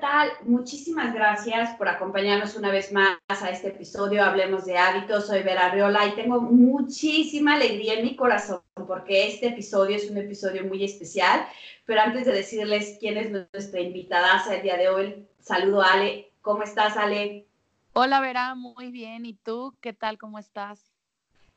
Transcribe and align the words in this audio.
Tal? 0.00 0.30
Muchísimas 0.44 1.12
gracias 1.12 1.76
por 1.76 1.88
acompañarnos 1.88 2.56
una 2.56 2.70
vez 2.70 2.90
más 2.92 3.18
a 3.28 3.50
este 3.50 3.68
episodio 3.68 4.24
Hablemos 4.24 4.64
de 4.64 4.78
Hábitos. 4.78 5.26
Soy 5.26 5.42
Vera 5.42 5.70
Riola 5.70 6.06
y 6.06 6.14
tengo 6.14 6.40
muchísima 6.40 7.54
alegría 7.54 7.94
en 7.94 8.04
mi 8.04 8.16
corazón 8.16 8.62
porque 8.86 9.28
este 9.28 9.48
episodio 9.48 9.96
es 9.96 10.10
un 10.10 10.16
episodio 10.16 10.64
muy 10.64 10.82
especial. 10.84 11.46
Pero 11.84 12.00
antes 12.00 12.24
de 12.24 12.32
decirles 12.32 12.96
quién 12.98 13.18
es 13.18 13.30
nuestra 13.30 13.80
invitada 13.80 14.42
el 14.50 14.62
día 14.62 14.76
de 14.76 14.88
hoy, 14.88 15.28
saludo 15.40 15.82
a 15.82 15.92
Ale. 15.92 16.32
¿Cómo 16.40 16.62
estás, 16.62 16.96
Ale? 16.96 17.46
Hola, 17.92 18.20
Vera, 18.20 18.54
muy 18.54 18.90
bien. 18.90 19.26
¿Y 19.26 19.34
tú? 19.34 19.74
¿Qué 19.80 19.92
tal? 19.92 20.16
¿Cómo 20.16 20.38
estás? 20.38 20.90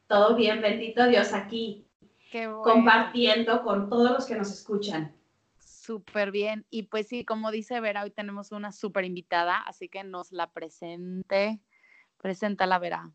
Todo 0.07 0.35
bien, 0.35 0.61
bendito 0.61 1.07
Dios, 1.07 1.33
aquí. 1.33 1.85
Compartiendo 2.63 3.63
con 3.63 3.89
todos 3.89 4.11
los 4.11 4.25
que 4.25 4.35
nos 4.35 4.52
escuchan. 4.52 5.13
Súper 5.83 6.31
bien. 6.31 6.65
Y 6.69 6.83
pues 6.83 7.07
sí, 7.07 7.25
como 7.25 7.51
dice 7.51 7.81
Vera, 7.81 8.03
hoy 8.03 8.11
tenemos 8.11 8.53
una 8.53 8.71
súper 8.71 9.03
invitada, 9.03 9.57
así 9.57 9.89
que 9.89 10.05
nos 10.05 10.31
la 10.31 10.49
presente. 10.51 11.59
Presenta 12.21 12.65
la 12.65 12.79
Vera. 12.79 13.11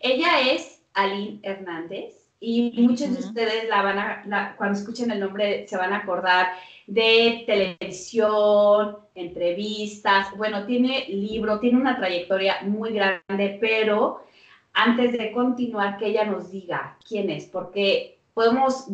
Ella 0.00 0.40
es 0.52 0.82
Aline 0.92 1.40
Hernández 1.42 2.28
y 2.38 2.82
muchos 2.82 3.14
de 3.14 3.20
ustedes 3.20 3.66
la 3.68 3.82
van 3.82 3.98
a, 3.98 4.56
cuando 4.58 4.78
escuchen 4.78 5.10
el 5.10 5.20
nombre 5.20 5.66
se 5.66 5.78
van 5.78 5.94
a 5.94 5.98
acordar 5.98 6.48
de 6.86 7.44
televisión, 7.46 8.98
entrevistas. 9.14 10.36
Bueno, 10.36 10.66
tiene 10.66 11.06
libro, 11.08 11.60
tiene 11.60 11.78
una 11.78 11.96
trayectoria 11.96 12.60
muy 12.62 12.92
grande, 12.92 13.56
pero 13.58 14.26
antes 14.74 15.12
de 15.12 15.32
continuar, 15.32 15.96
que 15.96 16.08
ella 16.08 16.24
nos 16.24 16.50
diga 16.50 16.98
quién 17.08 17.30
es, 17.30 17.46
porque 17.46 18.20
podemos 18.34 18.86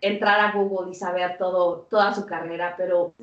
entrar 0.00 0.40
a 0.40 0.52
Google 0.52 0.92
y 0.92 0.94
saber 0.94 1.38
todo, 1.38 1.86
toda 1.90 2.14
su 2.14 2.26
carrera, 2.26 2.74
pero 2.76 3.14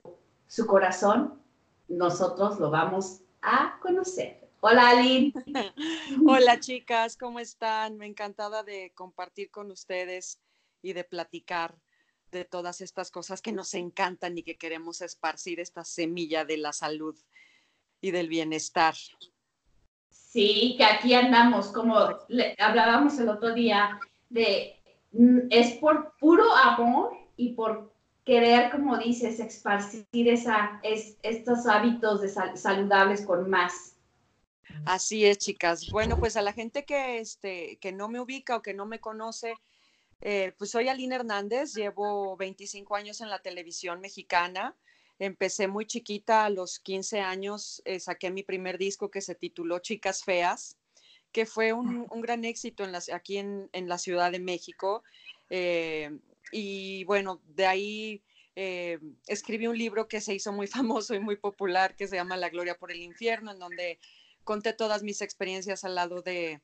su 0.47 0.65
corazón, 0.65 1.41
nosotros 1.87 2.59
lo 2.59 2.69
vamos 2.69 3.21
a 3.41 3.77
conocer. 3.81 4.45
Hola, 4.61 4.89
Aline. 4.89 5.33
Hola, 6.27 6.59
chicas, 6.59 7.17
¿cómo 7.17 7.39
están? 7.39 7.97
Me 7.97 8.07
encantada 8.07 8.63
de 8.63 8.91
compartir 8.95 9.51
con 9.51 9.69
ustedes 9.71 10.39
y 10.81 10.93
de 10.93 11.03
platicar 11.03 11.75
de 12.31 12.45
todas 12.45 12.81
estas 12.81 13.11
cosas 13.11 13.41
que 13.41 13.51
nos 13.51 13.73
encantan 13.73 14.37
y 14.37 14.43
que 14.43 14.57
queremos 14.57 15.01
esparcir 15.01 15.59
esta 15.59 15.83
semilla 15.85 16.45
de 16.45 16.57
la 16.57 16.73
salud 16.73 17.15
y 18.01 18.11
del 18.11 18.27
bienestar. 18.27 18.95
Sí, 20.09 20.75
que 20.77 20.83
aquí 20.83 21.13
andamos, 21.13 21.67
como 21.67 21.97
hablábamos 22.57 23.17
el 23.19 23.29
otro 23.29 23.53
día, 23.53 23.99
de 24.29 24.81
es 25.49 25.73
por 25.77 26.15
puro 26.17 26.51
amor 26.55 27.17
y 27.37 27.53
por 27.53 27.93
querer, 28.25 28.71
como 28.71 28.97
dices, 28.97 29.39
esparcir 29.39 30.27
esa, 30.27 30.79
es, 30.83 31.17
estos 31.21 31.67
hábitos 31.67 32.21
de 32.21 32.29
saludables 32.57 33.21
con 33.25 33.49
más. 33.49 33.95
Así 34.85 35.25
es, 35.25 35.37
chicas. 35.37 35.89
Bueno, 35.91 36.17
pues 36.17 36.35
a 36.35 36.41
la 36.41 36.51
gente 36.51 36.85
que, 36.85 37.19
este, 37.19 37.77
que 37.77 37.91
no 37.91 38.09
me 38.09 38.19
ubica 38.19 38.57
o 38.57 38.61
que 38.61 38.73
no 38.73 38.85
me 38.85 38.99
conoce, 38.99 39.53
eh, 40.21 40.53
pues 40.57 40.71
soy 40.71 40.89
Aline 40.89 41.15
Hernández, 41.15 41.75
llevo 41.75 42.35
25 42.35 42.95
años 42.95 43.21
en 43.21 43.29
la 43.29 43.39
televisión 43.39 44.01
mexicana. 44.01 44.75
Empecé 45.19 45.67
muy 45.67 45.85
chiquita, 45.85 46.45
a 46.45 46.49
los 46.49 46.79
15 46.79 47.21
años 47.21 47.81
eh, 47.85 47.99
saqué 47.99 48.31
mi 48.31 48.43
primer 48.43 48.77
disco 48.77 49.09
que 49.09 49.21
se 49.21 49.35
tituló 49.35 49.79
Chicas 49.79 50.23
Feas 50.23 50.77
que 51.35 51.45
fue 51.45 51.73
un, 51.73 52.07
gran 52.21 52.45
éxito 52.45 52.85
en 52.85 52.95
aquí 53.13 53.39
en, 53.39 53.69
la 53.89 53.97
Ciudad 53.97 54.31
de 54.31 54.39
México. 54.39 55.03
Eh, 55.49 56.17
y 56.53 57.03
bueno, 57.03 57.41
de 57.45 57.65
ahí 57.65 58.23
eh, 58.55 58.99
escribí 59.27 59.67
un 59.67 59.77
libro 59.77 60.07
que 60.07 60.21
se 60.21 60.33
hizo 60.33 60.53
muy 60.53 60.67
famoso 60.77 61.13
y 61.13 61.19
muy 61.19 61.35
popular, 61.35 61.97
que 61.97 62.07
se 62.07 62.15
llama 62.15 62.37
La 62.37 62.47
Gloria 62.47 62.77
por 62.77 62.89
el 62.89 63.01
Infierno, 63.01 63.51
en 63.51 63.59
donde 63.59 63.99
conté 64.45 64.71
todas 64.71 65.03
mis 65.03 65.19
experiencias 65.21 65.83
al 65.83 65.95
lado 65.95 66.21
de, 66.21 66.61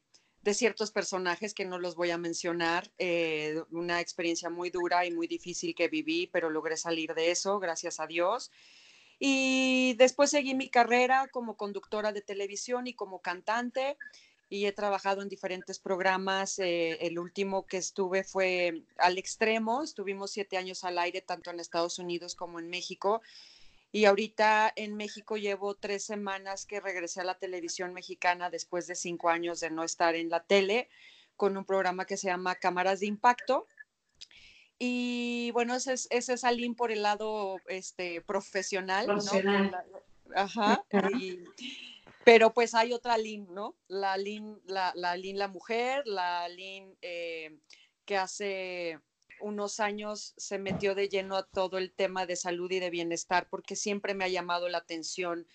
ciertos 0.54 0.92
personajes 0.92 1.54
que 1.54 1.66
no 1.66 1.78
los 1.78 1.96
voy 1.96 2.12
a 2.12 2.18
mencionar. 2.18 2.90
Eh, 2.98 3.62
una 3.72 4.00
experiencia 4.00 4.50
muy 4.50 4.70
dura 4.70 5.06
y 5.06 5.12
muy 5.12 5.28
difícil 5.28 5.76
que 5.76 5.90
viví, 5.90 6.28
pero 6.28 6.50
logré 6.50 6.78
salir 6.78 7.14
de 7.14 7.32
eso, 7.32 7.60
gracias 7.60 8.00
a 8.00 8.08
Dios. 8.08 8.52
Y 9.20 9.96
después 10.00 10.32
seguí 10.32 10.56
mi 10.56 10.70
carrera 10.70 11.28
como 11.32 11.58
conductora 11.58 12.14
de 12.14 12.22
televisión 12.22 12.88
y 12.88 12.94
como 12.94 13.22
cantante 13.22 13.98
y 14.52 14.66
he 14.66 14.74
trabajado 14.74 15.22
en 15.22 15.30
diferentes 15.30 15.80
programas. 15.80 16.60
Eh, 16.60 16.98
el 17.08 17.18
último 17.18 17.66
que 17.66 17.78
estuve 17.78 18.26
fue 18.26 18.84
Al 18.98 19.18
Extremo, 19.18 19.82
estuvimos 19.82 20.32
siete 20.32 20.58
años 20.58 20.84
al 20.84 20.98
aire, 20.98 21.22
tanto 21.22 21.52
en 21.52 21.62
Estados 21.62 22.00
Unidos 22.00 22.36
como 22.36 22.60
en 22.60 22.70
México. 22.70 23.22
Y 23.94 24.04
ahorita 24.04 24.74
en 24.76 24.98
México 24.98 25.38
llevo 25.38 25.76
tres 25.76 26.04
semanas 26.04 26.66
que 26.66 26.82
regresé 26.82 27.22
a 27.22 27.24
la 27.24 27.40
televisión 27.40 27.94
mexicana 27.94 28.50
después 28.50 28.88
de 28.88 28.96
cinco 28.96 29.30
años 29.30 29.62
de 29.62 29.70
no 29.70 29.86
estar 29.86 30.16
en 30.16 30.30
la 30.30 30.44
tele, 30.44 30.90
con 31.38 31.56
un 31.56 31.64
programa 31.64 32.06
que 32.06 32.18
se 32.18 32.28
llama 32.28 32.56
Cámaras 32.56 33.00
de 33.00 33.06
Impacto. 33.06 33.68
Y 34.78 35.52
bueno, 35.52 35.76
ese 35.76 35.94
es, 35.94 36.10
ese 36.12 36.34
es 36.34 36.44
Aline 36.44 36.76
por 36.76 36.92
el 36.92 37.04
lado 37.04 37.56
este, 37.70 38.20
profesional. 38.20 39.06
profesional. 39.06 39.86
Ajá. 40.36 40.84
Y, 41.18 41.40
pero 42.24 42.54
pues 42.54 42.74
hay 42.76 42.94
otra 42.94 43.18
Lin, 43.18 43.48
¿no? 43.52 43.78
La 43.88 44.18
Lin, 44.18 44.62
la, 44.66 44.94
la, 44.96 45.18
la 45.18 45.48
mujer, 45.48 46.04
la 46.06 46.48
Lin 46.50 46.98
eh, 47.02 47.58
que 48.06 48.18
hace 48.18 49.00
unos 49.40 49.80
años 49.80 50.34
se 50.38 50.60
metió 50.60 50.94
de 50.94 51.10
lleno 51.10 51.36
a 51.36 51.48
todo 51.48 51.78
el 51.78 51.94
tema 51.94 52.26
de 52.26 52.36
salud 52.36 52.72
y 52.72 52.80
de 52.80 52.92
bienestar, 52.92 53.48
porque 53.50 53.76
siempre 53.76 54.14
me 54.14 54.24
ha 54.24 54.30
llamado 54.30 54.70
la 54.70 54.80
atención 54.80 55.48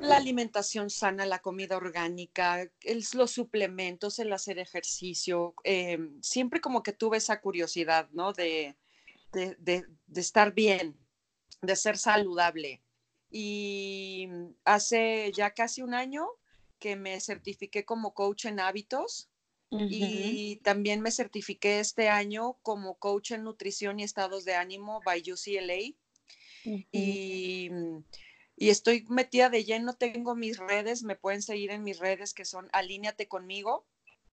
la 0.00 0.18
alimentación 0.18 0.90
sana, 0.90 1.24
la 1.24 1.40
comida 1.40 1.76
orgánica, 1.76 2.70
los 3.14 3.30
suplementos, 3.30 4.18
el 4.18 4.32
hacer 4.32 4.58
ejercicio. 4.58 5.54
Eh, 5.64 5.98
siempre 6.20 6.60
como 6.60 6.82
que 6.82 6.92
tuve 6.92 7.16
esa 7.16 7.40
curiosidad, 7.40 8.08
¿no? 8.12 8.32
De, 8.32 8.76
de, 9.32 9.56
de 9.58 10.20
estar 10.20 10.52
bien, 10.52 10.96
de 11.62 11.76
ser 11.76 11.96
saludable 11.96 12.82
y 13.30 14.28
hace 14.64 15.32
ya 15.32 15.50
casi 15.50 15.82
un 15.82 15.94
año 15.94 16.26
que 16.78 16.96
me 16.96 17.20
certifiqué 17.20 17.84
como 17.84 18.14
coach 18.14 18.46
en 18.46 18.60
hábitos 18.60 19.28
y 19.70 20.56
también 20.62 21.00
me 21.00 21.10
certifiqué 21.10 21.80
este 21.80 22.08
año 22.08 22.56
como 22.62 22.94
coach 22.98 23.32
en 23.32 23.44
nutrición 23.44 23.98
y 23.98 24.04
estados 24.04 24.44
de 24.44 24.54
ánimo 24.54 25.00
by 25.04 25.22
UCLA. 25.32 25.94
y, 26.64 27.70
y, 28.56 28.68
estoy 28.70 29.04
metida 29.08 29.50
de 29.50 29.64
lleno, 29.64 29.94
tengo 29.94 30.34
mis 30.34 30.58
redes, 30.58 31.02
me 31.02 31.16
pueden 31.16 31.42
seguir 31.42 31.72
en 31.72 31.82
mis 31.82 31.98
redes 31.98 32.32
que 32.32 32.44
son 32.44 32.68
Alíneate 32.72 33.28
conmigo. 33.28 33.86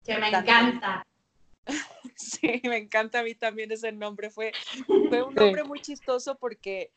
Que 0.06 0.18
me 0.18 0.28
encanta. 0.30 1.06
Sí, 2.16 2.62
me 2.66 2.78
encanta 2.78 3.20
a 3.20 3.24
mí 3.24 3.34
también 3.34 3.72
ese 3.72 3.92
nombre. 3.92 4.30
Fue, 4.30 4.52
fue 4.86 5.24
un 5.24 5.34
nombre 5.34 5.64
muy 5.64 5.82
chistoso 5.82 6.38
porque 6.38 6.92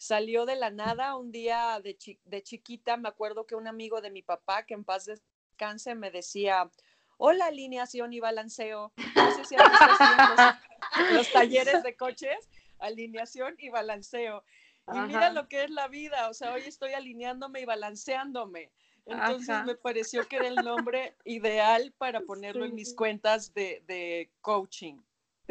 salió 0.00 0.46
de 0.46 0.56
la 0.56 0.70
nada 0.70 1.14
un 1.14 1.30
día 1.30 1.78
de, 1.84 1.98
de, 2.24 2.42
chiquita. 2.42 2.96
Me 2.96 3.10
acuerdo 3.10 3.46
que 3.46 3.54
un 3.54 3.68
amigo 3.68 4.00
de 4.00 4.10
mi 4.10 4.22
papá, 4.22 4.64
que 4.64 4.72
en 4.72 4.82
paz 4.82 5.04
descanse, 5.04 5.94
me 5.94 6.10
decía, 6.10 6.70
hola 7.18 7.46
alineación 7.46 8.14
y 8.14 8.18
balanceo. 8.18 8.94
No 9.14 9.34
sé 9.36 9.44
si 9.44 9.56
los, 11.12 11.30
talleres 11.32 11.82
de 11.82 11.96
coches, 11.96 12.48
alineación 12.78 13.56
y 13.58 13.68
balanceo. 13.68 14.42
Y 14.90 14.98
mira 15.00 15.30
lo 15.30 15.48
que 15.48 15.64
es 15.64 15.70
la 15.70 15.86
vida, 15.86 16.30
o 16.30 16.34
sea, 16.34 16.54
hoy 16.54 16.62
estoy 16.62 16.94
alineándome 16.94 17.60
y 17.60 17.66
balanceándome. 17.66 18.72
Entonces 19.04 19.64
me 19.66 19.74
pareció 19.74 20.26
que 20.26 20.36
era 20.36 20.48
el 20.48 20.56
nombre 20.56 21.14
ideal 21.24 21.92
para 21.98 22.22
ponerlo 22.22 22.64
en 22.64 22.74
mis 22.74 22.94
cuentas 22.94 23.52
de, 23.52 23.84
de 23.86 24.32
coaching. 24.40 24.96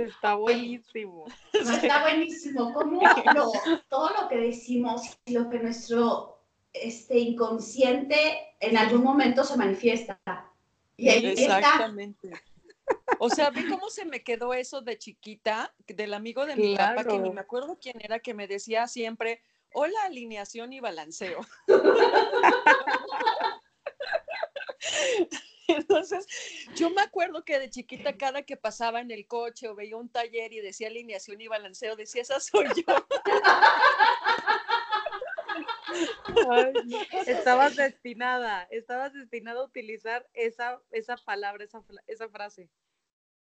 Está 0.04 0.36
buenísimo. 0.36 1.26
Está 1.54 2.02
buenísimo. 2.02 2.74
Como 2.74 3.02
todo 3.90 4.10
lo 4.22 4.30
que 4.30 4.38
decimos, 4.38 5.18
lo 5.26 5.50
que 5.50 5.60
nuestro 5.60 6.42
este, 6.74 7.20
inconsciente 7.20 8.56
en 8.60 8.78
algún 8.78 9.04
momento 9.04 9.44
se 9.44 9.58
manifiesta. 9.58 10.20
Y 10.96 11.10
Exactamente. 11.10 12.32
O 13.20 13.30
sea, 13.30 13.50
vi 13.50 13.68
cómo 13.68 13.90
se 13.90 14.06
me 14.06 14.24
quedó 14.24 14.54
eso 14.54 14.82
de 14.82 14.98
chiquita, 14.98 15.74
del 15.88 16.14
amigo 16.14 16.46
de 16.46 16.56
mi 16.56 16.76
papá, 16.76 17.04
que 17.04 17.20
ni 17.20 17.30
me 17.30 17.42
acuerdo 17.42 17.78
quién 17.80 18.00
era, 18.02 18.20
que 18.20 18.34
me 18.34 18.48
decía 18.48 18.88
siempre, 18.88 19.42
hola, 19.74 20.04
alineación 20.06 20.74
y 20.74 20.80
balanceo. 20.80 21.42
Entonces, 25.70 26.26
yo 26.76 26.90
me 26.90 27.02
acuerdo 27.02 27.46
que 27.46 27.60
de 27.60 27.70
chiquita, 27.70 28.18
cada 28.18 28.44
que 28.44 28.58
pasaba 28.58 29.02
en 29.02 29.12
el 29.12 29.28
coche 29.28 29.68
o 29.68 29.76
veía 29.76 29.98
un 29.98 30.10
taller 30.10 30.54
y 30.54 30.62
decía 30.62 30.88
alineación 30.88 31.40
y 31.42 31.48
balanceo, 31.48 31.96
decía, 31.96 32.22
esa 32.22 32.40
soy 32.40 32.68
yo. 32.76 32.96
estabas 37.28 37.76
destinada, 37.76 38.68
estabas 38.72 39.14
destinada 39.14 39.62
a 39.62 39.66
utilizar 39.66 40.28
esa, 40.34 40.82
esa 40.92 41.18
palabra, 41.18 41.64
esa, 41.64 41.84
esa 42.08 42.30
frase. 42.30 42.70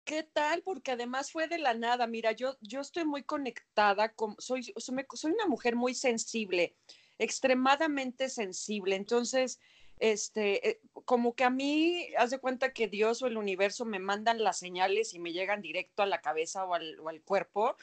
¿Qué 0.04 0.24
tal? 0.24 0.64
Porque 0.64 0.92
además 0.92 1.32
fue 1.32 1.48
de 1.48 1.60
la 1.60 1.74
nada. 1.74 2.08
Mira, 2.08 2.32
yo, 2.32 2.58
yo 2.62 2.82
estoy 2.82 3.06
muy 3.06 3.24
conectada, 3.24 4.14
con, 4.14 4.36
soy, 4.40 4.74
soy 4.78 5.32
una 5.32 5.46
mujer 5.46 5.76
muy 5.76 5.94
sensible, 5.94 6.76
extremadamente 7.20 8.30
sensible. 8.30 8.96
Entonces, 8.96 9.60
este, 10.02 10.68
eh, 10.68 10.82
como 11.06 11.36
que 11.36 11.44
a 11.44 11.52
mí, 11.52 12.08
haz 12.18 12.32
de 12.32 12.40
cuenta 12.40 12.74
que 12.74 12.88
Dios 12.88 13.22
o 13.22 13.28
el 13.28 13.38
universo 13.38 13.86
me 13.86 14.00
mandan 14.00 14.44
las 14.44 14.58
señales 14.58 15.14
y 15.14 15.20
me 15.20 15.32
llegan 15.32 15.62
directo 15.62 16.02
a 16.02 16.08
la 16.08 16.22
cabeza 16.22 16.66
o 16.66 16.74
al, 16.74 17.00
o 17.00 17.08
al 17.08 17.22
cuerpo. 17.22 17.78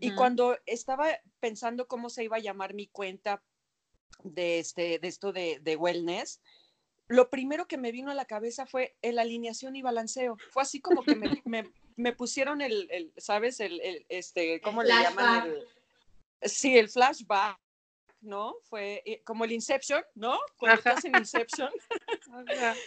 Y 0.00 0.14
cuando 0.14 0.58
estaba 0.66 1.06
pensando 1.38 1.88
cómo 1.88 2.10
se 2.10 2.24
iba 2.24 2.36
a 2.36 2.40
llamar 2.40 2.74
mi 2.74 2.86
cuenta 2.88 3.42
de, 4.24 4.58
este, 4.58 4.98
de 4.98 5.08
esto 5.08 5.32
de, 5.32 5.58
de, 5.60 5.76
wellness, 5.76 6.42
lo 7.08 7.30
primero 7.30 7.66
que 7.66 7.78
me 7.78 7.90
vino 7.90 8.10
a 8.10 8.14
la 8.14 8.26
cabeza 8.26 8.66
fue 8.66 8.96
el 9.00 9.18
alineación 9.18 9.76
y 9.76 9.82
balanceo. 9.82 10.36
Fue 10.50 10.62
así 10.62 10.80
como 10.80 11.02
que 11.02 11.16
me, 11.16 11.30
me, 11.46 11.72
me 11.96 12.12
pusieron 12.12 12.60
el, 12.60 12.88
el, 12.90 13.12
¿sabes? 13.16 13.58
El, 13.60 13.80
el 13.80 14.04
este, 14.10 14.60
¿cómo 14.60 14.82
le 14.82 14.90
llaman? 14.90 15.48
El, 15.48 16.50
sí, 16.50 16.76
el 16.76 16.90
flashback 16.90 17.58
¿no? 18.20 18.56
Fue 18.64 19.02
eh, 19.04 19.22
como 19.24 19.44
el 19.44 19.52
Inception, 19.52 20.02
¿no? 20.14 20.38
Cuando 20.56 20.78
estás 20.78 21.04
en 21.04 21.16
Inception. 21.16 21.70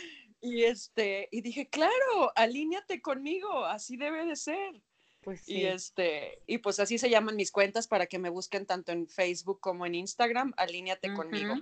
y 0.42 0.64
este, 0.64 1.30
y 1.32 1.42
dije, 1.42 1.70
claro, 1.70 2.32
alíñate 2.36 3.02
conmigo, 3.02 3.66
así 3.66 3.98
debe 3.98 4.26
de 4.26 4.36
ser. 4.36 4.82
Pues 5.22 5.42
sí. 5.42 5.60
Y 5.60 5.66
este, 5.66 6.42
y 6.48 6.58
pues 6.58 6.80
así 6.80 6.98
se 6.98 7.10
llaman 7.10 7.38
mis 7.38 7.52
cuentas 7.52 7.88
para 7.88 8.08
que 8.08 8.20
me 8.20 8.30
busquen 8.30 8.66
tanto 8.66 8.92
en 8.92 9.08
Facebook 9.08 9.62
como 9.62 9.86
en 9.86 9.96
Instagram, 9.96 10.54
alíñate 10.58 11.14
conmigo. 11.14 11.56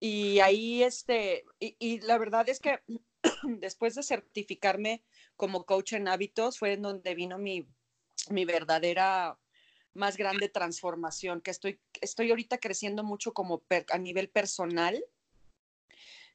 Y 0.00 0.40
ahí, 0.40 0.82
este, 0.82 1.44
y, 1.60 1.76
y 1.78 2.00
la 2.00 2.18
verdad 2.18 2.48
es 2.48 2.58
que 2.60 2.80
después 3.60 3.94
de 3.94 4.02
certificarme 4.02 5.04
como 5.36 5.64
coach 5.64 5.92
en 5.92 6.08
hábitos, 6.08 6.58
fue 6.58 6.72
en 6.72 6.82
donde 6.82 7.14
vino 7.14 7.38
mi, 7.38 7.68
mi 8.30 8.44
verdadera 8.44 9.38
más 9.96 10.16
grande 10.16 10.48
transformación, 10.48 11.40
que 11.40 11.50
estoy, 11.50 11.80
estoy 12.00 12.30
ahorita 12.30 12.58
creciendo 12.58 13.02
mucho 13.02 13.32
como 13.32 13.62
a 13.90 13.98
nivel 13.98 14.28
personal. 14.28 15.04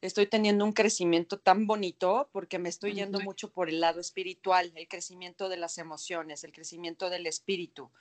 Estoy 0.02 0.26
teniendo 0.26 0.66
un 0.66 0.74
crecimiento 0.74 1.40
tan 1.40 1.68
bonito 1.68 2.30
porque 2.32 2.58
me 2.58 2.70
estoy 2.70 2.94
yendo 2.94 3.20
mucho 3.20 3.52
por 3.52 3.70
el 3.70 3.80
lado 3.80 4.00
espiritual, 4.00 4.72
el 4.76 4.88
crecimiento 4.88 5.48
de 5.48 5.58
las 5.58 5.78
emociones, 5.78 6.44
el 6.44 6.52
crecimiento 6.52 7.10
del 7.12 7.28
espíritu. 7.28 7.92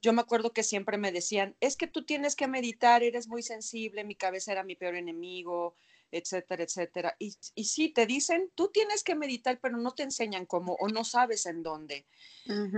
Yo 0.00 0.12
me 0.12 0.20
acuerdo 0.20 0.52
que 0.52 0.62
siempre 0.62 0.96
me 0.96 1.10
decían, 1.10 1.56
es 1.60 1.76
que 1.76 1.86
tú 1.86 2.04
tienes 2.04 2.36
que 2.36 2.46
meditar, 2.46 3.02
eres 3.02 3.26
muy 3.26 3.42
sensible, 3.42 4.04
mi 4.04 4.14
cabeza 4.14 4.52
era 4.52 4.62
mi 4.62 4.76
peor 4.76 4.94
enemigo, 4.94 5.74
etcétera, 6.16 6.62
etcétera. 6.62 7.16
Y, 7.18 7.34
y 7.54 7.64
sí, 7.64 7.88
te 7.90 8.06
dicen, 8.06 8.50
tú 8.54 8.68
tienes 8.68 9.02
que 9.02 9.14
meditar, 9.14 9.58
pero 9.60 9.76
no 9.76 9.92
te 9.92 10.04
enseñan 10.04 10.46
cómo 10.46 10.74
o 10.74 10.88
no 10.88 11.04
sabes 11.04 11.46
en 11.46 11.62
dónde. 11.62 12.06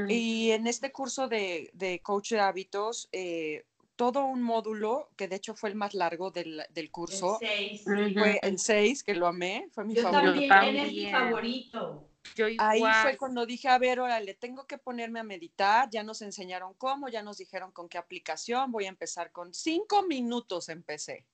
Y 0.08 0.52
en 0.52 0.66
este 0.66 0.92
curso 0.92 1.28
de, 1.28 1.70
de 1.72 2.00
coach 2.00 2.32
de 2.32 2.40
hábitos, 2.40 3.08
eh, 3.12 3.64
todo 3.96 4.24
un 4.26 4.42
módulo, 4.42 5.10
que 5.16 5.26
de 5.26 5.36
hecho 5.36 5.54
fue 5.54 5.70
el 5.70 5.74
más 5.74 5.94
largo 5.94 6.30
del, 6.30 6.62
del 6.70 6.90
curso, 6.90 7.38
el 7.40 7.78
6. 7.78 7.82
fue 8.14 8.38
el 8.42 8.58
6, 8.58 9.02
que 9.02 9.14
lo 9.14 9.26
amé, 9.26 9.68
fue 9.72 9.84
mi 9.84 9.94
Yo 9.94 10.02
favorito. 10.02 10.54
También, 10.54 10.86
es 10.86 10.92
mi 10.92 11.10
favorito. 11.10 12.10
Yo 12.34 12.46
Ahí 12.58 12.82
fue 13.02 13.16
cuando 13.16 13.46
dije, 13.46 13.68
a 13.68 13.78
ver, 13.78 14.00
órale, 14.00 14.34
tengo 14.34 14.66
que 14.66 14.78
ponerme 14.78 15.20
a 15.20 15.24
meditar, 15.24 15.88
ya 15.90 16.02
nos 16.02 16.22
enseñaron 16.22 16.74
cómo, 16.74 17.08
ya 17.08 17.22
nos 17.22 17.38
dijeron 17.38 17.72
con 17.72 17.88
qué 17.88 17.98
aplicación, 17.98 18.70
voy 18.70 18.84
a 18.84 18.88
empezar 18.88 19.32
con 19.32 19.54
cinco 19.54 20.02
minutos, 20.02 20.68
empecé. 20.68 21.24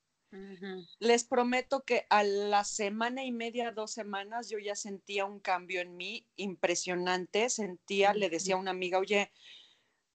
Les 0.99 1.25
prometo 1.25 1.85
que 1.85 2.07
a 2.09 2.23
la 2.23 2.65
semana 2.65 3.25
y 3.25 3.33
media, 3.33 3.71
dos 3.71 3.93
semanas, 3.93 4.49
yo 4.49 4.59
ya 4.59 4.75
sentía 4.75 5.27
un 5.27 5.41
cambio 5.41 5.81
en 5.81 5.97
mí 5.97 6.27
impresionante. 6.37 7.51
Sentía, 7.51 8.15
le 8.15 8.31
decía 8.31 8.55
a 8.55 8.59
una 8.59 8.71
amiga, 8.71 8.99
oye, 8.99 9.31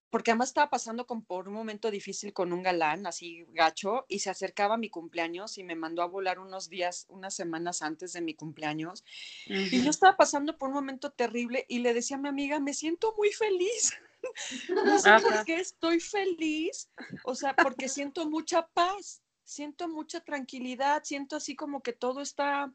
porque 0.10 0.31
además 0.31 0.50
estaba 0.50 0.69
pasando 0.69 1.06
con, 1.06 1.24
por 1.24 1.48
un 1.48 1.54
momento 1.54 1.92
difícil 1.92 2.34
con 2.34 2.54
un 2.54 2.64
galán, 2.64 3.06
así 3.06 3.46
gacho, 3.50 4.06
y 4.08 4.19
se 4.19 4.30
acercaba 4.30 4.78
mi 4.78 4.90
cumpleaños 4.90 5.58
y 5.58 5.64
me 5.64 5.75
mandó 5.75 6.02
a 6.02 6.08
volar 6.08 6.40
unos 6.40 6.69
días, 6.69 7.06
unas 7.10 7.36
semanas 7.36 7.81
antes 7.81 8.14
de 8.14 8.22
mi 8.22 8.34
cumpleaños. 8.34 9.04
Y 9.46 9.84
yo 9.84 9.90
estaba 9.90 10.18
pasando 10.18 10.58
por 10.58 10.69
un 10.69 10.75
momento 10.75 11.12
terrible 11.12 11.66
y 11.68 11.80
le 11.80 11.94
decía 11.94 12.18
a 12.18 12.19
mi 12.19 12.30
amiga, 12.30 12.60
me 12.60 12.74
siento 12.74 13.14
muy 13.18 13.31
feliz. 13.31 13.94
no 14.69 14.98
sé 14.98 15.12
por 15.22 15.46
qué 15.46 15.58
estoy 15.58 16.00
feliz, 16.00 16.90
o 17.24 17.36
sea, 17.36 17.56
porque 17.56 17.88
siento 17.88 18.28
mucha 18.30 18.68
paz 18.68 19.22
siento 19.48 19.88
mucha 19.88 20.20
tranquilidad, 20.20 21.04
siento 21.06 21.38
así 21.38 21.56
como 21.56 21.82
que 21.82 21.94
todo 21.94 22.22
está 22.22 22.72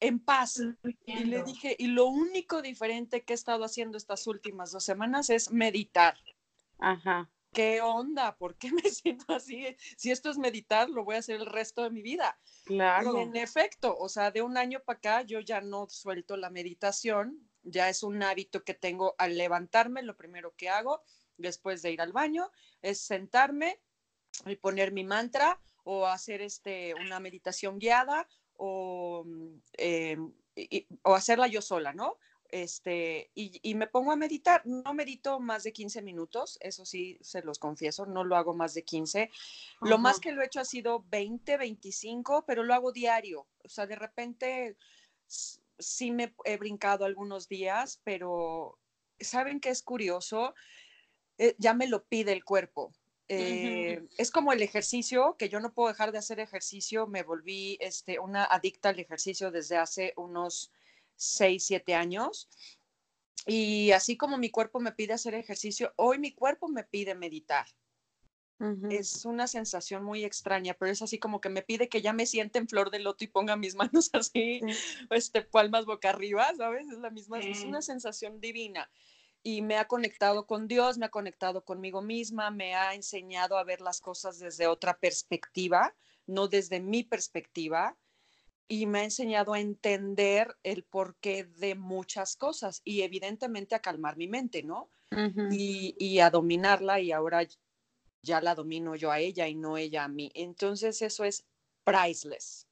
en 0.00 0.18
paz. 0.18 0.60
Y 1.06 1.24
le 1.24 1.44
dije, 1.44 1.76
y 1.78 1.86
lo 1.86 2.06
único 2.06 2.60
diferente 2.60 3.24
que 3.24 3.32
he 3.32 3.36
estado 3.36 3.64
haciendo 3.64 3.96
estas 3.96 4.26
últimas 4.26 4.72
dos 4.72 4.84
semanas 4.84 5.30
es 5.30 5.52
meditar. 5.52 6.18
Ajá. 6.78 7.30
¿Qué 7.52 7.80
onda? 7.82 8.36
¿Por 8.36 8.56
qué 8.56 8.72
me 8.72 8.82
siento 8.90 9.32
así? 9.32 9.76
Si 9.96 10.10
esto 10.10 10.30
es 10.30 10.38
meditar, 10.38 10.90
lo 10.90 11.04
voy 11.04 11.16
a 11.16 11.18
hacer 11.20 11.36
el 11.36 11.46
resto 11.46 11.84
de 11.84 11.90
mi 11.90 12.02
vida. 12.02 12.36
Claro. 12.64 13.16
Y 13.16 13.22
en 13.22 13.36
efecto, 13.36 13.96
o 13.96 14.08
sea, 14.08 14.32
de 14.32 14.42
un 14.42 14.56
año 14.56 14.80
para 14.84 14.98
acá 14.98 15.22
yo 15.22 15.38
ya 15.38 15.60
no 15.60 15.88
suelto 15.88 16.36
la 16.36 16.50
meditación, 16.50 17.48
ya 17.62 17.88
es 17.88 18.02
un 18.02 18.24
hábito 18.24 18.64
que 18.64 18.74
tengo 18.74 19.14
al 19.18 19.38
levantarme, 19.38 20.02
lo 20.02 20.16
primero 20.16 20.52
que 20.56 20.68
hago 20.68 21.02
después 21.36 21.80
de 21.80 21.92
ir 21.92 22.00
al 22.00 22.12
baño 22.12 22.50
es 22.80 23.00
sentarme 23.00 23.80
y 24.46 24.56
poner 24.56 24.92
mi 24.92 25.04
mantra 25.04 25.60
o 25.84 26.06
hacer 26.06 26.42
este, 26.42 26.94
una 26.94 27.20
meditación 27.20 27.78
guiada 27.78 28.28
o, 28.56 29.24
mm, 29.26 29.60
eh, 29.78 30.16
o 31.02 31.14
hacerla 31.14 31.46
yo 31.46 31.62
sola, 31.62 31.92
¿no? 31.92 32.18
Este, 32.48 33.30
y, 33.34 33.58
y, 33.62 33.74
me 33.74 33.86
pongo 33.86 34.12
a 34.12 34.16
meditar. 34.16 34.60
No 34.66 34.92
medito 34.92 35.40
más 35.40 35.62
de 35.62 35.72
15 35.72 36.02
minutos, 36.02 36.58
eso 36.60 36.84
sí, 36.84 37.18
se 37.22 37.40
los 37.42 37.58
confieso, 37.58 38.04
no 38.04 38.24
lo 38.24 38.36
hago 38.36 38.52
más 38.52 38.74
de 38.74 38.84
15. 38.84 39.30
Uh 39.80 39.84
-huh. 39.84 39.88
Lo 39.88 39.98
más 39.98 40.20
que 40.20 40.32
lo 40.32 40.42
he 40.42 40.46
hecho 40.46 40.60
ha 40.60 40.66
sido 40.66 41.02
20, 41.08 41.56
25, 41.56 42.44
pero 42.46 42.62
lo 42.62 42.74
hago 42.74 42.92
diario. 42.92 43.46
O 43.64 43.68
sea, 43.70 43.86
de 43.86 43.96
repente 43.96 44.76
sí 45.78 46.10
me 46.10 46.34
he 46.44 46.58
brincado 46.58 47.06
algunos 47.06 47.48
días, 47.48 48.02
pero 48.04 48.78
¿saben 49.18 49.58
qué 49.58 49.70
es 49.70 49.82
curioso? 49.82 50.54
Eh, 51.38 51.54
ya 51.58 51.72
me 51.72 51.88
lo 51.88 52.04
pide 52.04 52.32
el 52.32 52.44
cuerpo. 52.44 52.92
Eh, 53.28 53.98
uh 54.00 54.04
-huh. 54.04 54.08
Es 54.18 54.30
como 54.30 54.52
el 54.52 54.62
ejercicio, 54.62 55.36
que 55.38 55.48
yo 55.48 55.60
no 55.60 55.72
puedo 55.72 55.88
dejar 55.88 56.12
de 56.12 56.18
hacer 56.18 56.40
ejercicio. 56.40 57.06
Me 57.06 57.22
volví 57.22 57.78
este, 57.80 58.18
una 58.18 58.44
adicta 58.44 58.90
al 58.90 58.98
ejercicio 58.98 59.50
desde 59.50 59.76
hace 59.76 60.12
unos 60.16 60.72
6, 61.16 61.64
7 61.64 61.94
años. 61.94 62.48
Y 63.46 63.90
así 63.92 64.16
como 64.16 64.38
mi 64.38 64.50
cuerpo 64.50 64.80
me 64.80 64.92
pide 64.92 65.14
hacer 65.14 65.34
ejercicio, 65.34 65.92
hoy 65.96 66.18
mi 66.18 66.32
cuerpo 66.32 66.68
me 66.68 66.84
pide 66.84 67.14
meditar. 67.14 67.66
Uh 68.60 68.66
-huh. 68.66 68.92
Es 68.92 69.24
una 69.24 69.48
sensación 69.48 70.04
muy 70.04 70.24
extraña, 70.24 70.74
pero 70.74 70.92
es 70.92 71.02
así 71.02 71.18
como 71.18 71.40
que 71.40 71.48
me 71.48 71.62
pide 71.62 71.88
que 71.88 72.02
ya 72.02 72.12
me 72.12 72.26
siente 72.26 72.58
en 72.60 72.68
flor 72.68 72.90
de 72.90 73.00
loto 73.00 73.24
y 73.24 73.26
ponga 73.26 73.56
mis 73.56 73.74
manos 73.92 74.10
así, 74.12 74.60
sí. 74.60 75.06
este, 75.10 75.42
palmas 75.42 75.84
boca 75.84 76.10
arriba, 76.10 76.54
¿sabes? 76.56 76.86
Es 76.88 76.98
la 76.98 77.10
misma, 77.10 77.42
sí. 77.42 77.50
es 77.50 77.64
una 77.64 77.82
sensación 77.82 78.40
divina 78.40 78.88
y 79.42 79.62
me 79.62 79.76
ha 79.76 79.86
conectado 79.86 80.46
con 80.46 80.68
Dios, 80.68 80.98
me 80.98 81.06
ha 81.06 81.10
conectado 81.10 81.64
conmigo 81.64 82.00
misma, 82.02 82.50
me 82.50 82.74
ha 82.74 82.94
enseñado 82.94 83.56
a 83.56 83.64
ver 83.64 83.80
las 83.80 84.00
cosas 84.00 84.38
desde 84.38 84.66
otra 84.66 84.98
perspectiva, 84.98 85.94
no 86.26 86.48
desde 86.48 86.80
mi 86.80 87.02
perspectiva, 87.02 87.96
y 88.68 88.86
me 88.86 89.00
ha 89.00 89.04
enseñado 89.04 89.52
a 89.52 89.60
entender 89.60 90.56
el 90.62 90.84
porqué 90.84 91.44
de 91.44 91.74
muchas 91.74 92.36
cosas 92.36 92.80
y 92.84 93.02
evidentemente 93.02 93.74
a 93.74 93.80
calmar 93.80 94.16
mi 94.16 94.28
mente, 94.28 94.62
¿no? 94.62 94.88
Uh 95.10 95.16
-huh. 95.16 95.48
y, 95.52 95.94
y, 95.98 96.20
a 96.20 96.30
dominarla 96.30 97.00
y 97.00 97.12
ahora 97.12 97.46
ya 98.22 98.40
la 98.40 98.54
domino 98.54 98.94
yo 98.94 99.10
a 99.10 99.18
ella 99.18 99.46
y 99.46 99.54
no 99.54 99.76
ella 99.76 100.04
a 100.04 100.08
mí. 100.08 100.30
Entonces 100.34 101.02
eso 101.02 101.24
es 101.24 101.44
priceless. 101.84 102.66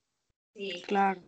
Sí, 0.54 0.82
claro. 0.86 1.22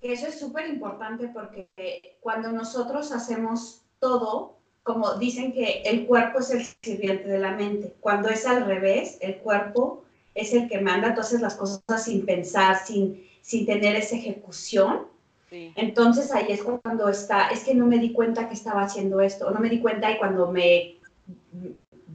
Eso 0.00 0.26
es 0.28 0.38
súper 0.38 0.68
importante 0.68 1.28
porque 1.28 2.18
cuando 2.20 2.52
nosotros 2.52 3.10
hacemos 3.12 3.82
todo, 3.98 4.61
como 4.82 5.14
dicen 5.14 5.52
que 5.52 5.82
el 5.84 6.06
cuerpo 6.06 6.40
es 6.40 6.50
el 6.50 6.64
sirviente 6.82 7.28
de 7.28 7.38
la 7.38 7.52
mente. 7.52 7.94
Cuando 8.00 8.28
es 8.28 8.46
al 8.46 8.66
revés, 8.66 9.18
el 9.20 9.36
cuerpo 9.36 10.04
es 10.34 10.52
el 10.52 10.68
que 10.68 10.80
manda 10.80 11.08
entonces 11.08 11.40
las 11.40 11.54
cosas 11.54 12.04
sin 12.04 12.24
pensar, 12.26 12.84
sin, 12.84 13.26
sin 13.40 13.66
tener 13.66 13.96
esa 13.96 14.16
ejecución. 14.16 15.06
Sí. 15.50 15.72
Entonces 15.76 16.32
ahí 16.32 16.46
es 16.48 16.62
cuando 16.62 17.08
está, 17.08 17.48
es 17.48 17.64
que 17.64 17.74
no 17.74 17.86
me 17.86 17.98
di 17.98 18.12
cuenta 18.12 18.48
que 18.48 18.54
estaba 18.54 18.82
haciendo 18.82 19.20
esto, 19.20 19.48
o 19.48 19.50
no 19.50 19.60
me 19.60 19.68
di 19.68 19.80
cuenta 19.80 20.10
y 20.10 20.18
cuando 20.18 20.50
me 20.50 20.96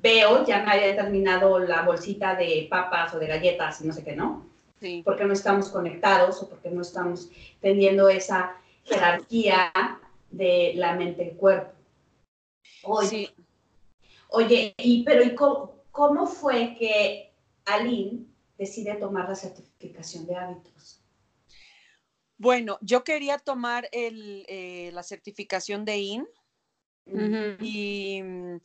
veo 0.01 0.45
ya 0.45 0.63
me 0.63 0.71
había 0.71 0.95
terminado 0.95 1.59
la 1.59 1.83
bolsita 1.83 2.35
de 2.35 2.67
papas 2.69 3.13
o 3.13 3.19
de 3.19 3.27
galletas 3.27 3.81
y 3.81 3.87
no 3.87 3.93
sé 3.93 4.03
qué, 4.03 4.15
¿no? 4.15 4.45
Sí. 4.79 5.01
Porque 5.05 5.25
no 5.25 5.33
estamos 5.33 5.69
conectados 5.69 6.41
o 6.41 6.49
porque 6.49 6.69
no 6.69 6.81
estamos 6.81 7.29
teniendo 7.61 8.09
esa, 8.09 8.55
jerarquía 8.87 9.71
de 10.31 10.73
la 10.75 10.93
mente 10.93 11.35
y 12.87 13.07
cuerpo. 13.07 13.07
Oye, 13.07 13.35
oye 14.29 14.75
y, 14.77 15.03
pero 15.03 15.23
¿y 15.23 15.35
cómo, 15.35 16.27
fue 16.27 16.75
que 16.77 17.33
Aline 17.65 18.25
decide 18.57 18.95
tomar 18.95 19.27
la 19.27 19.35
certificación 19.35 20.25
de 20.25 20.35
hábitos? 20.35 21.01
Bueno, 22.37 22.77
yo 22.81 23.03
quería 23.03 23.39
tomar 23.39 23.89
eh, 23.91 24.91
la 24.93 25.03
certificación 25.03 25.85
de 25.85 25.97
IN 25.97 26.27
y 27.59 28.21
mm, 28.21 28.57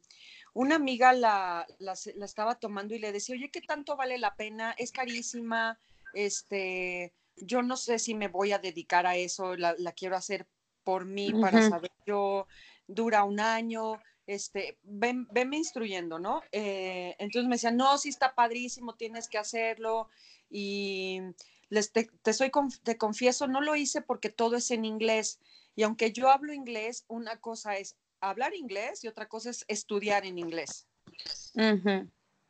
una 0.54 0.74
amiga 0.76 1.12
la, 1.12 1.66
la, 1.78 1.92
estaba 1.92 2.56
tomando 2.56 2.94
y 2.94 2.98
le 2.98 3.12
decía, 3.12 3.34
oye, 3.34 3.50
¿qué 3.50 3.62
tanto 3.62 3.96
vale 3.96 4.18
la 4.18 4.34
pena? 4.34 4.74
Es 4.76 4.92
carísima, 4.92 5.78
este, 6.12 7.14
yo 7.36 7.62
no 7.62 7.76
sé 7.76 7.98
si 7.98 8.14
me 8.14 8.28
voy 8.28 8.52
a 8.52 8.58
dedicar 8.58 9.06
a 9.06 9.16
eso, 9.16 9.56
la, 9.56 9.74
quiero 9.96 10.16
hacer 10.16 10.46
por 10.84 11.06
mí 11.06 11.32
para 11.40 11.68
saber 11.68 11.92
yo, 12.06 12.46
dura 12.86 13.24
un 13.24 13.40
año, 13.40 14.00
este, 14.26 14.78
ven, 14.82 15.26
venme 15.32 15.56
instruyendo, 15.56 16.18
¿no? 16.18 16.42
Eh, 16.52 17.16
entonces 17.18 17.48
me 17.48 17.56
decía, 17.56 17.70
no, 17.70 17.98
sí 17.98 18.08
está 18.08 18.34
padrísimo, 18.34 18.94
tienes 18.94 19.28
que 19.28 19.38
hacerlo. 19.38 20.08
Y 20.50 21.20
les, 21.68 21.92
te, 21.92 22.08
soy, 22.32 22.50
te 22.82 22.96
confieso, 22.98 23.46
no 23.46 23.60
lo 23.60 23.74
hice 23.76 24.02
porque 24.02 24.28
todo 24.30 24.56
es 24.56 24.70
en 24.70 24.84
inglés. 24.84 25.40
Y 25.74 25.82
aunque 25.82 26.12
yo 26.12 26.30
hablo 26.30 26.52
inglés, 26.52 27.04
una 27.08 27.40
cosa 27.40 27.76
es 27.76 27.96
hablar 28.20 28.54
inglés 28.54 29.02
y 29.04 29.08
otra 29.08 29.28
cosa 29.28 29.50
es 29.50 29.64
estudiar 29.68 30.24
en 30.24 30.38
inglés. 30.38 30.86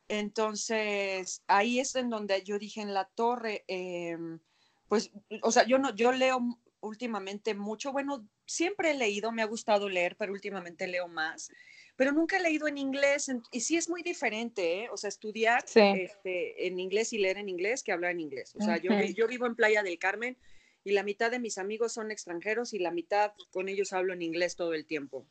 Entonces, 0.08 1.42
ahí 1.46 1.80
es 1.80 1.94
en 1.94 2.10
donde 2.10 2.42
yo 2.42 2.58
dije 2.58 2.82
en 2.82 2.92
la 2.92 3.06
torre, 3.06 3.64
em, 3.66 4.40
pues, 4.88 5.10
o 5.42 5.50
sea, 5.50 5.64
yo 5.66 5.78
no, 5.78 5.94
yo 5.94 6.12
leo 6.12 6.40
últimamente 6.82 7.54
mucho, 7.54 7.92
bueno, 7.92 8.28
siempre 8.44 8.90
he 8.90 8.94
leído, 8.94 9.32
me 9.32 9.42
ha 9.42 9.46
gustado 9.46 9.88
leer, 9.88 10.16
pero 10.16 10.32
últimamente 10.32 10.86
leo 10.86 11.08
más, 11.08 11.50
pero 11.96 12.12
nunca 12.12 12.36
he 12.36 12.42
leído 12.42 12.68
en 12.68 12.76
inglés, 12.76 13.30
y 13.50 13.60
sí 13.60 13.76
es 13.76 13.88
muy 13.88 14.02
diferente, 14.02 14.84
¿eh? 14.84 14.88
o 14.90 14.96
sea, 14.96 15.08
estudiar 15.08 15.64
este, 15.64 16.66
en 16.66 16.78
inglés 16.78 17.12
y 17.12 17.18
leer 17.18 17.38
en 17.38 17.48
inglés 17.48 17.82
que 17.82 17.92
hablar 17.92 18.12
en 18.12 18.20
inglés. 18.20 18.54
O 18.56 18.62
sea, 18.62 18.76
yo, 18.78 18.90
yo 19.14 19.26
vivo 19.28 19.46
en 19.46 19.54
Playa 19.54 19.82
del 19.82 19.98
Carmen 19.98 20.36
y 20.84 20.92
la 20.92 21.02
mitad 21.02 21.30
de 21.30 21.38
mis 21.38 21.58
amigos 21.58 21.92
son 21.92 22.10
extranjeros 22.10 22.72
y 22.74 22.78
la 22.78 22.90
mitad 22.90 23.32
con 23.50 23.68
ellos 23.68 23.92
hablo 23.92 24.12
en 24.12 24.22
inglés 24.22 24.56
todo 24.56 24.74
el 24.74 24.84
tiempo. 24.84 25.26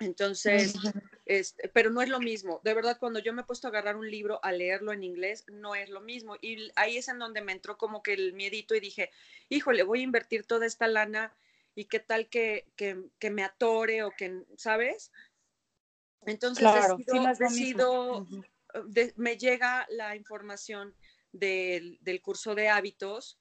Entonces, 0.00 0.74
este, 1.26 1.68
pero 1.68 1.90
no 1.90 2.02
es 2.02 2.08
lo 2.08 2.20
mismo. 2.20 2.60
De 2.64 2.74
verdad, 2.74 2.98
cuando 2.98 3.18
yo 3.18 3.32
me 3.32 3.42
he 3.42 3.44
puesto 3.44 3.66
a 3.66 3.70
agarrar 3.70 3.96
un 3.96 4.10
libro 4.10 4.40
a 4.42 4.52
leerlo 4.52 4.92
en 4.92 5.02
inglés, 5.02 5.44
no 5.48 5.74
es 5.74 5.88
lo 5.88 6.00
mismo. 6.00 6.36
Y 6.40 6.70
ahí 6.76 6.96
es 6.96 7.08
en 7.08 7.18
donde 7.18 7.40
me 7.40 7.52
entró 7.52 7.76
como 7.76 8.02
que 8.02 8.12
el 8.12 8.32
miedito 8.32 8.74
y 8.74 8.80
dije, 8.80 9.10
híjole, 9.48 9.82
voy 9.82 10.00
a 10.00 10.04
invertir 10.04 10.46
toda 10.46 10.66
esta 10.66 10.86
lana 10.86 11.34
y 11.74 11.86
qué 11.86 12.00
tal 12.00 12.28
que, 12.28 12.66
que, 12.76 13.30
me 13.30 13.44
atore 13.44 14.02
o 14.02 14.10
que, 14.10 14.44
¿sabes? 14.56 15.12
Entonces, 16.26 16.66
decido, 17.38 18.26
me 19.16 19.36
llega 19.36 19.86
la 19.90 20.16
información 20.16 20.94
del, 21.32 21.98
del 22.00 22.20
curso 22.20 22.54
de 22.54 22.68
hábitos 22.68 23.38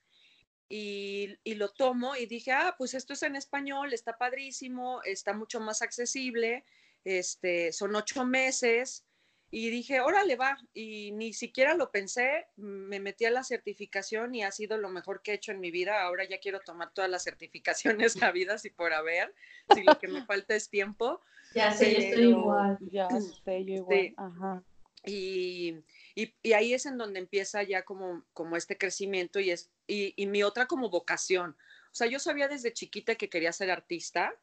y, 0.70 1.38
lo 1.56 1.70
tomo 1.70 2.16
y 2.16 2.26
dije, 2.26 2.52
ah, 2.52 2.76
pues 2.78 2.94
esto 2.94 3.14
es 3.14 3.24
en 3.24 3.36
español, 3.36 3.94
está 3.94 4.18
padrísimo, 4.18 5.02
está 5.04 5.34
mucho 5.34 5.60
más 5.60 5.82
accesible, 5.82 6.66
este, 7.04 7.72
son 7.72 7.96
ocho 7.96 8.26
meses. 8.26 9.04
Y 9.50 9.70
dije, 9.70 10.02
órale, 10.02 10.36
va. 10.36 10.58
Y 10.74 11.14
ni 11.14 11.32
siquiera 11.32 11.74
lo 11.74 11.90
pensé, 11.90 12.48
me 12.58 13.00
metí 13.00 13.24
a 13.24 13.32
la 13.32 13.46
certificación 13.46 14.36
y 14.36 14.44
ha 14.44 14.52
sido 14.52 14.78
lo 14.78 14.90
mejor 14.90 15.22
que 15.22 15.32
he 15.32 15.36
hecho 15.36 15.54
en 15.54 15.62
mi 15.62 15.72
vida. 15.72 16.02
Ahora 16.02 16.26
ya 16.26 16.40
quiero 16.40 16.60
tomar 16.60 16.92
todas 16.94 17.10
las 17.10 17.24
certificaciones 17.24 18.22
habidas 18.22 18.66
y 18.66 18.72
por 18.72 18.92
haber, 18.92 19.34
si 19.74 19.84
lo 19.84 19.98
que 19.98 20.10
me 20.10 20.26
falta 20.26 20.54
es 20.54 20.70
tiempo. 20.70 21.22
Ya 21.56 21.72
sé, 21.72 21.94
yo 21.94 21.98
estoy 22.00 22.24
igual. 22.26 22.78
Ya 22.92 23.08
sé, 23.10 23.64
yo 23.64 23.74
igual. 23.76 24.14
Ajá. 24.18 24.64
Y, 25.06 25.76
y, 26.16 26.54
ahí 26.54 26.74
es 26.74 26.86
en 26.86 26.98
donde 26.98 27.20
empieza 27.20 27.64
ya 27.64 27.84
como, 27.84 28.26
como 28.34 28.58
este 28.58 28.78
crecimiento 28.78 29.40
y, 29.40 29.52
es, 29.52 29.70
y, 29.88 30.26
mi 30.26 30.44
otra 30.44 30.66
como 30.66 30.90
vocación. 30.90 31.52
O 31.92 31.96
sea, 31.96 32.08
yo 32.08 32.20
sabía 32.20 32.48
desde 32.48 32.74
chiquita 32.74 33.16
que 33.16 33.30
quería 33.30 33.54
ser 33.54 33.72
artista 33.72 34.36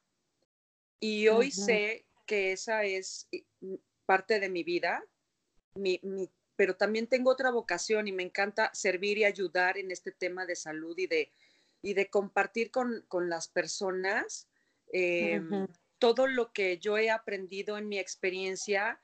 y 1.01 1.29
hoy 1.29 1.51
sé 1.51 2.07
que 2.27 2.53
esa 2.53 2.85
es 2.85 3.29
parte 4.07 4.41
de 4.41 4.49
mi 4.49 4.63
vida, 4.63 5.05
mi, 5.75 6.01
mi, 6.03 6.31
pero 6.57 6.77
también 6.77 7.07
tengo 7.07 7.31
otra 7.31 7.51
vocación 7.51 8.09
y 8.09 8.13
me 8.13 8.23
encanta 8.23 8.71
servir 8.73 9.19
y 9.19 9.25
ayudar 9.25 9.77
en 9.77 9.91
este 9.91 10.13
tema 10.13 10.47
de 10.47 10.57
salud 10.57 10.97
y 10.99 11.07
de, 11.07 11.31
y 11.83 11.95
de 11.95 12.09
compartir 12.09 12.71
con, 12.71 13.05
con 13.09 13.29
las 13.29 13.49
personas 13.49 14.49
em, 14.93 15.67
todo 15.99 16.27
lo 16.27 16.53
que 16.53 16.79
yo 16.79 16.97
he 16.97 17.11
aprendido 17.11 17.77
en 17.77 17.89
mi 17.89 17.99
experiencia 17.99 19.01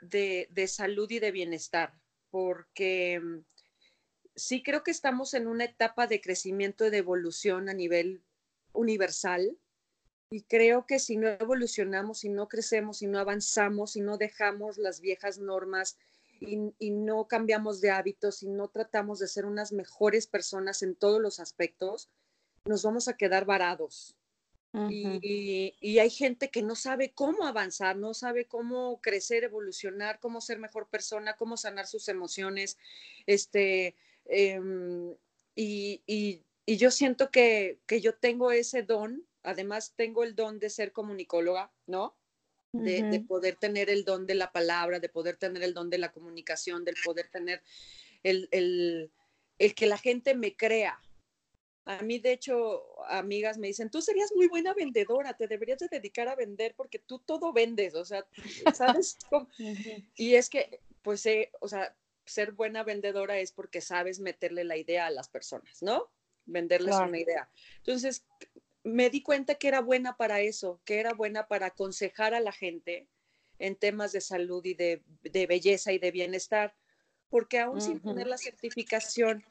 de, 0.00 0.68
salud 0.68 1.10
y 1.10 1.18
de 1.18 1.30
bienestar 1.30 1.92
porque 2.30 3.20
mm, 3.20 3.44
sí 4.34 4.62
creo 4.62 4.82
que 4.82 4.90
estamos 4.90 5.34
en 5.34 5.46
una 5.46 5.64
etapa 5.64 6.06
de 6.06 6.20
crecimiento 6.20 6.86
y 6.86 6.90
de 6.90 6.98
evolución 6.98 7.68
a 7.68 7.74
nivel 7.74 8.22
universal. 8.72 9.58
Y 10.28 10.42
creo 10.42 10.86
que 10.86 10.98
si 10.98 11.16
no 11.16 11.28
evolucionamos, 11.28 12.18
si 12.20 12.28
no 12.28 12.48
crecemos, 12.48 12.98
si 12.98 13.06
no 13.06 13.18
avanzamos, 13.18 13.92
si 13.92 14.00
no 14.00 14.18
dejamos 14.18 14.76
las 14.76 15.00
viejas 15.00 15.38
normas 15.38 15.96
y, 16.40 16.90
no 16.90 17.28
cambiamos 17.28 17.80
de 17.80 17.90
hábitos, 17.90 18.42
y 18.42 18.48
no 18.48 18.68
tratamos 18.68 19.20
de 19.20 19.28
ser 19.28 19.46
unas 19.46 19.72
mejores 19.72 20.26
personas 20.26 20.82
en 20.82 20.94
todos 20.94 21.20
los 21.20 21.40
aspectos, 21.40 22.10
nos 22.66 22.82
vamos 22.82 23.08
a 23.08 23.16
quedar 23.16 23.46
varados 23.46 24.16
y, 24.90 25.98
hay 25.98 26.10
gente 26.10 26.50
que 26.50 26.62
no 26.62 26.74
sabe 26.74 27.12
cómo 27.12 27.46
avanzar, 27.46 27.96
no 27.96 28.14
sabe 28.14 28.46
cómo 28.46 29.00
crecer, 29.00 29.44
evolucionar, 29.44 30.20
cómo 30.20 30.40
ser 30.40 30.58
mejor 30.58 30.88
persona, 30.88 31.36
cómo 31.36 31.56
sanar 31.56 31.86
sus 31.86 32.08
emociones. 32.08 32.76
Este, 33.26 33.94
em, 34.26 35.14
y, 35.54 36.42
yo 36.66 36.90
siento 36.90 37.30
que, 37.30 37.78
yo 37.88 38.14
tengo 38.14 38.50
ese 38.52 38.82
don, 38.82 39.24
además 39.42 39.94
tengo 39.96 40.24
el 40.24 40.34
don 40.34 40.58
de 40.58 40.70
ser 40.70 40.92
comunicóloga, 40.92 41.70
¿no? 41.86 42.14
De, 42.72 43.24
poder 43.26 43.56
tener 43.56 43.88
el 43.88 44.04
don 44.04 44.26
de 44.26 44.34
la 44.34 44.52
palabra, 44.52 45.00
de 45.00 45.08
poder 45.08 45.36
tener 45.36 45.62
el 45.62 45.72
don 45.72 45.88
de 45.88 45.96
la 45.96 46.12
comunicación, 46.12 46.84
del 46.84 46.96
poder 47.02 47.28
tener 47.28 47.62
el, 48.22 48.48
el 48.50 49.74
que 49.74 49.86
la 49.86 49.96
gente 49.96 50.34
me 50.34 50.54
crea, 50.54 51.00
a 51.86 52.02
mí, 52.02 52.18
de 52.18 52.32
hecho, 52.32 52.82
amigas 53.08 53.58
me 53.58 53.68
dicen, 53.68 53.90
tú 53.90 54.02
serías 54.02 54.32
muy 54.34 54.48
buena 54.48 54.74
vendedora, 54.74 55.34
te 55.34 55.46
deberías 55.46 55.78
de 55.78 55.88
dedicar 55.88 56.28
a 56.28 56.34
vender 56.34 56.74
porque 56.76 56.98
tú 56.98 57.20
todo 57.20 57.52
vendes, 57.52 57.94
o 57.94 58.04
sea, 58.04 58.26
¿sabes? 58.74 59.16
y 60.16 60.34
es 60.34 60.50
que, 60.50 60.80
pues, 61.02 61.24
eh, 61.26 61.52
o 61.60 61.68
sea, 61.68 61.96
ser 62.24 62.52
buena 62.52 62.82
vendedora 62.82 63.38
es 63.38 63.52
porque 63.52 63.80
sabes 63.80 64.18
meterle 64.18 64.64
la 64.64 64.76
idea 64.76 65.06
a 65.06 65.10
las 65.10 65.28
personas, 65.28 65.80
¿no? 65.80 66.10
Venderles 66.44 66.96
una 66.96 67.20
idea. 67.20 67.48
Entonces, 67.78 68.26
me 68.82 69.08
di 69.08 69.22
cuenta 69.22 69.54
que 69.54 69.68
era 69.68 69.80
buena 69.80 70.16
para 70.16 70.40
eso, 70.40 70.80
que 70.84 70.98
era 70.98 71.14
buena 71.14 71.46
para 71.46 71.66
aconsejar 71.66 72.34
a 72.34 72.40
la 72.40 72.52
gente 72.52 73.08
en 73.60 73.76
temas 73.76 74.10
de 74.10 74.20
salud 74.20 74.64
y 74.64 74.74
de, 74.74 75.02
belleza 75.46 75.92
y 75.92 75.98
de 75.98 76.10
bienestar, 76.10 76.74
porque 77.28 77.60
aún 77.60 77.80
sin 77.80 78.00
tener 78.00 78.26
la 78.26 78.38
certificación, 78.38 79.44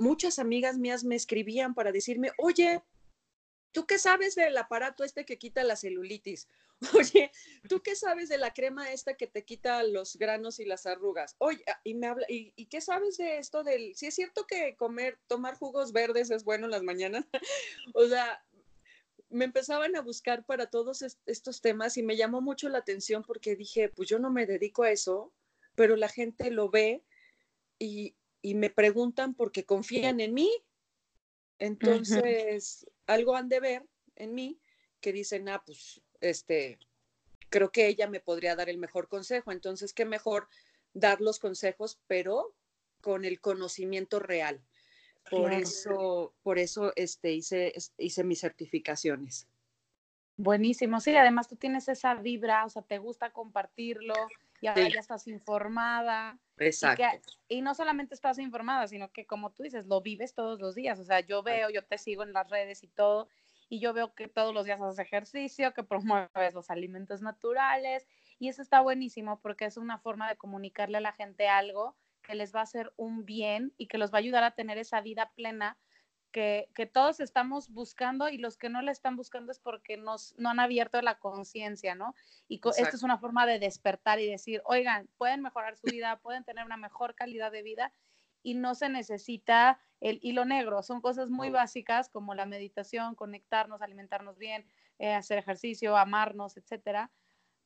muchas 0.00 0.38
amigas 0.38 0.78
mías 0.78 1.04
me 1.04 1.14
escribían 1.14 1.74
para 1.74 1.92
decirme, 1.92 2.32
oye, 2.38 2.82
¿tú 3.72 3.86
qué 3.86 3.98
sabes 3.98 4.34
del 4.34 4.56
aparato 4.56 5.04
este 5.04 5.24
que 5.24 5.38
quita 5.38 5.62
la 5.62 5.76
celulitis? 5.76 6.48
Oye, 6.94 7.30
¿tú 7.68 7.82
qué 7.82 7.94
sabes 7.94 8.30
de 8.30 8.38
la 8.38 8.54
crema 8.54 8.90
esta 8.90 9.12
que 9.12 9.26
te 9.26 9.44
quita 9.44 9.82
los 9.82 10.16
granos 10.16 10.60
y 10.60 10.64
las 10.64 10.86
arrugas? 10.86 11.36
Oye, 11.36 11.62
ah, 11.66 11.78
y 11.84 11.92
me 11.92 12.06
habla, 12.06 12.24
¿y, 12.26 12.66
qué 12.66 12.80
sabes 12.80 13.18
de 13.18 13.36
esto 13.36 13.62
del, 13.62 13.94
si 13.94 14.06
es 14.06 14.14
cierto 14.14 14.46
que 14.46 14.76
comer, 14.76 15.18
tomar 15.26 15.58
jugos 15.58 15.92
verdes 15.92 16.30
es 16.30 16.42
bueno 16.42 16.64
en 16.64 16.70
las 16.70 16.82
mañanas? 16.82 17.26
o 17.94 18.08
sea, 18.08 18.42
me 19.28 19.44
empezaban 19.44 19.94
a 19.94 20.00
buscar 20.00 20.46
para 20.46 20.70
todos 20.70 21.04
estos 21.26 21.60
temas 21.60 21.98
y 21.98 22.02
me 22.02 22.16
llamó 22.16 22.40
mucho 22.40 22.70
la 22.70 22.78
atención 22.78 23.22
porque 23.24 23.56
dije, 23.56 23.90
pues 23.90 24.08
yo 24.08 24.18
no 24.18 24.30
me 24.30 24.46
dedico 24.46 24.82
a 24.82 24.90
eso, 24.90 25.34
pero 25.74 25.96
la 25.96 26.08
gente 26.08 26.50
lo 26.50 26.70
ve 26.70 27.04
y, 27.78 28.16
y 28.42 28.54
me 28.54 28.70
preguntan 28.70 29.34
porque 29.34 29.64
confían 29.64 30.20
en 30.20 30.34
mí. 30.34 30.50
Entonces, 31.58 32.86
algo 33.06 33.36
han 33.36 33.48
de 33.48 33.60
ver 33.60 33.86
en 34.16 34.34
mí 34.34 34.58
que 35.00 35.12
dicen, 35.12 35.48
ah, 35.48 35.62
pues, 35.64 36.00
este, 36.20 36.78
creo 37.48 37.70
que 37.70 37.86
ella 37.86 38.08
me 38.08 38.20
podría 38.20 38.56
dar 38.56 38.68
el 38.68 38.78
mejor 38.78 39.08
consejo. 39.08 39.52
Entonces, 39.52 39.92
qué 39.92 40.04
mejor 40.04 40.48
dar 40.94 41.20
los 41.20 41.38
consejos, 41.38 41.98
pero 42.06 42.54
con 43.00 43.24
el 43.24 43.40
conocimiento 43.40 44.18
real. 44.18 44.60
Por 45.30 45.52
eso, 45.52 46.34
por 46.42 46.58
eso 46.58 46.92
este, 46.96 47.32
hice, 47.32 47.72
hice 47.98 48.24
mis 48.24 48.40
certificaciones. 48.40 49.46
Buenísimo, 50.36 51.00
sí, 51.00 51.14
además 51.14 51.48
tú 51.48 51.56
tienes 51.56 51.88
esa 51.88 52.14
vibra, 52.14 52.64
o 52.64 52.70
sea, 52.70 52.80
te 52.80 52.98
gusta 52.98 53.30
compartirlo, 53.30 54.14
y 54.60 54.66
ahora 54.66 54.88
ya 54.88 55.00
estás 55.00 55.26
informada. 55.26 56.38
Exacto. 56.58 57.30
Y, 57.48 57.62
no 57.62 57.74
solamente 57.74 58.14
estás 58.14 58.38
informada, 58.38 58.86
sino 58.86 59.10
que 59.10 59.26
como 59.26 59.50
tú 59.52 59.62
dices, 59.62 59.86
lo 59.86 60.00
vives 60.00 60.34
todos 60.34 60.60
los 60.60 60.74
días. 60.74 60.98
O 60.98 61.04
sea, 61.04 61.20
yo 61.20 61.42
veo, 61.42 61.70
yo 61.70 61.84
te 61.84 61.98
sigo 61.98 62.22
en 62.22 62.32
las 62.32 62.48
redes 62.50 62.82
y 62.82 62.88
todo, 62.88 63.28
y 63.68 63.80
yo 63.80 63.92
veo 63.92 64.14
que 64.14 64.28
todos 64.28 64.52
los 64.52 64.66
días 64.66 64.80
haces 64.80 64.98
ejercicio, 64.98 65.72
que 65.72 65.84
promueves 65.84 66.54
los 66.54 66.70
alimentos 66.70 67.22
naturales 67.22 68.06
y 68.40 68.48
eso 68.48 68.62
está 68.62 68.80
buenísimo 68.80 69.38
porque 69.40 69.66
es 69.66 69.76
una 69.76 69.98
forma 69.98 70.28
de 70.28 70.36
comunicarle 70.36 70.96
a 70.98 71.02
la 71.02 71.12
gente 71.12 71.46
algo 71.48 71.96
que 72.22 72.34
les 72.34 72.54
va 72.54 72.60
a 72.60 72.64
hacer 72.64 72.92
un 72.96 73.24
bien 73.24 73.72
y 73.76 73.86
que 73.86 73.98
los 73.98 74.12
va 74.12 74.16
a 74.16 74.20
ayudar 74.20 74.42
a 74.42 74.54
tener 74.54 74.76
esa 74.78 75.00
vida 75.00 75.30
plena 75.36 75.78
que, 76.30 76.68
todos 76.92 77.20
estamos 77.20 77.70
buscando 77.70 78.28
y 78.28 78.38
los 78.38 78.56
que 78.56 78.68
no 78.68 78.82
la 78.82 78.92
están 78.92 79.16
buscando 79.16 79.52
es 79.52 79.58
porque 79.58 79.96
nos, 79.96 80.34
no 80.38 80.50
han 80.50 80.60
abierto 80.60 81.00
la 81.02 81.18
conciencia, 81.18 81.94
¿no? 81.94 82.14
Y 82.48 82.60
esto 82.76 82.96
es 82.96 83.02
una 83.02 83.18
forma 83.18 83.46
de 83.46 83.58
despertar 83.58 84.20
y 84.20 84.26
decir, 84.26 84.62
oigan, 84.64 85.08
pueden 85.18 85.42
mejorar 85.42 85.76
su 85.76 85.86
vida, 85.86 86.18
pueden 86.20 86.44
tener 86.44 86.64
una 86.64 86.76
mejor 86.76 87.14
calidad 87.14 87.52
de 87.52 87.62
vida 87.62 87.92
y 88.42 88.54
no 88.54 88.74
se 88.74 88.88
necesita 88.88 89.78
el 90.00 90.18
hilo 90.22 90.44
negro. 90.44 90.82
Son 90.82 91.00
cosas 91.00 91.30
muy 91.30 91.50
básicas 91.50 92.08
como 92.08 92.34
la 92.34 92.46
meditación, 92.46 93.14
conectarnos, 93.14 93.82
alimentarnos 93.82 94.38
bien, 94.38 94.66
eh, 94.98 95.12
hacer 95.12 95.38
ejercicio, 95.38 95.96
amarnos, 95.96 96.56
etcétera. 96.56 97.10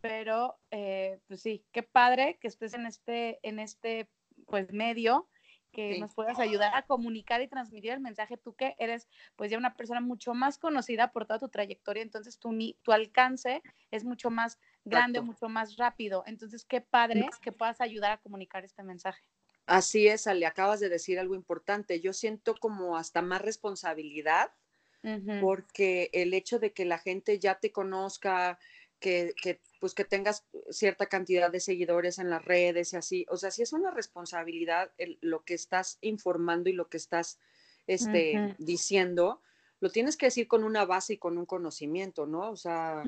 Pero, 0.00 0.58
eh, 0.70 1.20
pues 1.28 1.40
sí, 1.40 1.64
qué 1.72 1.82
padre 1.82 2.38
que 2.40 2.48
estés 2.48 2.74
en 2.74 2.86
este, 2.86 3.38
en 3.42 3.58
este 3.58 4.08
pues 4.46 4.72
medio 4.72 5.28
que 5.74 5.98
nos 5.98 6.14
puedas 6.14 6.38
ayudar 6.38 6.74
a 6.74 6.82
comunicar 6.82 7.42
y 7.42 7.48
transmitir 7.48 7.92
el 7.92 8.00
mensaje, 8.00 8.36
tú 8.36 8.54
que 8.54 8.74
eres 8.78 9.08
pues 9.36 9.50
ya 9.50 9.58
una 9.58 9.74
persona 9.74 10.00
mucho 10.00 10.32
más 10.34 10.58
conocida 10.58 11.12
por 11.12 11.26
toda 11.26 11.38
tu 11.38 11.48
trayectoria, 11.48 12.02
entonces 12.02 12.38
tu, 12.38 12.56
tu 12.82 12.92
alcance 12.92 13.62
es 13.90 14.04
mucho 14.04 14.30
más 14.30 14.58
grande, 14.84 15.20
mucho 15.20 15.48
más 15.48 15.76
rápido. 15.76 16.24
Entonces, 16.26 16.64
qué 16.64 16.80
padre 16.80 17.28
que 17.42 17.52
puedas 17.52 17.80
ayudar 17.80 18.12
a 18.12 18.18
comunicar 18.18 18.64
este 18.64 18.82
mensaje. 18.82 19.22
Así 19.66 20.08
es, 20.08 20.26
Ale, 20.26 20.46
acabas 20.46 20.80
de 20.80 20.88
decir 20.88 21.18
algo 21.18 21.34
importante. 21.34 22.00
Yo 22.00 22.12
siento 22.12 22.54
como 22.54 22.96
hasta 22.96 23.22
más 23.22 23.42
responsabilidad 23.42 24.50
porque 25.42 26.08
el 26.14 26.32
hecho 26.32 26.58
de 26.58 26.72
que 26.72 26.86
la 26.86 26.98
gente 26.98 27.38
ya 27.38 27.56
te 27.56 27.70
conozca, 27.72 28.58
que, 29.00 29.34
que, 29.42 29.60
pues 29.84 29.94
que 29.94 30.06
tengas 30.06 30.46
cierta 30.70 31.10
cantidad 31.10 31.52
de 31.52 31.60
seguidores 31.60 32.18
en 32.18 32.30
las 32.30 32.42
redes 32.42 32.94
y 32.94 32.96
así, 32.96 33.26
o 33.28 33.36
sea, 33.36 33.50
sí 33.50 33.60
es 33.60 33.74
una 33.74 33.90
responsabilidad 33.90 34.90
lo 35.20 35.44
que 35.44 35.52
estás 35.52 35.98
informando 36.00 36.70
y 36.70 36.72
lo 36.72 36.88
que 36.88 36.96
estás 36.96 37.38
este, 37.86 38.54
diciendo, 38.56 39.42
lo 39.80 39.90
tienes 39.90 40.16
que 40.16 40.24
decir 40.24 40.48
con 40.48 40.64
una 40.64 40.86
base 40.86 41.12
y 41.12 41.18
con 41.18 41.36
un 41.36 41.44
conocimiento, 41.44 42.24
¿no? 42.24 42.50
O 42.50 42.56
sea, 42.56 43.04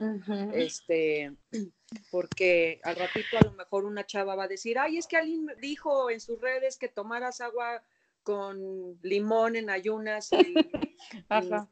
este, 0.53 1.35
porque 2.11 2.79
al 2.83 2.97
ratito 2.97 3.39
a 3.39 3.45
lo 3.47 3.53
mejor 3.53 3.87
una 3.87 4.05
chava 4.05 4.35
va 4.35 4.45
a 4.45 4.49
decir, 4.49 4.79
ay, 4.79 4.99
es 4.99 5.07
que 5.07 5.17
alguien 5.17 5.47
dijo 5.63 6.11
en 6.11 6.21
sus 6.21 6.39
redes 6.43 6.77
que 6.77 6.89
tomaras 6.89 7.41
agua 7.41 7.83
con 8.23 8.99
limón 9.01 9.57
en 9.57 9.71
ayunas 9.71 10.31
y, 10.31 10.55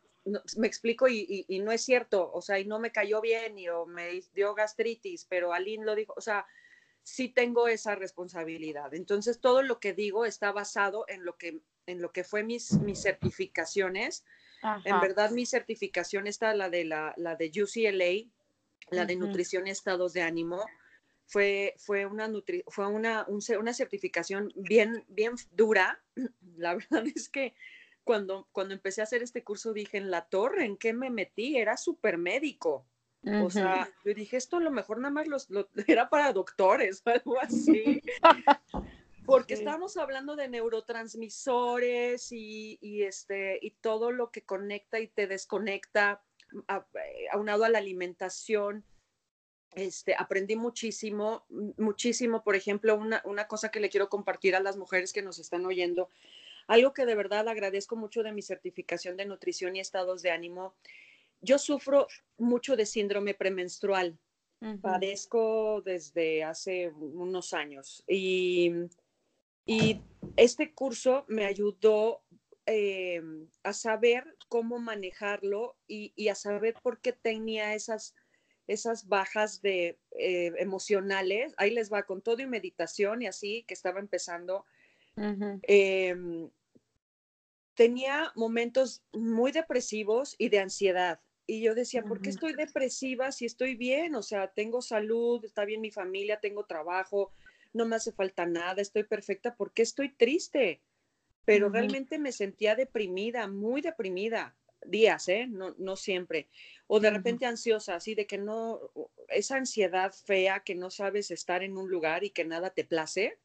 me 0.56 0.66
explico 0.66 1.08
y, 1.08 1.46
no 1.62 1.72
es 1.72 1.82
cierto, 1.82 2.30
o 2.32 2.40
sea, 2.40 2.58
y 2.58 2.64
no 2.64 2.78
me 2.78 2.92
cayó 2.92 3.20
bien 3.20 3.58
y 3.58 3.68
o 3.68 3.86
me 3.86 4.22
dio 4.34 4.54
gastritis, 4.54 5.26
pero 5.28 5.52
Aline 5.52 5.84
lo 5.84 5.94
dijo, 5.94 6.14
o 6.16 6.20
sea, 6.20 6.46
sí 7.02 7.28
tengo 7.28 7.68
esa 7.68 7.94
responsabilidad. 7.94 8.94
Entonces, 8.94 9.40
todo 9.40 9.62
lo 9.62 9.78
que 9.78 9.92
digo 9.92 10.24
está 10.24 10.52
basado 10.52 11.04
en 11.08 11.24
lo 11.24 11.36
que, 11.36 11.60
en 11.86 12.00
lo 12.00 12.12
que 12.12 12.24
fue 12.24 12.42
mis, 12.42 12.72
mis 12.80 13.02
certificaciones. 13.02 14.24
En 14.86 14.98
verdad, 14.98 15.30
mi 15.30 15.44
certificación 15.44 16.26
está 16.26 16.54
la 16.54 16.70
de, 16.70 16.86
la, 16.86 17.12
la 17.18 17.36
de 17.36 17.52
UCLA, 17.54 18.30
la 18.90 19.04
de 19.04 19.16
nutrición 19.16 19.66
y 19.66 19.70
estados 19.70 20.14
de 20.14 20.22
ánimo. 20.22 20.64
Fue, 21.26 21.74
fue, 21.76 22.06
una, 22.06 22.30
fue 22.68 22.86
una, 22.86 23.26
una 23.28 23.74
certificación 23.74 24.50
bien, 24.56 25.04
bien 25.08 25.34
dura. 25.52 26.02
La 26.56 26.74
verdad 26.74 27.04
es 27.14 27.28
que 27.28 27.54
cuando, 28.04 28.48
cuando 28.52 28.74
empecé 28.74 29.00
a 29.00 29.04
hacer 29.04 29.22
este 29.22 29.42
curso 29.42 29.72
dije, 29.72 29.96
en 29.96 30.10
la 30.10 30.26
torre, 30.26 30.64
¿en 30.64 30.76
qué 30.76 30.92
me 30.92 31.10
metí? 31.10 31.56
Era 31.56 31.76
súper 31.76 32.18
médico. 32.18 32.86
O 33.42 33.48
sea, 33.48 33.90
yo 34.04 34.12
dije, 34.12 34.36
esto 34.36 34.58
a 34.58 34.60
lo 34.60 34.70
mejor 34.70 34.98
nada 34.98 35.10
más 35.10 35.26
los, 35.26 35.48
era 35.88 36.10
para 36.10 36.32
doctores 36.32 37.02
o 37.04 37.10
algo 37.10 37.40
así. 37.40 38.02
Porque 39.26 39.54
estábamos 39.54 39.96
hablando 39.96 40.36
de 40.36 40.48
neurotransmisores 40.48 42.30
y, 42.30 42.78
y, 42.82 43.04
este, 43.04 43.58
y 43.62 43.70
todo 43.70 44.12
lo 44.12 44.30
que 44.30 44.42
conecta 44.42 45.00
y 45.00 45.08
te 45.08 45.26
desconecta, 45.26 46.22
eh, 46.52 47.26
aunado 47.32 47.64
a 47.64 47.70
la 47.70 47.78
alimentación. 47.78 48.84
Este, 49.74 50.14
aprendí 50.14 50.56
muchísimo, 50.56 51.46
muchísimo. 51.78 52.44
Por 52.44 52.54
ejemplo, 52.54 52.96
una, 52.96 53.22
una 53.24 53.48
cosa 53.48 53.70
que 53.70 53.80
le 53.80 53.88
quiero 53.88 54.10
compartir 54.10 54.54
a 54.54 54.60
las 54.60 54.76
mujeres 54.76 55.14
que 55.14 55.22
nos 55.22 55.38
están 55.38 55.64
oyendo 55.64 56.10
algo 56.66 56.92
que 56.92 57.06
de 57.06 57.14
verdad 57.14 57.48
agradezco 57.48 57.96
mucho 57.96 58.22
de 58.22 58.32
mi 58.32 58.42
certificación 58.42 59.16
de 59.16 59.26
nutrición 59.26 59.76
y 59.76 59.80
estados 59.80 60.22
de 60.22 60.30
ánimo. 60.30 60.74
Yo 61.40 61.58
sufro 61.58 62.06
mucho 62.38 62.76
de 62.76 62.86
síndrome 62.86 63.34
premenstrual. 63.34 64.18
Padezco 64.80 65.82
desde 65.82 66.42
hace 66.42 66.88
unos 66.88 67.52
años 67.52 68.02
y, 68.08 68.72
y 69.66 70.00
este 70.36 70.72
curso 70.72 71.26
me 71.28 71.44
ayudó 71.44 72.22
eh, 72.64 73.20
a 73.62 73.74
saber 73.74 74.24
cómo 74.48 74.78
manejarlo 74.78 75.76
y, 75.86 76.14
y, 76.16 76.28
a 76.28 76.34
saber 76.34 76.76
por 76.82 77.00
qué 77.00 77.12
tenía 77.12 77.74
esas, 77.74 78.14
esas 78.66 79.06
bajas 79.06 79.60
de, 79.60 79.98
eh, 80.12 80.52
emocionales. 80.56 81.52
Ahí 81.58 81.70
les 81.70 81.92
va 81.92 82.04
con 82.04 82.22
todo 82.22 82.40
y 82.40 82.46
meditación 82.46 83.20
y 83.20 83.26
así 83.26 83.64
que 83.68 83.74
estaba 83.74 84.00
empezando 84.00 84.64
Em, 85.62 86.50
tenía 87.74 88.32
momentos 88.34 89.02
muy 89.12 89.52
depresivos 89.52 90.34
y 90.38 90.48
de 90.48 90.60
ansiedad. 90.60 91.20
Y 91.46 91.60
yo 91.62 91.74
decía, 91.74 92.06
¿por 92.06 92.20
qué 92.20 92.30
estoy 92.30 92.54
depresiva 92.54 93.30
si 93.32 93.44
estoy 93.44 93.74
bien? 93.74 94.14
O 94.14 94.22
sea, 94.22 94.48
tengo 94.52 94.80
salud, 94.80 95.44
está 95.44 95.64
bien 95.64 95.80
mi 95.80 95.90
familia, 95.90 96.40
tengo 96.40 96.64
trabajo, 96.64 97.32
no 97.72 97.84
me 97.84 97.96
hace 97.96 98.12
falta 98.12 98.46
nada, 98.46 98.80
estoy 98.80 99.04
perfecta, 99.04 99.56
¿por 99.56 99.72
qué 99.72 99.82
estoy 99.82 100.14
triste? 100.14 100.80
Pero 101.44 101.68
realmente 101.68 102.18
me 102.18 102.32
sentía 102.32 102.74
deprimida, 102.76 103.48
muy 103.48 103.82
deprimida, 103.82 104.56
días, 104.86 105.28
¿eh? 105.28 105.46
No, 105.48 105.74
no 105.78 105.96
siempre. 105.96 106.48
O 106.86 107.00
de 107.00 107.10
repente 107.10 107.44
ansiosa, 107.46 107.96
así 107.96 108.14
de 108.14 108.26
que 108.26 108.38
no, 108.38 108.80
esa 109.28 109.56
ansiedad 109.56 110.12
fea 110.12 110.60
que 110.60 110.74
no 110.74 110.90
sabes 110.90 111.30
estar 111.30 111.62
en 111.62 111.76
un 111.76 111.90
lugar 111.90 112.24
y 112.24 112.30
que 112.30 112.44
nada 112.44 112.70
te 112.70 112.84
place. 112.84 113.38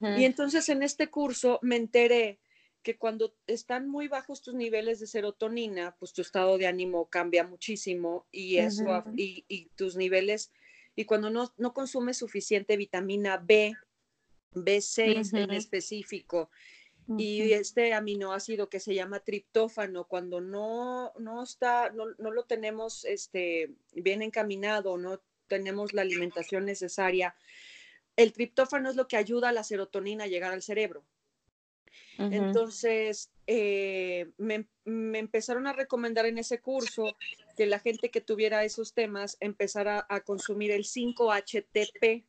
Y 0.00 0.24
entonces 0.24 0.68
en 0.68 0.82
este 0.82 1.08
curso 1.08 1.58
me 1.62 1.76
enteré 1.76 2.38
que 2.82 2.96
cuando 2.96 3.34
están 3.48 3.88
muy 3.88 4.06
bajos 4.06 4.42
tus 4.42 4.54
niveles 4.54 5.00
de 5.00 5.08
serotonina, 5.08 5.96
pues 5.98 6.12
tu 6.12 6.22
estado 6.22 6.56
de 6.56 6.68
ánimo 6.68 7.08
cambia 7.10 7.42
muchísimo 7.42 8.26
y 8.30 8.58
eso, 8.58 9.02
y, 9.16 9.70
tus 9.74 9.96
niveles, 9.96 10.52
y 10.94 11.04
cuando 11.04 11.28
no, 11.28 11.52
no 11.56 11.74
consumes 11.74 12.18
suficiente 12.18 12.76
vitamina 12.76 13.38
B, 13.38 13.74
B6 14.52 15.36
en 15.36 15.50
específico, 15.50 16.48
y 17.18 17.52
este 17.52 17.92
aminoácido 17.92 18.68
que 18.68 18.80
se 18.80 18.94
llama 18.94 19.20
triptófano, 19.20 20.04
cuando 20.04 20.40
no, 20.40 21.12
no 21.18 21.42
está, 21.42 21.90
no, 21.90 22.06
no, 22.18 22.30
lo 22.30 22.44
tenemos 22.44 23.04
este, 23.04 23.70
bien 23.94 24.22
encaminado, 24.22 24.96
no 24.96 25.20
tenemos 25.46 25.92
la 25.92 26.02
alimentación 26.02 26.64
necesaria, 26.64 27.34
el 28.16 28.32
triptófano 28.32 28.90
es 28.90 28.96
lo 28.96 29.08
que 29.08 29.16
ayuda 29.16 29.50
a 29.50 29.52
la 29.52 29.64
serotonina 29.64 30.24
a 30.24 30.28
llegar 30.28 30.52
al 30.52 30.62
cerebro. 30.62 31.04
Entonces, 32.18 33.30
eh, 33.46 34.30
me, 34.38 34.66
empezaron 34.84 35.66
a 35.66 35.74
recomendar 35.74 36.26
en 36.26 36.38
ese 36.38 36.60
curso 36.60 37.16
que 37.56 37.66
la 37.66 37.78
gente 37.78 38.10
que 38.10 38.20
tuviera 38.20 38.64
esos 38.64 38.94
temas 38.94 39.36
empezara 39.40 40.06
a 40.08 40.20
consumir 40.20 40.70
el 40.70 40.84
5-HTP. 40.84 42.24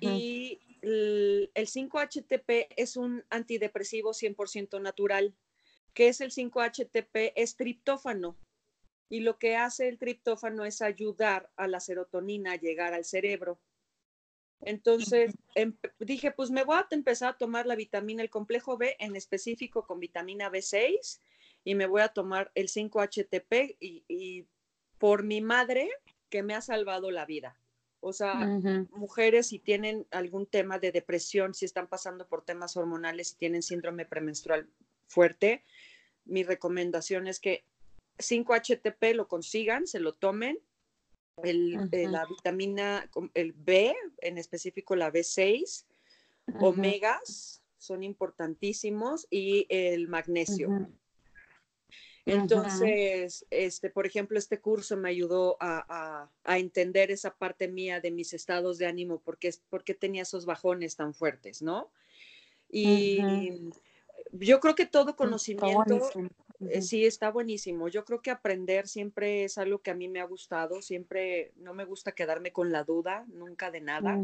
Y 0.00 0.60
el, 0.82 1.50
5-HTP 1.54 2.68
es 2.76 2.96
un 2.96 3.24
antidepresivo 3.30 4.12
100% 4.12 4.80
natural. 4.80 5.34
¿Qué 5.92 6.08
es 6.08 6.20
el 6.20 6.30
5-HTP? 6.30 7.32
Es 7.36 7.56
triptófano. 7.56 8.36
Y 9.08 9.20
lo 9.20 9.38
que 9.38 9.56
hace 9.56 9.88
el 9.88 9.98
triptófano 9.98 10.64
es 10.64 10.82
ayudar 10.82 11.50
a 11.56 11.68
la 11.68 11.80
serotonina 11.80 12.52
a 12.52 12.56
llegar 12.56 12.94
al 12.94 13.04
cerebro. 13.04 13.60
Entonces 14.64 15.34
dije, 15.98 16.30
pues 16.30 16.50
me 16.50 16.64
voy 16.64 16.76
a 16.76 16.86
empezar 16.90 17.34
a 17.34 17.38
tomar 17.38 17.66
la 17.66 17.76
vitamina, 17.76 18.22
el 18.22 18.30
complejo 18.30 18.76
B 18.76 18.96
en 18.98 19.16
específico 19.16 19.86
con 19.86 20.00
vitamina 20.00 20.50
B6 20.50 21.20
y 21.64 21.74
me 21.74 21.86
voy 21.86 22.02
a 22.02 22.08
tomar 22.08 22.50
el 22.54 22.68
5-HTP 22.68 23.76
y, 23.80 24.46
por 24.98 25.22
mi 25.22 25.40
madre 25.40 25.90
que 26.30 26.42
me 26.42 26.54
ha 26.54 26.60
salvado 26.60 27.10
la 27.10 27.26
vida. 27.26 27.58
O 28.00 28.12
sea, 28.12 28.34
mujeres 28.92 29.48
si 29.48 29.58
tienen 29.58 30.06
algún 30.10 30.46
tema 30.46 30.78
de 30.78 30.92
depresión, 30.92 31.54
si 31.54 31.64
están 31.64 31.88
pasando 31.88 32.26
por 32.26 32.44
temas 32.44 32.76
hormonales, 32.76 33.28
si 33.28 33.36
tienen 33.36 33.62
síndrome 33.62 34.04
premenstrual 34.04 34.68
fuerte, 35.06 35.62
mi 36.24 36.42
recomendación 36.42 37.26
es 37.26 37.40
que 37.40 37.64
5-HTP 38.18 39.14
lo 39.14 39.26
consigan, 39.26 39.86
se 39.86 40.00
lo 40.00 40.14
tomen 40.14 40.58
el, 41.42 41.88
eh, 41.92 42.08
la 42.08 42.26
vitamina, 42.26 43.10
el 43.34 43.52
B, 43.52 43.94
en 44.18 44.38
específico 44.38 44.96
la 44.96 45.12
B6, 45.12 45.84
omegas 46.60 47.62
son 47.78 48.02
importantísimos 48.02 49.26
y 49.30 49.66
el 49.68 50.08
magnesio. 50.08 50.88
Entonces, 52.26 53.44
este, 53.50 53.90
por 53.90 54.06
ejemplo, 54.06 54.38
este 54.38 54.58
curso 54.58 54.96
me 54.96 55.10
ayudó 55.10 55.58
a, 55.60 56.30
a, 56.42 56.58
entender 56.58 57.10
esa 57.10 57.36
parte 57.36 57.68
mía 57.68 58.00
de 58.00 58.10
mis 58.10 58.32
estados 58.32 58.78
de 58.78 58.86
ánimo, 58.86 59.20
porque, 59.20 59.52
porque 59.68 59.92
tenía 59.92 60.22
esos 60.22 60.46
bajones 60.46 60.96
tan 60.96 61.12
fuertes, 61.12 61.60
¿no? 61.60 61.90
Y 62.70 63.20
yo 64.32 64.58
creo 64.60 64.74
que 64.74 64.86
todo 64.86 65.16
conocimiento, 65.16 66.00
eh, 66.70 66.82
sí, 66.82 67.04
está 67.04 67.30
buenísimo. 67.30 67.88
Yo 67.88 68.04
creo 68.04 68.20
que 68.22 68.30
aprender 68.30 68.88
siempre 68.88 69.44
es 69.44 69.58
algo 69.58 69.80
que 69.80 69.90
a 69.90 69.94
mí 69.94 70.08
me 70.08 70.20
ha 70.20 70.24
gustado, 70.24 70.82
siempre 70.82 71.52
no 71.56 71.74
me 71.74 71.84
gusta 71.84 72.12
quedarme 72.12 72.52
con 72.52 72.72
la 72.72 72.84
duda, 72.84 73.24
nunca 73.28 73.70
de 73.70 73.80
nada. 73.80 74.18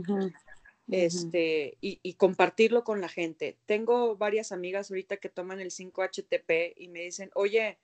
Este, 0.88 1.78
y, 1.80 2.00
y, 2.02 2.14
compartirlo 2.14 2.82
con 2.82 3.00
la 3.00 3.08
gente. 3.08 3.56
Tengo 3.64 4.16
varias 4.16 4.50
amigas 4.50 4.90
ahorita 4.90 5.18
que 5.18 5.28
toman 5.28 5.60
el 5.60 5.70
5-HTP 5.70 6.74
y 6.76 6.88
me 6.88 7.02
dicen, 7.02 7.30
oye, 7.34 7.78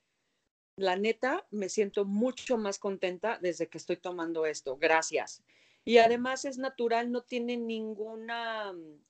la 0.76 0.96
neta, 0.96 1.46
me 1.50 1.68
siento 1.68 2.04
mucho 2.04 2.58
más 2.58 2.78
contenta 2.78 3.38
desde 3.40 3.68
que 3.68 3.78
estoy 3.78 3.96
tomando 3.96 4.44
esto. 4.44 4.76
Gracias. 4.76 5.42
Y 5.84 5.98
además 5.98 6.44
es 6.44 6.58
natural, 6.58 7.12
no 7.12 7.22
tiene 7.22 7.56
ningún 7.56 8.26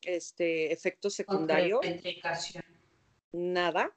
este, 0.03 0.73
efecto 0.73 1.09
secundario. 1.09 1.81
Nada. 3.33 3.97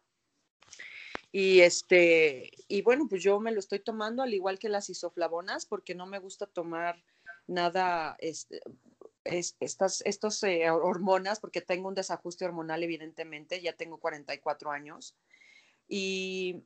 Y 1.31 1.61
este, 1.61 2.51
y 2.67 2.81
bueno, 2.81 3.07
pues 3.07 3.21
yo 3.21 3.39
me 3.39 3.51
lo 3.51 3.59
estoy 3.59 3.79
tomando 3.79 4.23
al 4.23 4.33
igual 4.33 4.57
que 4.57 4.69
las 4.69 4.89
isoflavonas, 4.89 5.65
porque 5.65 5.93
no 5.93 6.05
me 6.07 6.19
gusta 6.19 6.47
tomar 6.47 7.03
nada, 7.47 8.15
este, 8.19 8.61
estas 9.23 10.01
estos, 10.05 10.43
eh, 10.43 10.69
hormonas, 10.71 11.39
porque 11.39 11.61
tengo 11.61 11.87
un 11.87 11.95
desajuste 11.95 12.45
hormonal, 12.45 12.83
evidentemente, 12.83 13.61
ya 13.61 13.73
tengo 13.73 13.97
44 13.97 14.71
años. 14.71 15.15
Y 15.87 16.63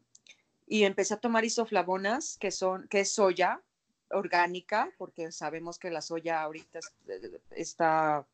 y 0.67 0.84
empecé 0.84 1.13
a 1.13 1.17
tomar 1.17 1.45
isoflavonas, 1.45 2.38
que, 2.38 2.52
son, 2.52 2.88
que 2.88 3.02
es 3.02 3.13
soya 3.13 3.62
orgánica, 4.10 4.91
porque 4.97 5.32
sabemos 5.32 5.78
que 5.78 5.91
la 5.91 6.02
soya 6.02 6.41
ahorita 6.41 6.80
eh, 7.08 7.39
está 7.52 8.26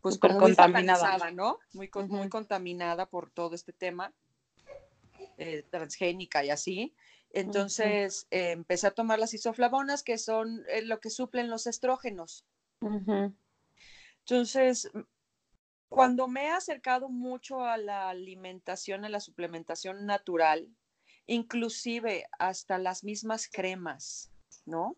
pues 0.00 0.18
como 0.18 0.38
contaminada, 0.38 1.30
¿no? 1.30 1.58
Muy, 1.72 1.90
muy 2.08 2.28
contaminada 2.28 3.06
por 3.06 3.30
todo 3.30 3.54
este 3.54 3.72
tema 3.72 4.12
eh, 5.38 5.64
transgénica 5.70 6.44
y 6.44 6.50
así. 6.50 6.94
Entonces 7.30 8.26
eh, 8.30 8.52
empecé 8.52 8.86
a 8.86 8.92
tomar 8.92 9.18
las 9.18 9.34
isoflavonas, 9.34 10.02
que 10.02 10.16
son 10.18 10.64
lo 10.84 11.00
que 11.00 11.10
suplen 11.10 11.50
los 11.50 11.66
estrógenos. 11.66 12.46
Entonces, 14.20 14.90
cuando 15.88 16.28
me 16.28 16.46
he 16.46 16.50
acercado 16.50 17.08
mucho 17.08 17.64
a 17.64 17.76
la 17.76 18.08
alimentación, 18.08 19.04
a 19.04 19.08
la 19.08 19.20
suplementación 19.20 20.06
natural, 20.06 20.68
inclusive 21.26 22.26
hasta 22.38 22.78
las 22.78 23.04
mismas 23.04 23.48
cremas, 23.48 24.32
¿no? 24.64 24.96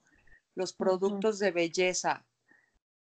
Los 0.55 0.73
productos 0.73 1.39
de 1.39 1.51
belleza. 1.51 2.27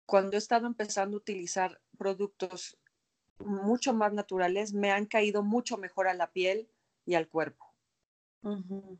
Cuando 0.05 0.37
he 0.37 0.39
estado 0.39 0.67
empezando 0.67 1.17
a 1.17 1.19
utilizar 1.19 1.79
productos 1.97 2.77
mucho 3.39 3.93
más 3.93 4.13
naturales, 4.13 4.73
me 4.73 4.91
han 4.91 5.05
caído 5.05 5.43
mucho 5.43 5.77
mejor 5.77 6.07
a 6.07 6.13
la 6.13 6.31
piel 6.31 6.69
y 7.07 7.15
al 7.15 7.27
cuerpo. 7.27 7.73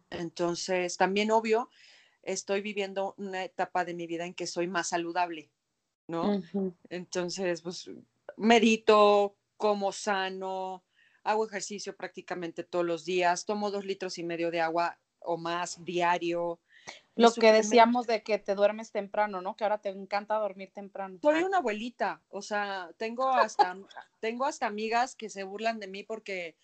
Entonces, 0.09 0.97
también 0.97 1.29
obvio, 1.29 1.69
estoy 2.23 2.61
viviendo 2.61 3.13
una 3.17 3.43
etapa 3.43 3.85
de 3.85 3.93
mi 3.93 4.07
vida 4.07 4.25
en 4.25 4.33
que 4.33 4.47
soy 4.47 4.67
más 4.67 4.89
saludable, 4.89 5.51
¿no? 6.07 6.41
Entonces, 6.89 7.61
pues 7.61 7.89
medito, 8.35 9.37
como 9.57 9.91
sano, 9.91 10.83
hago 11.23 11.45
ejercicio 11.45 11.95
prácticamente 11.95 12.63
todos 12.63 12.85
los 12.85 13.05
días, 13.05 13.45
tomo 13.45 13.69
dos 13.69 13.85
litros 13.85 14.17
y 14.17 14.23
medio 14.23 14.49
de 14.51 14.61
agua 14.61 14.99
o 15.19 15.37
más 15.37 15.83
diario. 15.83 16.59
Lo 17.15 17.33
que 17.33 17.51
decíamos 17.51 18.07
de 18.07 18.23
que 18.23 18.37
te 18.39 18.55
duermes 18.55 18.91
temprano, 18.91 19.41
¿no? 19.41 19.55
Que 19.55 19.65
ahora 19.65 19.79
te 19.79 19.89
encanta 19.89 20.35
dormir 20.35 20.71
temprano. 20.73 21.19
Soy 21.21 21.43
una 21.43 21.57
abuelita, 21.57 22.21
o 22.29 22.41
sea, 22.41 22.91
tengo 22.97 23.29
hasta, 23.29 23.77
tengo 24.19 24.45
hasta 24.45 24.67
amigas 24.67 25.15
que 25.15 25.29
se 25.29 25.43
burlan 25.43 25.79
de 25.79 25.87
mí 25.87 26.03
porque 26.03 26.55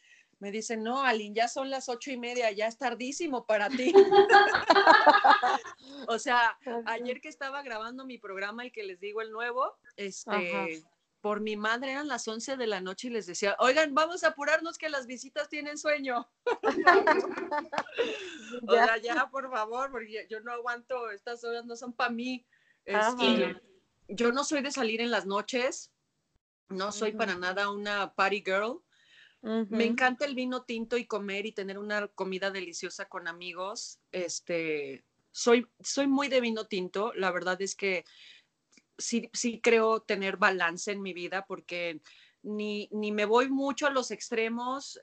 me 0.43 0.51
dicen, 0.51 0.84
no, 0.84 1.01
Aline, 1.01 1.34
ya 1.34 1.47
son 1.47 1.69
las 1.69 1.88
ocho 1.88 2.12
y 2.12 2.17
media, 2.17 2.51
ya 2.51 2.67
es 2.67 2.77
tardísimo 2.77 3.45
para 3.45 3.69
ti. 3.69 3.93
o 6.10 6.19
sea, 6.19 6.58
ayer 6.86 7.21
que 7.21 7.29
estaba 7.29 7.63
grabando 7.63 8.06
mi 8.06 8.17
programa, 8.17 8.65
el 8.65 8.73
que 8.73 8.84
les 8.84 8.99
digo 8.99 9.21
el 9.21 9.32
nuevo, 9.32 9.77
este, 9.95 10.84
por 11.21 11.39
mi 11.39 11.56
madre 11.56 11.93
eran 11.93 12.10
las 12.10 12.27
11 12.27 12.58
de 12.58 12.67
la 12.67 12.82
noche 12.82 13.08
y 13.08 13.12
les 13.12 13.25
decía, 13.25 13.56
oigan, 13.58 13.95
vamos 13.95 14.25
a 14.25 14.32
apurarnos 14.32 14.77
que 14.77 14.89
las 14.89 15.08
visitas 15.08 15.47
tienen 15.47 15.77
sueño. 15.77 16.29
o 18.67 18.73
sea, 18.73 18.97
ya, 18.97 19.29
por 19.32 19.49
favor, 19.49 19.91
porque 19.91 20.27
yo 20.29 20.41
no 20.41 20.51
aguanto, 20.51 21.10
estas 21.12 21.41
horas 21.45 21.63
no 21.63 21.77
son 21.77 21.93
para 21.93 22.10
mí. 22.10 22.45
Este, 22.84 23.62
yo 24.10 24.34
no 24.34 24.43
soy 24.43 24.62
de 24.62 24.73
salir 24.73 24.99
en 24.99 25.10
las 25.10 25.25
noches, 25.25 25.93
no 26.67 26.91
soy 26.91 27.13
para 27.13 27.36
nada 27.36 27.69
una 27.69 28.13
party 28.13 28.43
girl. 28.45 28.84
Me 29.43 29.84
encanta 29.84 30.25
el 30.25 30.36
vino 30.36 30.63
tinto 30.63 30.95
y 30.95 31.06
comer 31.06 31.45
y 31.45 31.51
tener 31.51 31.77
una 31.77 32.08
comida 32.08 32.49
deliciosa 32.49 33.10
con 33.10 33.27
amigos. 33.27 33.99
Este, 34.13 35.03
soy, 35.32 35.67
soy 35.82 36.08
muy 36.08 36.29
de 36.29 36.39
vino 36.39 36.65
tinto. 36.65 37.12
La 37.13 37.29
verdad 37.29 37.62
es 37.62 37.75
que 37.75 38.06
sí, 38.97 39.29
sí 39.34 39.60
creo 39.60 40.01
tener 40.01 40.38
balance 40.38 40.91
en 40.93 41.01
mi 41.01 41.12
vida 41.13 41.45
porque 41.45 41.99
ni, 42.41 42.88
ni 42.93 43.12
me 43.12 43.25
voy 43.25 43.49
mucho 43.49 43.88
a 43.88 43.89
los 43.89 44.12
extremos 44.12 44.97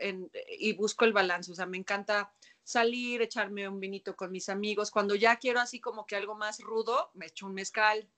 y 0.59 0.73
busco 0.73 1.05
el 1.05 1.13
balance. 1.13 1.53
O 1.53 1.55
sea, 1.55 1.67
me 1.67 1.77
encanta 1.77 2.33
salir, 2.65 3.21
echarme 3.21 3.69
un 3.69 3.79
vinito 3.79 4.17
con 4.17 4.33
mis 4.33 4.49
amigos. 4.49 4.91
Cuando 4.91 5.17
ya 5.17 5.37
quiero 5.37 5.61
así 5.61 5.81
como 5.81 6.07
que 6.07 6.17
algo 6.17 6.35
más 6.35 6.61
rudo, 6.61 7.11
me 7.13 7.27
echo 7.27 7.47
un 7.47 7.53
mezcal. 7.53 8.09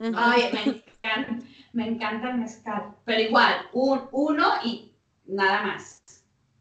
Ay, 0.00 0.82
me 1.72 1.86
encanta, 1.86 2.30
el 2.30 2.38
mezcal. 2.38 2.96
Pero 3.04 3.20
igual, 3.20 3.68
un, 3.72 4.08
uno 4.10 4.54
y 4.64 4.97
nada 5.28 5.62
más. 5.62 6.02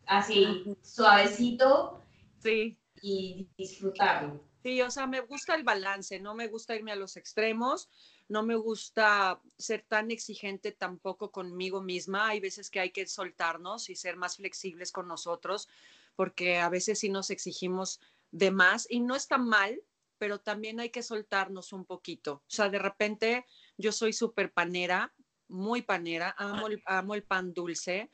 Así, 0.06 0.64
suavecito. 0.84 2.04
Sí. 2.40 2.78
Y 3.02 3.50
disfrutarlo. 3.58 4.44
Sí, 4.64 4.82
o 4.82 4.92
sea, 4.92 5.08
me 5.08 5.22
gusta 5.22 5.56
el 5.56 5.64
balance, 5.64 6.20
no 6.20 6.36
me 6.36 6.48
gusta 6.48 6.76
irme 6.76 6.92
a 6.92 6.96
los 6.96 7.18
extremos 7.18 7.90
no 8.30 8.44
me 8.44 8.56
gusta 8.56 9.42
ser 9.58 9.86
tan 9.88 10.12
exigente 10.12 10.72
tampoco 10.72 11.32
conmigo 11.32 11.82
misma. 11.82 12.30
Hay 12.30 12.40
veces 12.40 12.70
que 12.70 12.80
hay 12.80 12.92
que 12.92 13.08
soltarnos 13.08 13.90
y 13.90 13.96
ser 13.96 14.18
más 14.18 14.38
flexibles 14.38 14.92
con 14.92 15.08
nosotros, 15.08 15.68
porque 16.16 16.58
a 16.58 16.70
veces 16.70 17.00
sí 17.00 17.10
nos 17.10 17.30
exigimos 17.30 18.00
de 18.32 18.52
más 18.52 18.86
y 18.90 19.00
no 19.00 19.16
está 19.16 19.38
mal, 19.38 19.82
pero 20.18 20.40
también 20.40 20.80
hay 20.80 20.90
que 20.90 21.04
soltarnos 21.04 21.72
un 21.72 21.86
poquito. 21.86 22.34
O 22.34 22.50
sea, 22.50 22.70
de 22.70 22.80
repente 22.80 23.46
yo 23.78 23.92
soy 23.92 24.12
súper 24.12 24.52
panera, 24.52 25.14
muy 25.48 25.82
panera, 25.82 26.36
amo 26.38 26.68
el, 26.68 26.82
amo 26.86 27.16
el 27.16 27.24
pan 27.24 27.54
dulce 27.54 28.10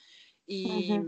y, 0.45 0.99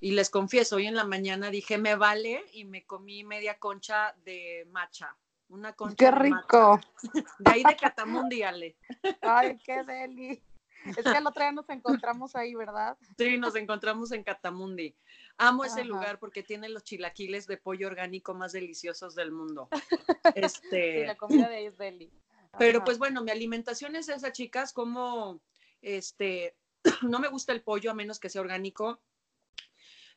y 0.00 0.10
les 0.12 0.30
confieso, 0.30 0.76
hoy 0.76 0.86
en 0.86 0.94
la 0.94 1.04
mañana 1.04 1.50
dije, 1.50 1.78
me 1.78 1.96
vale 1.96 2.42
y 2.52 2.64
me 2.64 2.84
comí 2.84 3.24
media 3.24 3.58
concha 3.58 4.14
de 4.24 4.66
matcha 4.70 5.16
una 5.48 5.72
concha. 5.74 5.96
¡Qué 5.96 6.10
rico! 6.10 6.80
De, 7.38 7.50
ahí 7.50 7.62
de 7.62 7.76
Catamundi, 7.76 8.42
Ale. 8.42 8.76
Ay, 9.22 9.58
qué 9.64 9.84
deli. 9.84 10.42
Es 10.84 11.04
que 11.04 11.18
el 11.18 11.26
otro 11.26 11.42
día 11.42 11.52
nos 11.52 11.68
encontramos 11.68 12.36
ahí, 12.36 12.54
¿verdad? 12.54 12.96
Sí, 13.18 13.38
nos 13.38 13.56
encontramos 13.56 14.12
en 14.12 14.22
Catamundi. 14.22 14.96
Amo 15.36 15.64
ese 15.64 15.84
lugar 15.84 16.18
porque 16.20 16.42
tiene 16.42 16.68
los 16.68 16.84
chilaquiles 16.84 17.46
de 17.46 17.56
pollo 17.56 17.88
orgánico 17.88 18.34
más 18.34 18.52
deliciosos 18.52 19.14
del 19.14 19.32
mundo. 19.32 19.68
Este... 20.36 21.00
Sí, 21.00 21.06
la 21.06 21.16
comida 21.16 21.48
de 21.48 21.56
ahí 21.56 21.66
es 21.66 21.78
deli. 21.78 22.12
Pero 22.58 22.84
pues 22.84 22.98
bueno, 22.98 23.22
mi 23.22 23.30
alimentación 23.30 23.96
es 23.96 24.08
esa, 24.08 24.32
chicas, 24.32 24.72
como 24.72 25.40
este, 25.82 26.56
no 27.02 27.18
me 27.18 27.28
gusta 27.28 27.52
el 27.52 27.62
pollo 27.62 27.90
a 27.90 27.94
menos 27.94 28.18
que 28.18 28.28
sea 28.28 28.40
orgánico. 28.40 29.00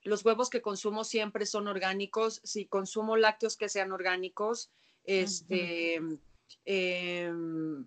Los 0.03 0.23
huevos 0.23 0.49
que 0.49 0.61
consumo 0.61 1.03
siempre 1.03 1.45
son 1.45 1.67
orgánicos. 1.67 2.41
Si 2.43 2.65
consumo 2.65 3.17
lácteos 3.17 3.57
que 3.57 3.69
sean 3.69 3.91
orgánicos, 3.91 4.71
este, 5.03 6.01
em, 6.65 7.85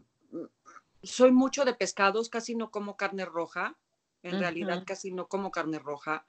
soy 1.02 1.32
mucho 1.32 1.64
de 1.64 1.74
pescados, 1.74 2.28
casi 2.28 2.54
no 2.54 2.70
como 2.70 2.96
carne 2.96 3.24
roja. 3.24 3.78
En 4.22 4.38
realidad 4.38 4.84
casi 4.86 5.10
no 5.10 5.26
como 5.26 5.50
carne 5.50 5.80
roja. 5.80 6.26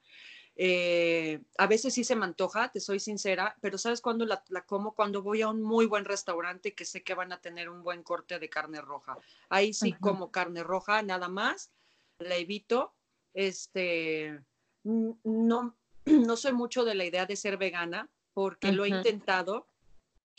Eh, 0.55 1.41
a 1.57 1.67
veces 1.67 1.93
sí 1.95 2.03
se 2.03 2.15
me 2.15 2.25
antoja, 2.25 2.71
te 2.71 2.79
soy 2.79 2.99
sincera, 2.99 3.55
pero 3.59 3.77
¿sabes 3.77 4.01
cuándo 4.01 4.25
la, 4.25 4.43
como? 4.65 4.93
Cuando 4.93 5.23
voy 5.23 5.41
a 5.41 5.49
un 5.49 5.61
muy 5.61 5.85
buen 5.85 6.05
restaurante 6.05 6.75
que 6.75 6.85
sé 6.85 7.03
que 7.03 7.15
van 7.15 7.31
a 7.31 7.41
tener 7.41 7.69
un 7.69 7.83
buen 7.83 8.03
corte 8.03 8.37
de 8.39 8.49
carne 8.49 8.81
roja. 8.81 9.17
Ahí 9.49 9.73
sí 9.73 9.93
como 9.93 10.31
carne 10.31 10.63
roja, 10.63 11.01
nada 11.01 11.27
más, 11.27 11.71
la 12.19 12.35
evito. 12.35 12.93
Este, 13.33 14.39
no, 14.83 15.77
no 16.05 16.37
soy 16.37 16.53
mucho 16.53 16.83
de 16.85 16.95
la 16.95 17.05
idea 17.05 17.25
de 17.25 17.35
ser 17.35 17.57
vegana 17.57 18.09
porque 18.33 18.71
lo 18.71 18.85
he 18.85 18.89
intentado 18.89 19.67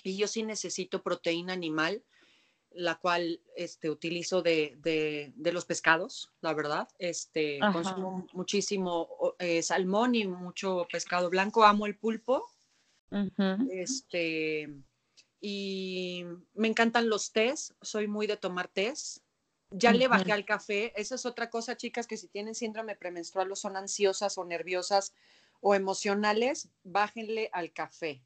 y 0.03 0.17
yo 0.17 0.29
sí 0.29 0.43
necesito 0.43 1.03
proteína 1.03 1.55
animal, 1.55 2.05
la 2.71 2.97
cual 2.97 3.41
este, 3.57 3.89
utilizo 3.89 4.43
de, 4.43 4.77
de, 4.83 5.53
los 5.53 5.65
pescados, 5.65 6.31
la 6.41 6.53
verdad. 6.53 6.89
Este, 6.99 7.61
consumo 7.73 8.27
muchísimo 8.33 9.35
eh, 9.39 9.63
salmón 9.63 10.15
y 10.15 10.27
mucho 10.27 10.87
pescado 10.91 11.31
blanco. 11.31 11.65
Amo 11.65 11.87
el 11.87 11.97
pulpo. 11.97 12.45
Este, 13.71 14.69
y 15.41 16.25
me 16.55 16.69
encantan 16.69 17.09
los 17.09 17.33
tés, 17.33 17.75
soy 17.81 18.09
muy 18.09 18.27
de 18.27 18.37
tomar 18.37 18.69
tés. 18.69 19.24
Ya 19.77 19.93
le 19.93 20.09
bajé 20.09 20.33
al 20.33 20.45
café. 20.45 20.93
Esa 21.01 21.15
es 21.17 21.27
otra 21.27 21.51
cosa, 21.51 21.77
chicas, 21.77 22.07
que 22.07 22.17
si 22.17 22.29
tienen 22.29 22.55
síndrome 22.55 22.97
premenstrual 22.97 23.51
o 23.53 23.57
son 23.57 23.77
ansiosas 23.77 24.39
o 24.39 24.45
nerviosas 24.45 25.15
o 25.61 25.75
emocionales, 25.75 26.69
bájenle 26.85 27.51
al 27.53 27.73
café. 27.73 28.23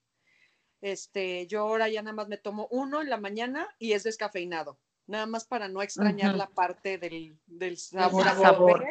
Este, 0.81 1.47
yo 1.47 1.61
ahora 1.63 1.89
ya 1.89 2.03
nada 2.03 2.15
más 2.15 2.29
me 2.29 2.37
tomo 2.37 2.69
uno 2.71 3.01
en 3.01 3.11
la 3.11 3.17
mañana 3.17 3.69
y 3.79 3.93
es 3.93 4.05
descafeinado, 4.05 4.79
nada 5.07 5.27
más 5.27 5.45
para 5.45 5.69
no 5.69 5.83
extrañar 5.83 6.35
la 6.37 6.49
parte 6.51 6.99
del, 6.99 7.37
del 7.47 7.77
sabor 7.79 8.85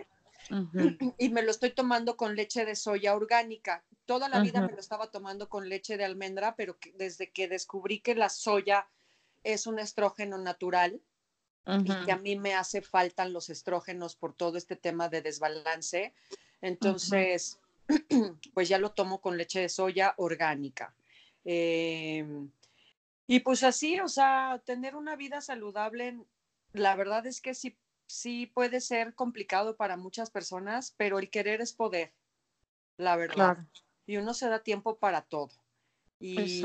y 1.18 1.30
me 1.30 1.44
lo 1.44 1.52
estoy 1.52 1.72
tomando 1.72 2.18
con 2.18 2.36
leche 2.36 2.66
de 2.66 2.76
soya 2.76 3.16
orgánica. 3.16 3.84
Toda 4.06 4.30
la 4.30 4.40
vida 4.42 4.62
me 4.62 4.74
lo 4.74 4.80
estaba 4.80 5.12
tomando 5.12 5.48
con 5.50 5.70
leche 5.70 5.98
de 5.98 6.06
almendra, 6.06 6.56
pero 6.56 6.78
que- 6.80 6.92
desde 6.94 7.32
que 7.32 7.48
descubrí 7.48 8.00
que 8.00 8.16
la 8.16 8.30
soya 8.30 8.88
es 9.44 9.68
un 9.68 9.80
estrógeno 9.80 10.38
natural 10.38 11.02
y 11.84 12.06
que 12.06 12.12
a 12.12 12.18
mí 12.18 12.36
me 12.38 12.54
hace 12.54 12.82
falta 12.82 13.26
los 13.26 13.50
estrógenos 13.50 14.16
por 14.16 14.34
todo 14.34 14.58
este 14.58 14.76
tema 14.76 15.10
de 15.10 15.22
desbalance, 15.22 16.14
entonces 16.62 17.60
pues 18.54 18.70
ya 18.70 18.78
lo 18.78 18.92
tomo 18.92 19.20
con 19.20 19.38
leche 19.38 19.62
de 19.62 19.70
soya 19.70 20.14
orgánica. 20.18 20.94
Eh, 21.44 22.26
y 23.28 23.42
pues 23.42 23.64
así, 23.64 24.00
o 24.00 24.08
sea, 24.08 24.62
tener 24.66 24.96
una 24.96 25.16
vida 25.16 25.42
saludable, 25.42 26.18
la 26.72 26.96
verdad 26.96 27.26
es 27.26 27.42
que 27.42 27.54
sí, 27.54 27.78
sí 28.06 28.46
puede 28.48 28.80
ser 28.80 29.14
complicado 29.14 29.76
para 29.76 29.98
muchas 29.98 30.30
personas, 30.30 30.94
pero 30.98 31.20
el 31.20 31.30
querer 31.30 31.60
es 31.60 31.74
poder, 31.74 32.14
la 32.96 33.18
verdad. 33.18 33.56
Claro. 33.56 33.68
Y 34.06 34.18
uno 34.18 34.34
se 34.34 34.48
da 34.48 34.60
tiempo 34.60 34.98
para 34.98 35.22
todo. 35.22 35.52
Y, 36.20 36.64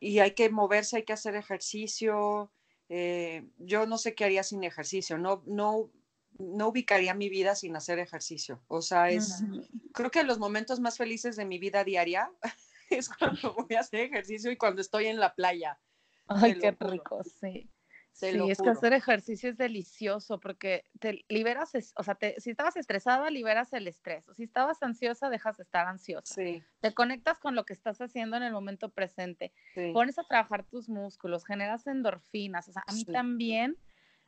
y 0.00 0.18
hay 0.18 0.32
que 0.32 0.50
moverse, 0.50 0.96
hay 0.96 1.04
que 1.04 1.12
hacer 1.12 1.36
ejercicio. 1.36 2.50
Eh, 2.88 3.48
yo 3.58 3.86
no 3.86 3.98
sé 3.98 4.14
qué 4.14 4.24
haría 4.24 4.42
sin 4.42 4.64
ejercicio, 4.64 5.18
no, 5.18 5.42
no, 5.46 5.90
no 6.38 6.68
ubicaría 6.68 7.14
mi 7.14 7.28
vida 7.28 7.54
sin 7.54 7.76
hacer 7.76 7.98
ejercicio. 7.98 8.60
O 8.68 8.82
sea, 8.82 9.10
es, 9.10 9.42
Ujú. 9.42 9.62
creo 9.92 10.10
que 10.10 10.24
los 10.24 10.38
momentos 10.38 10.80
más 10.80 10.96
felices 10.96 11.36
de 11.36 11.44
mi 11.44 11.58
vida 11.58 11.84
diaria 11.84 12.30
es 12.90 13.08
cuando 13.08 13.54
voy 13.54 13.76
a 13.76 13.80
hacer 13.80 14.00
ejercicio 14.00 14.50
y 14.50 14.56
cuando 14.56 14.80
estoy 14.80 15.06
en 15.06 15.18
la 15.18 15.34
playa. 15.34 15.78
Ay, 16.28 16.58
qué 16.58 16.72
rico, 16.72 17.22
sí. 17.24 17.68
Sí, 18.16 18.32
lo 18.32 18.48
es 18.48 18.62
que 18.62 18.70
hacer 18.70 18.92
ejercicio 18.94 19.50
es 19.50 19.58
delicioso 19.58 20.40
porque 20.40 20.84
te 20.98 21.24
liberas, 21.28 21.74
es- 21.74 21.92
o 21.96 22.02
sea, 22.02 22.14
te- 22.14 22.40
si 22.40 22.50
estabas 22.50 22.76
estresada, 22.76 23.30
liberas 23.30 23.72
el 23.74 23.86
estrés. 23.86 24.26
O 24.28 24.34
si 24.34 24.44
estabas 24.44 24.82
ansiosa, 24.82 25.28
dejas 25.28 25.58
de 25.58 25.64
estar 25.64 25.86
ansiosa. 25.86 26.34
Sí, 26.34 26.62
Te 26.80 26.94
conectas 26.94 27.38
con 27.38 27.54
lo 27.54 27.64
que 27.66 27.72
estás 27.74 28.00
haciendo 28.00 28.36
en 28.36 28.42
el 28.42 28.52
momento 28.52 28.88
presente. 28.90 29.52
sí. 29.74 29.90
Pones 29.92 30.18
a 30.18 30.24
trabajar 30.24 30.64
tus 30.64 30.88
músculos, 30.88 31.44
generas 31.44 31.86
endorfinas. 31.86 32.68
O 32.68 32.72
sea, 32.72 32.82
a 32.86 32.92
mí 32.92 33.04
Sí. 33.04 33.12
también 33.12 33.76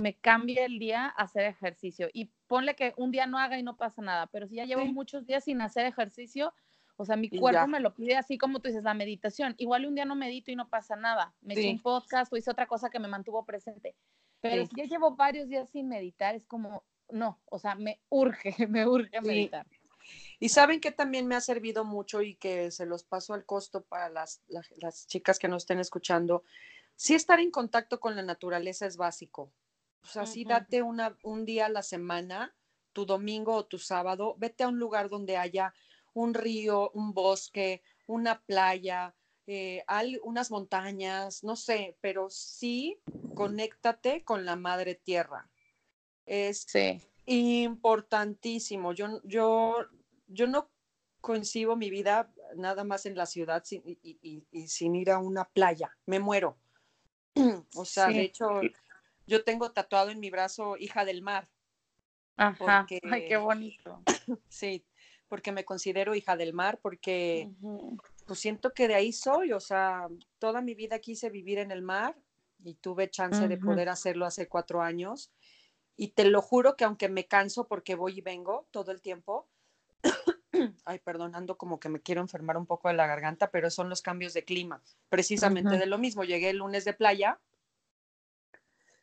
me 0.00 0.14
cambia 0.14 0.64
el 0.66 0.78
día 0.78 1.06
hacer 1.06 1.44
ejercicio. 1.44 2.08
Y 2.12 2.30
ponle 2.46 2.74
que 2.76 2.92
un 2.96 3.10
día 3.10 3.26
no 3.26 3.38
haga 3.38 3.58
y 3.58 3.62
no 3.62 3.76
pasa 3.76 4.02
nada, 4.02 4.26
pero 4.28 4.46
si 4.46 4.56
ya 4.56 4.64
llevo 4.64 4.84
muchos 4.86 5.26
días 5.26 5.44
sin 5.44 5.60
hacer 5.62 5.86
ejercicio, 5.86 6.52
o 7.00 7.04
sea, 7.04 7.16
mi 7.16 7.30
cuerpo 7.30 7.60
ya. 7.60 7.66
me 7.68 7.78
lo 7.78 7.94
pide 7.94 8.16
así 8.16 8.36
como 8.38 8.58
tú 8.60 8.68
dices, 8.68 8.82
la 8.82 8.92
meditación. 8.92 9.54
Igual 9.56 9.86
un 9.86 9.94
día 9.94 10.04
no 10.04 10.16
medito 10.16 10.50
y 10.50 10.56
no 10.56 10.68
pasa 10.68 10.96
nada. 10.96 11.32
Me 11.40 11.54
Sí. 11.54 11.68
un 11.70 11.80
podcast 11.80 12.32
o 12.32 12.36
hice 12.36 12.50
otra 12.50 12.66
cosa 12.66 12.90
que 12.90 12.98
me 12.98 13.06
mantuvo 13.06 13.44
presente. 13.46 13.94
Pero 14.40 14.64
Sí. 14.64 14.70
si 14.74 14.80
ya 14.82 14.84
llevo 14.88 15.14
varios 15.14 15.48
días 15.48 15.70
sin 15.70 15.88
meditar, 15.88 16.34
es 16.34 16.44
como, 16.44 16.82
no, 17.08 17.40
o 17.44 17.58
sea, 17.60 17.76
me 17.76 18.00
urge, 18.08 18.52
me 18.68 18.84
urge 18.86 19.16
Sí. 19.20 19.26
meditar. 19.26 19.66
Y 20.40 20.48
saben 20.48 20.80
que 20.80 20.90
también 20.90 21.28
me 21.28 21.36
ha 21.36 21.40
servido 21.40 21.84
mucho 21.84 22.20
y 22.22 22.34
que 22.34 22.70
se 22.72 22.84
los 22.84 23.04
paso 23.04 23.32
al 23.32 23.44
costo 23.44 23.84
para 23.84 24.08
las, 24.08 24.42
las, 24.48 24.68
las 24.78 25.06
chicas 25.06 25.38
que 25.38 25.46
nos 25.48 25.62
estén 25.62 25.78
escuchando. 25.78 26.42
Sí 26.96 27.14
estar 27.14 27.38
en 27.38 27.52
contacto 27.52 28.00
con 28.00 28.16
la 28.16 28.22
naturaleza 28.22 28.86
es 28.86 28.96
básico. 28.96 29.52
O 30.02 30.06
sea, 30.06 30.26
sí 30.26 30.40
Ujú. 30.42 30.48
date 30.50 30.82
una, 30.82 31.16
un 31.22 31.44
día 31.44 31.66
a 31.66 31.68
la 31.68 31.82
semana, 31.82 32.56
tu 32.92 33.06
domingo 33.06 33.54
o 33.54 33.66
tu 33.66 33.78
sábado, 33.78 34.34
vete 34.38 34.64
a 34.64 34.68
un 34.68 34.78
lugar 34.80 35.08
donde 35.08 35.36
haya 35.36 35.72
un 36.22 36.34
río, 36.34 36.90
un 36.94 37.12
bosque, 37.14 37.82
una 38.06 38.40
playa, 38.42 39.14
eh, 39.46 39.82
al- 39.86 40.20
unas 40.24 40.50
montañas, 40.50 41.42
no 41.44 41.56
sé, 41.56 41.96
pero 42.00 42.28
sí 42.30 42.98
conéctate 43.34 44.22
con 44.24 44.44
la 44.44 44.56
madre 44.56 44.94
tierra. 44.94 45.48
Es 46.26 46.66
Sí. 46.68 47.00
importantísimo. 47.26 48.92
Yo, 48.92 49.20
yo, 49.24 49.76
yo 50.28 50.46
no 50.46 50.70
concibo 51.20 51.76
mi 51.76 51.90
vida 51.90 52.32
nada 52.56 52.84
más 52.84 53.06
en 53.06 53.16
la 53.16 53.26
ciudad 53.26 53.64
sin- 53.64 53.82
y, 53.86 53.98
y- 54.22 54.46
y 54.50 54.68
sin 54.68 54.94
ir 54.94 55.10
a 55.10 55.18
una 55.18 55.44
playa. 55.44 55.96
Me 56.06 56.18
muero. 56.20 56.56
O 57.76 57.84
sea, 57.84 58.08
de 58.08 58.22
hecho, 58.22 58.60
yo 59.26 59.44
tengo 59.44 59.70
tatuado 59.72 60.10
en 60.10 60.20
mi 60.20 60.30
brazo 60.30 60.76
hija 60.76 61.04
del 61.04 61.22
mar. 61.22 61.48
Ajá. 62.36 62.80
Porque- 62.80 63.00
Ay, 63.10 63.26
qué 63.28 63.36
bonito. 63.36 64.02
Sí, 64.48 64.84
porque 65.28 65.52
me 65.52 65.64
considero 65.64 66.14
hija 66.14 66.36
del 66.36 66.52
mar, 66.52 66.78
porque 66.82 67.50
pues 68.26 68.40
siento 68.40 68.74
que 68.74 68.88
de 68.88 68.94
ahí 68.94 69.12
soy. 69.12 69.52
O 69.52 69.60
sea, 69.60 70.08
toda 70.38 70.60
mi 70.60 70.74
vida 70.74 70.98
quise 70.98 71.30
vivir 71.30 71.58
en 71.58 71.70
el 71.70 71.82
mar 71.82 72.16
y 72.64 72.74
tuve 72.74 73.10
chance 73.10 73.46
de 73.46 73.56
Ujú. 73.56 73.66
poder 73.66 73.88
hacerlo 73.88 74.26
hace 74.26 74.48
cuatro 74.48 74.82
años. 74.82 75.30
Y 75.96 76.08
te 76.08 76.24
lo 76.24 76.42
juro 76.42 76.76
que 76.76 76.84
aunque 76.84 77.08
me 77.08 77.26
canso 77.26 77.66
porque 77.66 77.94
voy 77.94 78.18
y 78.18 78.20
vengo 78.20 78.68
todo 78.70 78.92
el 78.92 79.02
tiempo, 79.02 79.48
ay, 80.84 80.98
perdón, 81.00 81.34
ando 81.34 81.56
como 81.56 81.80
que 81.80 81.88
me 81.88 82.00
quiero 82.00 82.20
enfermar 82.20 82.56
un 82.56 82.66
poco 82.66 82.88
de 82.88 82.94
la 82.94 83.06
garganta, 83.06 83.50
pero 83.50 83.70
son 83.70 83.88
los 83.88 84.02
cambios 84.02 84.34
de 84.34 84.44
clima. 84.44 84.82
Precisamente 85.08 85.76
de 85.78 85.86
lo 85.86 85.98
mismo, 85.98 86.24
llegué 86.24 86.50
el 86.50 86.58
lunes 86.58 86.84
de 86.84 86.94
playa, 86.94 87.40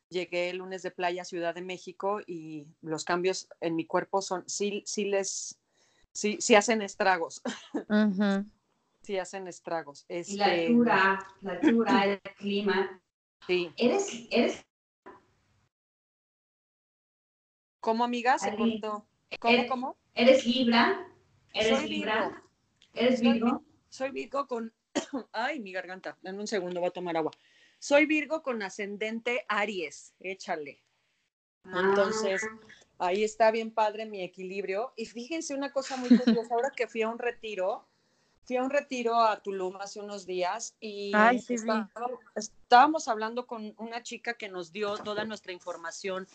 llegué 0.10 0.50
el 0.50 0.58
lunes 0.58 0.84
de 0.84 0.92
playa 0.92 1.24
a 1.24 1.26
Ciudad 1.26 1.54
de 1.54 1.62
México 1.62 2.22
y 2.26 2.68
los 2.82 3.04
cambios 3.04 3.50
en 3.60 3.76
mi 3.76 3.86
cuerpo 3.86 4.22
son, 4.22 4.48
sí, 4.48 4.84
sí 4.86 5.06
les, 5.06 5.60
sí, 6.16 6.38
sí 6.40 6.56
hacen 6.56 6.82
estragos, 6.82 7.42
Ujú. 7.90 8.46
sí 9.02 9.18
hacen 9.20 9.48
estragos. 9.48 10.06
Y 10.08 10.38
la 10.38 10.46
Este, 10.56 10.68
altura, 10.68 11.28
la 11.42 11.52
altura, 11.52 12.06
el 12.06 12.22
clima. 12.38 13.02
sí. 13.46 13.72
¿Eres, 13.78 14.28
eres, 14.32 14.66
¿Cómo, 17.82 18.04
amiga? 18.04 18.40
Se 18.40 18.56
cortó. 18.56 19.08
¿Cómo, 19.40 19.54
eres- 19.54 19.70
cómo? 19.70 19.98
eres 20.16 20.46
Libra? 20.48 21.08
¿Eres 21.54 21.80
Soy 21.80 21.90
Libra? 21.90 22.16
Virgo. 22.30 22.42
¿Eres 22.94 23.20
Soy 23.20 23.32
Virgo? 23.34 23.64
Soy 23.90 24.12
Virgo 24.12 24.48
con. 24.48 24.74
Ay, 25.32 25.60
mi 25.60 25.72
garganta. 25.72 26.18
Dame 26.22 26.40
un 26.40 26.48
segundo, 26.48 26.80
voy 26.80 26.88
a 26.90 26.92
tomar 26.94 27.16
agua. 27.18 27.32
Soy 27.78 28.06
Virgo 28.08 28.42
con 28.42 28.64
ascendente 28.64 29.46
Aries. 29.48 30.16
Échale. 30.20 30.82
Entonces, 31.66 32.42
Ah, 32.44 32.60
ahí 33.00 33.24
está 33.24 33.52
bien 33.52 33.72
padre 33.72 34.06
mi 34.06 34.22
equilibrio. 34.22 34.94
Y 34.96 35.06
fíjense 35.06 35.54
una 35.54 35.72
cosa 35.72 35.98
muy 35.98 36.10
curiosa. 36.18 36.54
Ahora 36.54 36.72
que 36.72 36.88
fui 36.88 37.02
a 37.02 37.10
un 37.10 37.20
retiro, 37.20 37.86
fui 38.46 38.58
a 38.58 38.64
un 38.64 38.70
retiro 38.70 39.20
a 39.20 39.42
Tulum 39.42 39.76
hace 39.78 40.00
unos 40.00 40.26
días 40.26 40.76
y 40.80 41.12
Ay, 41.16 41.40
sí 41.40 41.56
estábamos 42.36 43.08
hablando 43.08 43.48
con 43.48 43.74
una 43.78 44.04
chica 44.04 44.36
que 44.36 44.50
nos 44.50 44.72
dio 44.72 44.98
toda 44.98 45.26
nuestra 45.26 45.52
información 45.52 46.28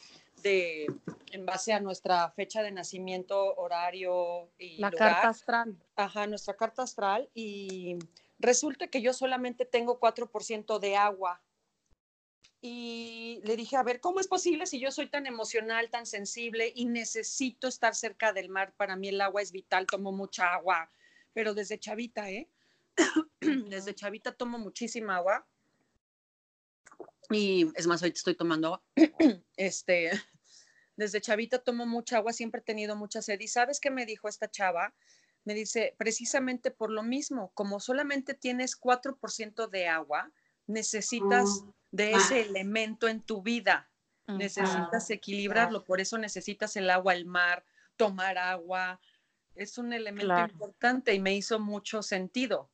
de 0.42 0.86
en 1.32 1.46
base 1.46 1.72
a 1.72 1.80
nuestra 1.80 2.30
fecha 2.30 2.62
de 2.62 2.72
nacimiento, 2.72 3.54
horario 3.56 4.48
y 4.58 4.78
La 4.78 4.90
lugar. 4.90 5.12
carta 5.12 5.28
astral. 5.28 5.76
Ajá, 5.96 6.26
nuestra 6.26 6.54
carta 6.54 6.82
astral 6.82 7.28
y 7.34 7.98
resulta 8.38 8.88
que 8.88 9.02
yo 9.02 9.12
solamente 9.12 9.64
tengo 9.64 10.00
4% 10.00 10.78
de 10.78 10.96
agua. 10.96 11.40
Y 12.62 13.40
le 13.44 13.56
dije, 13.56 13.76
a 13.76 13.82
ver, 13.82 14.00
¿cómo 14.00 14.20
es 14.20 14.28
posible 14.28 14.66
si 14.66 14.78
yo 14.78 14.90
soy 14.90 15.08
tan 15.08 15.26
emocional, 15.26 15.88
tan 15.88 16.04
sensible 16.04 16.70
y 16.74 16.84
necesito 16.84 17.68
estar 17.68 17.94
cerca 17.94 18.34
del 18.34 18.50
mar? 18.50 18.74
Para 18.76 18.96
mí 18.96 19.08
el 19.08 19.20
agua 19.20 19.40
es 19.40 19.50
vital, 19.50 19.86
tomo 19.86 20.12
mucha 20.12 20.52
agua, 20.52 20.90
pero 21.32 21.54
desde 21.54 21.78
chavita, 21.78 22.30
¿eh? 22.30 22.50
Desde 23.40 23.94
chavita 23.94 24.32
tomo 24.32 24.58
muchísima 24.58 25.16
agua. 25.16 25.46
Y 27.30 27.70
es 27.76 27.86
más, 27.86 28.02
ahorita 28.02 28.18
estoy 28.18 28.34
tomando 28.34 28.66
agua. 28.68 28.82
Este, 29.56 30.10
desde 30.96 31.20
chavita 31.20 31.62
tomo 31.62 31.86
mucha 31.86 32.18
agua, 32.18 32.34
siempre 32.34 32.60
he 32.60 32.64
tenido 32.64 32.94
mucha 32.94 33.22
sed. 33.22 33.40
¿Y 33.40 33.48
sabes 33.48 33.80
qué 33.80 33.90
me 33.90 34.04
dijo 34.04 34.28
esta 34.28 34.50
chava? 34.50 34.94
Me 35.44 35.54
dice, 35.54 35.94
precisamente 35.96 36.70
por 36.70 36.90
lo 36.90 37.02
mismo, 37.02 37.52
como 37.54 37.80
solamente 37.80 38.34
tienes 38.34 38.78
4% 38.78 39.68
de 39.70 39.88
agua, 39.88 40.30
necesitas 40.66 41.62
Mm, 41.62 41.72
de 41.92 42.12
más. 42.12 42.24
ese 42.24 42.42
elemento 42.42 43.08
en 43.08 43.20
tu 43.22 43.42
vida. 43.42 43.86
Necesitas 44.26 45.10
equilibrarlo, 45.10 45.84
por 45.84 46.00
eso 46.00 46.16
necesitas 46.16 46.76
el 46.76 46.88
agua, 46.88 47.14
el 47.14 47.24
mar, 47.24 47.64
tomar 47.96 48.38
agua. 48.38 49.00
Es 49.56 49.76
un 49.76 49.92
elemento 49.92 50.26
Claro. 50.26 50.52
importante 50.52 51.12
y 51.12 51.18
me 51.18 51.34
hizo 51.34 51.58
mucho 51.58 52.00
sentido. 52.02 52.70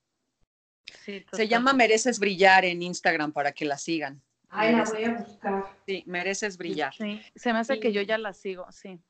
Sí, 1.04 1.24
Se 1.32 1.48
llama 1.48 1.72
Mereces 1.72 2.18
Brillar 2.18 2.64
en 2.66 2.82
Instagram 2.82 3.32
para 3.32 3.52
que 3.52 3.64
la 3.64 3.78
sigan. 3.78 4.22
Ay, 4.50 4.76
la 4.76 4.84
voy 4.84 5.04
a 5.04 5.10
buscar. 5.14 5.64
Sí, 5.86 6.04
Mereces 6.06 6.58
Brillar. 6.58 6.94
Sí, 6.94 7.20
se 7.34 7.52
me 7.54 7.58
hace 7.60 7.80
que 7.80 7.90
yo 7.92 8.02
ya 8.02 8.18
la 8.18 8.32
sigo, 8.34 8.70
sí. 8.70 9.00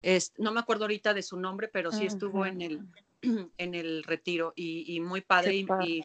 Es- 0.00 0.32
no 0.38 0.50
me 0.50 0.60
acuerdo 0.60 0.84
ahorita 0.84 1.12
de 1.14 1.22
su 1.22 1.36
nombre, 1.38 1.68
pero 1.68 1.92
sí 1.92 2.06
estuvo 2.06 2.44
en 2.46 2.60
el, 2.62 2.80
en 3.58 3.74
el 3.74 4.02
retiro 4.02 4.52
y, 4.56 4.96
y 4.96 5.00
muy 5.00 5.20
padre. 5.20 5.50
Qué 5.50 5.56
Y, 5.58 5.64
padre. 5.66 5.86
y- 5.86 6.04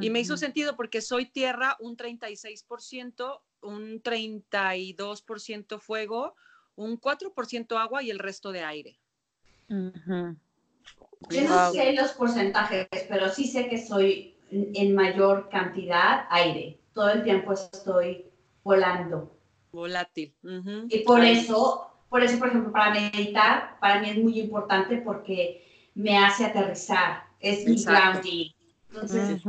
Y 0.00 0.10
me 0.10 0.20
hizo 0.20 0.36
sentido 0.36 0.76
porque 0.76 1.00
soy 1.00 1.26
tierra 1.26 1.76
un 1.80 1.96
36%, 1.96 3.40
un 3.62 4.02
32% 4.02 5.78
fuego, 5.78 6.34
un 6.74 7.00
4% 7.00 7.76
agua 7.78 8.02
y 8.02 8.10
el 8.10 8.18
resto 8.18 8.52
de 8.52 8.64
aire. 8.64 8.98
Yo 9.68 11.42
no 11.48 11.72
sé 11.72 11.92
los 11.94 12.12
porcentajes, 12.12 12.86
pero 13.08 13.28
sí 13.30 13.46
sé 13.48 13.68
que 13.68 13.84
soy 13.84 14.36
en 14.50 14.94
mayor 14.94 15.48
cantidad 15.48 16.26
aire. 16.30 16.78
Todo 16.92 17.10
el 17.10 17.24
tiempo 17.24 17.52
estoy 17.52 18.26
volando. 18.62 19.36
Volátil. 19.72 20.34
Y 20.88 21.00
por 21.00 21.22
eso, 21.24 21.90
por 22.08 22.22
eso, 22.22 22.38
por 22.38 22.48
ejemplo, 22.48 22.72
para 22.72 22.92
meditar, 22.92 23.78
para 23.80 24.00
mí 24.00 24.10
es 24.10 24.18
muy 24.18 24.40
importante 24.40 24.98
porque 24.98 25.90
me 25.94 26.16
hace 26.18 26.44
aterrizar. 26.44 27.24
Es 27.40 27.66
mi 27.66 27.82
grounding. 27.82 28.52
Entonces, 28.88 29.42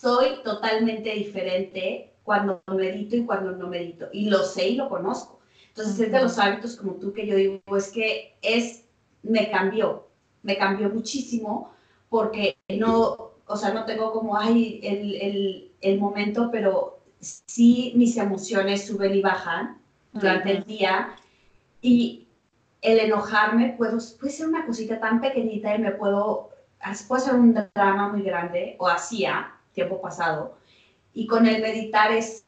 soy 0.00 0.42
totalmente 0.42 1.10
diferente 1.10 2.12
cuando 2.22 2.62
medito 2.68 3.16
y 3.16 3.24
cuando 3.24 3.52
no 3.52 3.68
medito. 3.68 4.08
Y 4.12 4.28
lo 4.28 4.44
sé 4.44 4.68
y 4.70 4.76
lo 4.76 4.88
conozco. 4.88 5.40
Entonces, 5.68 5.98
es 6.00 6.12
de 6.12 6.20
los 6.20 6.38
hábitos 6.38 6.76
como 6.76 6.94
tú 6.94 7.12
que 7.12 7.26
yo 7.26 7.36
digo, 7.36 7.76
es 7.76 7.90
que 7.90 8.36
es, 8.42 8.84
me 9.22 9.50
cambió, 9.50 10.08
me 10.42 10.56
cambió 10.56 10.90
muchísimo 10.90 11.72
porque 12.08 12.58
no, 12.68 13.32
o 13.46 13.56
sea, 13.56 13.72
no 13.72 13.84
tengo 13.86 14.12
como, 14.12 14.36
ay, 14.36 14.80
el, 14.82 15.14
el, 15.16 15.72
el 15.80 15.98
momento, 15.98 16.50
pero 16.52 17.00
sí 17.20 17.92
mis 17.96 18.16
emociones 18.16 18.86
suben 18.86 19.14
y 19.14 19.22
bajan 19.22 19.78
durante 20.12 20.50
el 20.50 20.64
día 20.64 21.16
y 21.80 22.28
el 22.82 22.98
enojarme 22.98 23.74
puedo, 23.78 23.98
puede 24.18 24.32
ser 24.32 24.48
una 24.48 24.66
cosita 24.66 25.00
tan 25.00 25.20
pequeñita 25.20 25.74
y 25.74 25.78
me 25.78 25.92
puedo, 25.92 26.50
puede 27.08 27.22
ser 27.22 27.34
un 27.34 27.54
drama 27.74 28.08
muy 28.08 28.22
grande, 28.22 28.76
o 28.78 28.88
hacía 28.88 29.54
tiempo 29.72 30.00
pasado, 30.00 30.56
y 31.12 31.26
con 31.26 31.46
el 31.46 31.60
meditar 31.60 32.12
es 32.12 32.46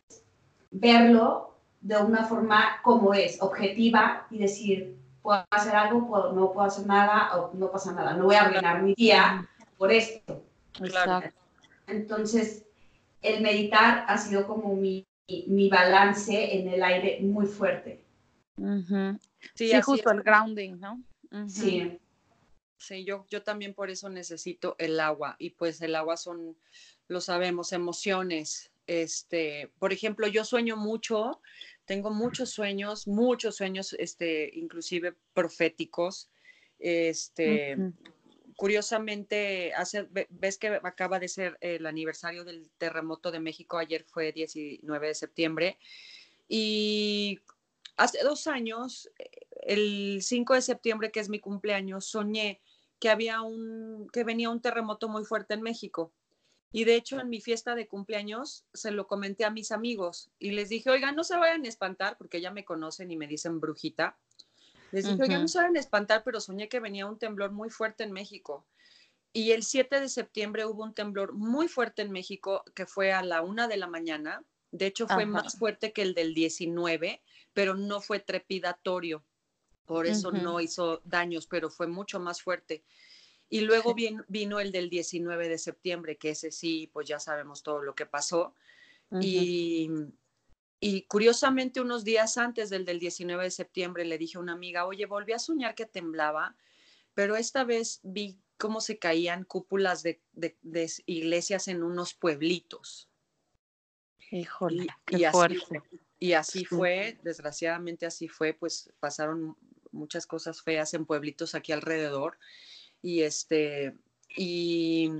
verlo 0.70 1.54
de 1.80 1.98
una 1.98 2.24
forma 2.24 2.80
como 2.82 3.12
es, 3.14 3.40
objetiva, 3.42 4.26
y 4.30 4.38
decir, 4.38 4.96
puedo 5.22 5.44
hacer 5.50 5.74
algo, 5.76 6.06
puedo, 6.08 6.32
no 6.32 6.52
puedo 6.52 6.66
hacer 6.66 6.86
nada, 6.86 7.36
o 7.36 7.52
no 7.54 7.70
pasa 7.70 7.92
nada, 7.92 8.14
no 8.14 8.24
voy 8.24 8.36
a 8.36 8.42
arruinar 8.42 8.82
mi 8.82 8.94
día 8.94 9.48
por 9.76 9.92
esto. 9.92 10.42
Claro. 10.72 11.28
Entonces, 11.86 12.64
el 13.22 13.42
meditar 13.42 14.04
ha 14.08 14.18
sido 14.18 14.46
como 14.46 14.74
mi, 14.74 15.06
mi 15.46 15.68
balance 15.68 16.58
en 16.58 16.68
el 16.68 16.82
aire 16.82 17.20
muy 17.20 17.46
fuerte. 17.46 18.02
Sí, 19.54 19.72
justo 19.82 20.10
el 20.10 20.22
grounding, 20.22 20.78
¿no? 20.78 21.02
Sí. 21.48 21.98
Sí, 22.76 23.04
yo, 23.04 23.24
yo 23.30 23.42
también 23.42 23.72
por 23.72 23.88
eso 23.88 24.10
necesito 24.10 24.76
el 24.78 25.00
agua 25.00 25.36
y 25.38 25.50
pues 25.50 25.80
el 25.80 25.96
agua 25.96 26.18
son, 26.18 26.56
lo 27.08 27.20
sabemos, 27.20 27.72
emociones. 27.72 28.70
Este, 28.86 29.72
por 29.78 29.92
ejemplo, 29.92 30.26
yo 30.26 30.44
sueño 30.44 30.76
mucho, 30.76 31.40
tengo 31.84 32.10
muchos 32.10 32.50
sueños, 32.50 33.06
muchos 33.06 33.56
sueños, 33.56 33.94
este, 33.98 34.50
inclusive 34.54 35.14
proféticos. 35.32 36.30
Este, 36.78 37.76
curiosamente, 38.56 39.72
hace, 39.74 40.06
ves 40.30 40.58
que 40.58 40.68
acaba 40.82 41.18
de 41.18 41.28
ser 41.28 41.56
el 41.60 41.86
aniversario 41.86 42.44
del 42.44 42.70
terremoto 42.78 43.30
de 43.30 43.40
México, 43.40 43.78
ayer 43.78 44.04
fue 44.04 44.32
19 44.32 45.08
de 45.08 45.14
septiembre, 45.14 45.78
y 46.48 47.40
hace 47.96 48.22
dos 48.22 48.46
años, 48.46 49.10
el 49.62 50.18
5 50.22 50.54
de 50.54 50.62
septiembre, 50.62 51.10
que 51.10 51.20
es 51.20 51.28
mi 51.28 51.40
cumpleaños, 51.40 52.06
soñé 52.06 52.60
que 52.98 53.10
había 53.10 53.42
un, 53.42 54.08
que 54.12 54.24
venía 54.24 54.50
un 54.50 54.60
terremoto 54.60 55.08
muy 55.08 55.24
fuerte 55.24 55.54
en 55.54 55.62
México. 55.62 56.12
Y 56.76 56.82
de 56.82 56.96
hecho, 56.96 57.20
en 57.20 57.28
mi 57.28 57.40
fiesta 57.40 57.76
de 57.76 57.86
cumpleaños 57.86 58.64
se 58.74 58.90
lo 58.90 59.06
comenté 59.06 59.44
a 59.44 59.50
mis 59.50 59.70
amigos 59.70 60.32
y 60.40 60.50
les 60.50 60.68
dije, 60.68 60.90
oigan, 60.90 61.14
no 61.14 61.22
se 61.22 61.36
vayan 61.36 61.64
a 61.64 61.68
espantar 61.68 62.18
porque 62.18 62.40
ya 62.40 62.50
me 62.50 62.64
conocen 62.64 63.12
y 63.12 63.16
me 63.16 63.28
dicen 63.28 63.60
brujita. 63.60 64.18
Les 64.90 65.04
dije, 65.04 65.22
oigan, 65.22 65.42
no 65.42 65.46
se 65.46 65.58
vayan 65.58 65.76
a 65.76 65.78
espantar, 65.78 66.24
pero 66.24 66.40
soñé 66.40 66.68
que 66.68 66.80
venía 66.80 67.06
un 67.06 67.16
temblor 67.16 67.52
muy 67.52 67.70
fuerte 67.70 68.02
en 68.02 68.10
México. 68.10 68.66
Y 69.32 69.52
el 69.52 69.62
7 69.62 70.00
de 70.00 70.08
septiembre 70.08 70.66
hubo 70.66 70.82
un 70.82 70.94
temblor 70.94 71.32
muy 71.32 71.68
fuerte 71.68 72.02
en 72.02 72.10
México 72.10 72.64
que 72.74 72.86
fue 72.86 73.12
a 73.12 73.22
la 73.22 73.42
una 73.42 73.68
de 73.68 73.76
la 73.76 73.86
mañana. 73.86 74.42
De 74.72 74.86
hecho, 74.86 75.06
fue 75.06 75.26
más 75.26 75.56
fuerte 75.56 75.92
que 75.92 76.02
el 76.02 76.12
del 76.12 76.34
19, 76.34 77.22
pero 77.52 77.76
no 77.76 78.00
fue 78.00 78.18
trepidatorio. 78.18 79.24
Por 79.86 80.08
eso 80.08 80.32
no 80.32 80.60
hizo 80.60 81.00
daños, 81.04 81.46
pero 81.46 81.70
fue 81.70 81.86
mucho 81.86 82.18
más 82.18 82.42
fuerte. 82.42 82.82
Y 83.54 83.60
luego 83.60 83.94
vino, 83.94 84.58
el 84.58 84.72
del 84.72 84.90
19 84.90 85.48
de 85.48 85.58
septiembre, 85.58 86.16
que 86.16 86.30
ese 86.30 86.50
sí, 86.50 86.90
pues 86.92 87.06
ya 87.06 87.20
sabemos 87.20 87.62
todo 87.62 87.82
lo 87.82 87.94
que 87.94 88.06
pasó. 88.06 88.54
Y 89.20 89.88
y 90.86 91.02
curiosamente, 91.02 91.80
unos 91.80 92.04
días 92.04 92.36
antes 92.36 92.68
del, 92.68 92.84
del 92.84 92.98
19 92.98 93.44
de 93.44 93.50
septiembre, 93.50 94.04
le 94.04 94.18
dije 94.18 94.36
a 94.36 94.40
una 94.40 94.52
amiga, 94.52 94.84
oye, 94.84 95.06
volví 95.06 95.32
a 95.32 95.38
soñar 95.38 95.74
que 95.74 95.86
temblaba, 95.86 96.56
pero 97.14 97.36
esta 97.36 97.64
vez 97.64 98.00
vi 98.02 98.38
cómo 98.58 98.82
se 98.82 98.98
caían 98.98 99.44
cúpulas 99.44 100.02
de, 100.02 100.20
de, 100.32 100.92
iglesias 101.06 101.68
en 101.68 101.82
unos 101.82 102.12
pueblitos. 102.12 103.08
Híjole, 104.30 104.88
y, 105.10 105.20
y 105.20 105.24
así, 105.24 105.56
fue, 105.56 105.82
y 106.18 106.32
así 106.34 106.64
fue, 106.66 107.18
desgraciadamente 107.22 108.04
así 108.04 108.28
fue, 108.28 108.52
pues 108.52 108.92
pasaron 109.00 109.56
muchas 109.90 110.26
cosas 110.26 110.60
feas 110.60 110.92
en 110.92 111.06
pueblitos 111.06 111.54
aquí 111.54 111.72
alrededor. 111.72 112.36
Y 113.04 113.20
este, 113.20 113.92
y, 114.34 115.10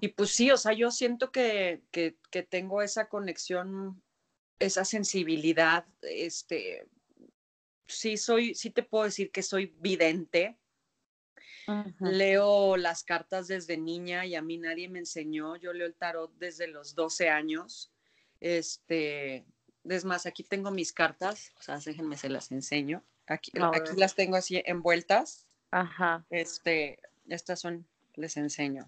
y 0.00 0.08
pues 0.08 0.30
sí, 0.30 0.50
o 0.50 0.56
sea, 0.56 0.72
yo 0.72 0.90
siento 0.90 1.30
que, 1.30 1.82
que, 1.90 2.16
que 2.30 2.42
tengo 2.42 2.80
esa 2.80 3.08
conexión 3.10 4.02
esa 4.58 4.84
sensibilidad, 4.84 5.86
este, 6.02 6.86
sí 7.86 8.16
soy, 8.16 8.54
sí 8.54 8.70
te 8.70 8.82
puedo 8.82 9.04
decir 9.04 9.30
que 9.30 9.42
soy 9.42 9.74
vidente. 9.78 10.58
Leo 12.00 12.78
las 12.78 13.04
cartas 13.04 13.46
desde 13.46 13.76
niña 13.76 14.24
y 14.24 14.34
a 14.34 14.40
mí 14.40 14.56
nadie 14.56 14.88
me 14.88 15.00
enseñó. 15.00 15.54
Yo 15.56 15.74
leo 15.74 15.86
el 15.86 15.94
tarot 15.94 16.32
desde 16.38 16.66
los 16.66 16.94
12 16.94 17.28
años. 17.28 17.92
Este, 18.40 19.44
es 19.84 20.04
más, 20.06 20.24
aquí 20.24 20.44
tengo 20.44 20.70
mis 20.70 20.94
cartas, 20.94 21.52
o 21.58 21.62
sea, 21.62 21.78
déjenme 21.78 22.16
se 22.16 22.30
las 22.30 22.50
enseño. 22.52 23.04
Aquí, 23.26 23.52
aquí 23.74 23.96
las 23.96 24.14
tengo 24.14 24.36
así 24.36 24.62
envueltas. 24.64 25.47
Ajá. 25.70 26.24
Este, 26.30 26.98
estas 27.28 27.60
son, 27.60 27.86
les 28.14 28.36
enseño. 28.36 28.86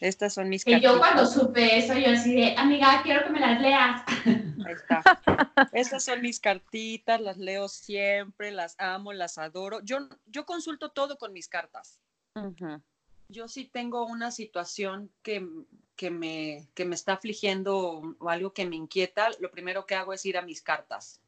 Estas 0.00 0.34
son 0.34 0.48
mis 0.48 0.64
cartas. 0.64 0.80
Y 0.80 0.84
yo 0.84 0.98
cuando 0.98 1.24
supe 1.26 1.78
eso, 1.78 1.94
yo 1.94 2.10
así 2.10 2.34
de, 2.34 2.56
amiga, 2.56 3.02
quiero 3.04 3.24
que 3.24 3.30
me 3.30 3.38
las 3.38 3.60
leas. 3.60 4.02
Ahí 4.26 4.72
está. 4.74 5.02
Estas 5.72 6.04
son 6.04 6.20
mis 6.22 6.40
cartitas, 6.40 7.20
las 7.20 7.38
leo 7.38 7.68
siempre, 7.68 8.50
las 8.50 8.74
amo, 8.80 9.12
las 9.12 9.38
adoro. 9.38 9.80
Yo, 9.82 10.08
yo 10.26 10.44
consulto 10.44 10.90
todo 10.90 11.18
con 11.18 11.32
mis 11.32 11.48
cartas. 11.48 12.00
Yo 13.28 13.46
sí 13.46 13.64
tengo 13.64 14.04
una 14.06 14.32
situación 14.32 15.08
que, 15.22 15.46
que, 15.94 16.10
me, 16.10 16.68
que 16.74 16.84
me 16.84 16.96
está 16.96 17.12
afligiendo 17.12 18.02
o 18.18 18.28
algo 18.28 18.52
que 18.52 18.66
me 18.66 18.74
inquieta, 18.74 19.30
lo 19.38 19.52
primero 19.52 19.86
que 19.86 19.94
hago 19.94 20.12
es 20.12 20.26
ir 20.26 20.36
a 20.36 20.42
mis 20.42 20.62
cartas. 20.62 21.20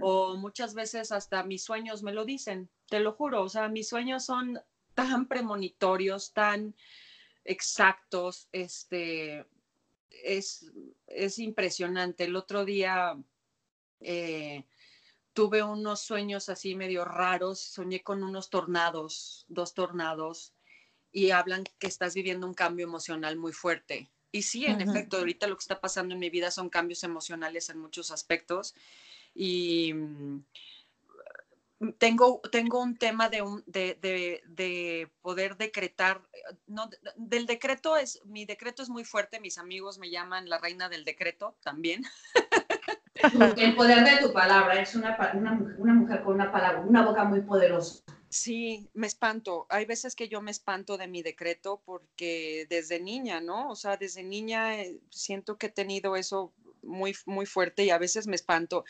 O 0.00 0.36
muchas 0.36 0.72
veces 0.72 1.12
hasta 1.12 1.42
mis 1.42 1.62
sueños 1.62 2.02
me 2.02 2.12
lo 2.12 2.24
dicen, 2.24 2.70
te 2.92 3.00
lo 3.00 3.12
juro, 3.12 3.40
o 3.40 3.48
sea, 3.48 3.68
mis 3.68 3.88
sueños 3.88 4.26
son 4.26 4.60
tan 4.94 5.26
premonitorios, 5.26 6.34
tan 6.34 6.76
exactos, 7.42 8.48
este, 8.52 9.46
es, 10.10 10.70
es 11.06 11.38
impresionante. 11.38 12.24
El 12.24 12.36
otro 12.36 12.66
día 12.66 13.16
eh, 14.00 14.66
tuve 15.32 15.62
unos 15.62 16.00
sueños 16.00 16.50
así 16.50 16.74
medio 16.74 17.06
raros, 17.06 17.60
soñé 17.60 18.02
con 18.02 18.22
unos 18.22 18.50
tornados, 18.50 19.46
dos 19.48 19.72
tornados, 19.72 20.52
y 21.12 21.30
hablan 21.30 21.64
que 21.78 21.86
estás 21.86 22.12
viviendo 22.12 22.46
un 22.46 22.52
cambio 22.52 22.84
emocional 22.84 23.38
muy 23.38 23.54
fuerte. 23.54 24.10
Y 24.32 24.42
sí, 24.42 24.66
en 24.66 24.82
efecto, 24.82 25.16
ahorita 25.16 25.46
lo 25.46 25.56
que 25.56 25.62
está 25.62 25.80
pasando 25.80 26.12
en 26.12 26.20
mi 26.20 26.28
vida 26.28 26.50
son 26.50 26.68
cambios 26.68 27.04
emocionales 27.04 27.70
en 27.70 27.78
muchos 27.78 28.10
aspectos. 28.10 28.74
Y 29.34 29.94
tengo, 31.98 32.40
tengo 32.50 32.80
un 32.80 32.96
tema 32.96 33.28
de, 33.28 33.42
un, 33.42 33.62
de, 33.66 33.98
de, 34.00 34.42
de, 34.46 35.10
poder 35.20 35.56
decretar, 35.56 36.22
no, 36.66 36.88
del 37.16 37.46
decreto 37.46 37.96
es, 37.96 38.20
mi 38.24 38.44
decreto 38.44 38.82
es 38.82 38.88
muy 38.88 39.04
fuerte, 39.04 39.40
mis 39.40 39.58
amigos 39.58 39.98
me 39.98 40.10
llaman 40.10 40.48
la 40.48 40.58
reina 40.58 40.88
del 40.88 41.04
decreto 41.04 41.56
también. 41.62 42.02
El 43.56 43.76
poder 43.76 44.04
de 44.04 44.26
tu 44.26 44.32
palabra, 44.32 44.80
es 44.80 44.94
una, 44.96 45.16
una, 45.34 45.52
una 45.78 45.94
mujer 45.94 46.24
con 46.24 46.34
una 46.34 46.50
palabra, 46.50 46.80
una 46.80 47.04
boca 47.04 47.24
muy 47.24 47.42
poderosa. 47.42 48.02
Sí, 48.28 48.88
me 48.94 49.06
espanto. 49.06 49.66
Hay 49.68 49.84
veces 49.84 50.16
que 50.16 50.28
yo 50.28 50.40
me 50.40 50.50
espanto 50.50 50.96
de 50.96 51.06
mi 51.06 51.22
decreto 51.22 51.82
porque 51.84 52.66
desde 52.70 52.98
niña, 52.98 53.42
¿no? 53.42 53.68
O 53.68 53.76
sea, 53.76 53.98
desde 53.98 54.22
niña 54.22 54.80
eh, 54.80 54.98
siento 55.10 55.58
que 55.58 55.66
he 55.66 55.70
tenido 55.70 56.16
eso 56.16 56.54
muy, 56.82 57.14
muy 57.26 57.44
fuerte 57.44 57.84
y 57.84 57.90
a 57.90 57.98
veces 57.98 58.26
me 58.26 58.34
espanto 58.34 58.84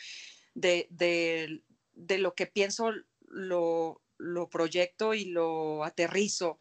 de, 0.53 0.87
de, 0.89 1.61
de 1.93 2.17
lo 2.17 2.35
que 2.35 2.47
pienso 2.47 2.91
lo, 3.21 4.01
lo 4.17 4.49
proyecto 4.49 5.13
y 5.13 5.25
lo 5.25 5.83
aterrizo. 5.83 6.59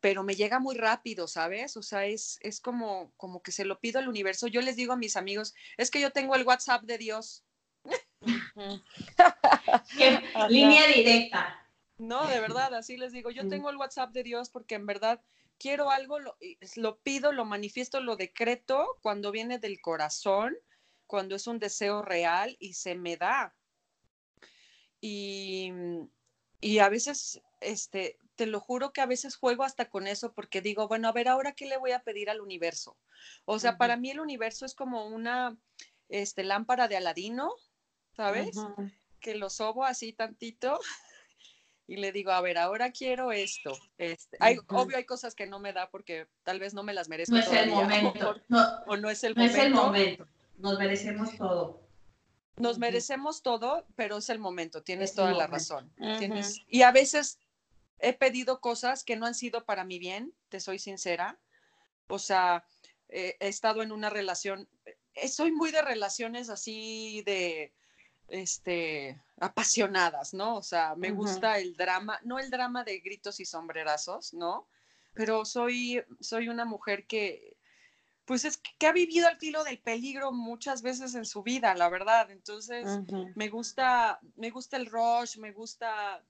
pero 0.00 0.24
me 0.24 0.34
llega 0.34 0.58
muy 0.58 0.74
rápido, 0.76 1.28
¿sabes? 1.28 1.76
O 1.76 1.82
sea, 1.82 2.06
es, 2.06 2.38
es 2.42 2.60
como, 2.60 3.12
como 3.16 3.40
que 3.42 3.52
se 3.52 3.64
lo 3.64 3.78
pido 3.78 4.00
al 4.00 4.08
universo. 4.08 4.48
Yo 4.48 4.60
les 4.60 4.74
digo 4.76 4.92
a 4.92 4.96
mis 4.96 5.16
amigos, 5.16 5.54
es 5.76 5.90
que 5.90 6.00
yo 6.00 6.10
tengo 6.10 6.34
el 6.34 6.44
WhatsApp 6.44 6.82
de 6.82 6.98
Dios. 6.98 7.44
Línea 10.48 10.86
directa. 10.88 11.58
No, 11.98 12.26
de 12.26 12.40
verdad, 12.40 12.74
así 12.74 12.96
les 12.96 13.12
digo, 13.12 13.30
yo 13.30 13.46
tengo 13.46 13.70
el 13.70 13.76
WhatsApp 13.76 14.10
de 14.12 14.24
Dios 14.24 14.50
porque 14.50 14.74
en 14.74 14.86
verdad 14.86 15.22
quiero 15.56 15.90
algo, 15.90 16.18
lo, 16.18 16.36
lo 16.74 16.98
pido, 16.98 17.30
lo 17.30 17.44
manifiesto, 17.44 18.00
lo 18.00 18.16
decreto 18.16 18.98
cuando 19.02 19.30
viene 19.30 19.60
del 19.60 19.80
corazón, 19.80 20.56
cuando 21.06 21.36
es 21.36 21.46
un 21.46 21.60
deseo 21.60 22.02
real 22.02 22.56
y 22.58 22.74
se 22.74 22.96
me 22.96 23.16
da. 23.16 23.54
Y, 25.02 25.72
y 26.60 26.78
a 26.78 26.88
veces, 26.88 27.42
este, 27.60 28.16
te 28.36 28.46
lo 28.46 28.60
juro 28.60 28.92
que 28.92 29.00
a 29.00 29.06
veces 29.06 29.36
juego 29.36 29.64
hasta 29.64 29.90
con 29.90 30.06
eso 30.06 30.32
porque 30.32 30.62
digo, 30.62 30.86
bueno, 30.86 31.08
a 31.08 31.12
ver, 31.12 31.28
ahora 31.28 31.52
qué 31.52 31.66
le 31.66 31.76
voy 31.76 31.90
a 31.90 32.04
pedir 32.04 32.30
al 32.30 32.40
universo. 32.40 32.96
O 33.44 33.58
sea, 33.58 33.76
para 33.76 33.96
mí 33.96 34.10
el 34.10 34.20
universo 34.20 34.64
es 34.64 34.74
como 34.74 35.06
una 35.06 35.58
este, 36.08 36.44
lámpara 36.44 36.86
de 36.86 36.96
Aladino, 36.96 37.52
¿sabes? 38.16 38.56
Que 39.20 39.34
lo 39.34 39.50
sobo 39.50 39.84
así 39.84 40.12
tantito 40.12 40.78
y 41.88 41.96
le 41.96 42.12
digo, 42.12 42.30
a 42.30 42.40
ver, 42.40 42.58
ahora 42.58 42.92
quiero 42.92 43.32
esto. 43.32 43.76
Este, 43.98 44.36
hay, 44.40 44.58
Obvio 44.68 44.96
hay 44.96 45.04
cosas 45.04 45.34
que 45.34 45.46
no 45.46 45.58
me 45.58 45.72
da 45.72 45.90
porque 45.90 46.28
tal 46.44 46.60
vez 46.60 46.74
no 46.74 46.84
me 46.84 46.94
las 46.94 47.08
merezco. 47.08 47.34
No 47.34 47.40
es 47.40 47.52
el 47.52 47.70
momento. 47.70 48.36
O, 48.86 48.96
no, 48.96 49.10
es 49.10 49.24
el 49.24 49.34
no 49.34 49.42
momento. 49.42 49.58
es 49.58 49.66
el 49.66 49.74
momento. 49.74 50.26
Nos 50.58 50.78
merecemos 50.78 51.36
todo. 51.36 51.82
Nos 52.56 52.78
merecemos 52.78 53.42
todo, 53.42 53.86
pero 53.96 54.18
es 54.18 54.28
el 54.28 54.38
momento, 54.38 54.82
tienes 54.82 55.14
toda 55.14 55.32
la 55.32 55.46
razón. 55.46 55.92
¿Tienes? 56.18 56.60
Y 56.68 56.82
a 56.82 56.92
veces 56.92 57.38
he 57.98 58.12
pedido 58.12 58.60
cosas 58.60 59.04
que 59.04 59.16
no 59.16 59.26
han 59.26 59.34
sido 59.34 59.64
para 59.64 59.84
mi 59.84 59.98
bien, 59.98 60.34
te 60.48 60.60
soy 60.60 60.78
sincera. 60.78 61.38
O 62.08 62.18
sea, 62.18 62.64
he 63.08 63.36
estado 63.40 63.82
en 63.82 63.92
una 63.92 64.10
relación, 64.10 64.68
eh, 65.14 65.28
soy 65.28 65.52
muy 65.52 65.70
de 65.70 65.82
relaciones 65.82 66.50
así 66.50 67.22
de, 67.24 67.72
este, 68.28 69.20
apasionadas, 69.38 70.34
¿no? 70.34 70.56
O 70.56 70.62
sea, 70.62 70.94
me 70.96 71.10
gusta 71.10 71.58
el 71.58 71.76
drama, 71.76 72.18
no 72.24 72.38
el 72.38 72.50
drama 72.50 72.82
de 72.84 72.98
gritos 73.00 73.40
y 73.40 73.44
sombrerazos, 73.44 74.32
¿no? 74.32 74.68
Pero 75.14 75.44
soy, 75.44 76.02
soy 76.20 76.48
una 76.48 76.64
mujer 76.64 77.06
que, 77.06 77.56
pues 78.24 78.44
es 78.44 78.56
que, 78.56 78.86
ha 78.86 78.92
vivido 78.92 79.26
al 79.26 79.38
filo 79.38 79.64
del 79.64 79.78
peligro 79.78 80.32
muchas 80.32 80.82
veces 80.82 81.14
en 81.14 81.24
su 81.24 81.42
vida, 81.42 81.74
la 81.74 81.88
verdad. 81.88 82.30
Entonces, 82.30 82.86
me 83.34 83.48
gusta, 83.48 84.20
me 84.36 84.50
gusta 84.50 84.76
el 84.76 84.86
rush, 84.86 85.38
me 85.38 85.52
gusta 85.52 86.24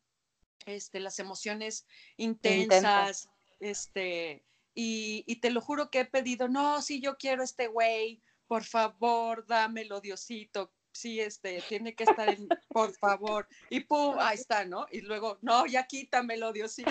este, 0.66 1.00
las 1.00 1.18
emociones 1.18 1.86
intensas, 2.16 3.28
este, 3.60 4.44
y, 4.74 5.24
y, 5.26 5.36
te 5.36 5.50
lo 5.50 5.60
juro 5.60 5.90
que 5.90 6.00
he 6.00 6.04
pedido, 6.04 6.48
no, 6.48 6.80
si 6.80 7.00
yo 7.00 7.18
quiero 7.18 7.42
este 7.42 7.66
güey, 7.66 8.22
por 8.46 8.64
favor, 8.64 9.46
dámelo, 9.46 10.00
Diosito, 10.00 10.72
sí, 10.92 11.20
este, 11.20 11.62
tiene 11.68 11.94
que 11.94 12.04
estar 12.04 12.28
en, 12.28 12.48
por 12.68 12.92
favor, 12.94 13.48
y 13.70 13.80
pum, 13.80 14.16
ahí 14.18 14.36
está, 14.36 14.64
¿no? 14.64 14.86
Y 14.90 15.00
luego, 15.00 15.38
no, 15.42 15.66
ya 15.66 15.86
quítamelo, 15.86 16.52
Diosito, 16.52 16.90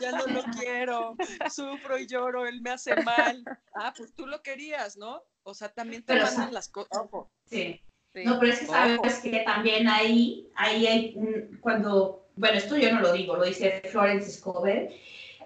ya 0.00 0.12
no 0.12 0.26
lo 0.26 0.42
quiero, 0.58 1.16
sufro 1.50 1.98
y 1.98 2.06
lloro, 2.06 2.46
él 2.46 2.60
me 2.60 2.70
hace 2.70 2.96
mal. 3.02 3.44
Ah, 3.74 3.92
pues 3.96 4.14
tú 4.14 4.26
lo 4.26 4.42
querías, 4.42 4.96
¿no? 4.96 5.22
O 5.42 5.54
sea, 5.54 5.68
también 5.70 6.04
te 6.04 6.20
pasan 6.20 6.52
las 6.52 6.68
cosas. 6.68 7.06
Sí. 7.46 7.80
No, 8.24 8.40
pero 8.40 8.52
es 8.52 8.58
que 8.58 8.66
sabes 8.66 9.20
que 9.20 9.42
también 9.46 9.88
ahí, 9.88 10.50
ahí 10.56 10.86
hay 10.86 11.16
cuando 11.60 12.20
bueno, 12.40 12.56
esto 12.56 12.78
yo 12.78 12.90
no 12.90 13.00
lo 13.00 13.12
digo, 13.12 13.36
lo 13.36 13.44
dice 13.44 13.82
Florence 13.90 14.30
Scovel, 14.30 14.88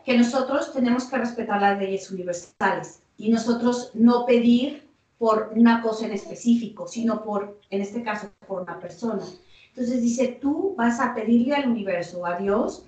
que 0.04 0.16
nosotros 0.16 0.72
tenemos 0.72 1.04
que 1.06 1.18
respetar 1.18 1.60
las 1.60 1.76
leyes 1.78 2.08
universales 2.08 3.02
y 3.16 3.30
nosotros 3.30 3.90
no 3.94 4.26
pedir 4.26 4.83
por 5.18 5.52
una 5.54 5.80
cosa 5.82 6.06
en 6.06 6.12
específico, 6.12 6.86
sino 6.86 7.22
por, 7.22 7.60
en 7.70 7.82
este 7.82 8.02
caso, 8.02 8.30
por 8.46 8.62
una 8.62 8.78
persona. 8.78 9.22
Entonces 9.68 10.02
dice, 10.02 10.38
tú 10.40 10.74
vas 10.76 11.00
a 11.00 11.14
pedirle 11.14 11.54
al 11.54 11.70
universo, 11.70 12.26
a 12.26 12.38
Dios, 12.38 12.86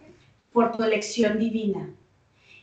por 0.53 0.77
tu 0.77 0.83
elección 0.83 1.39
divina. 1.39 1.91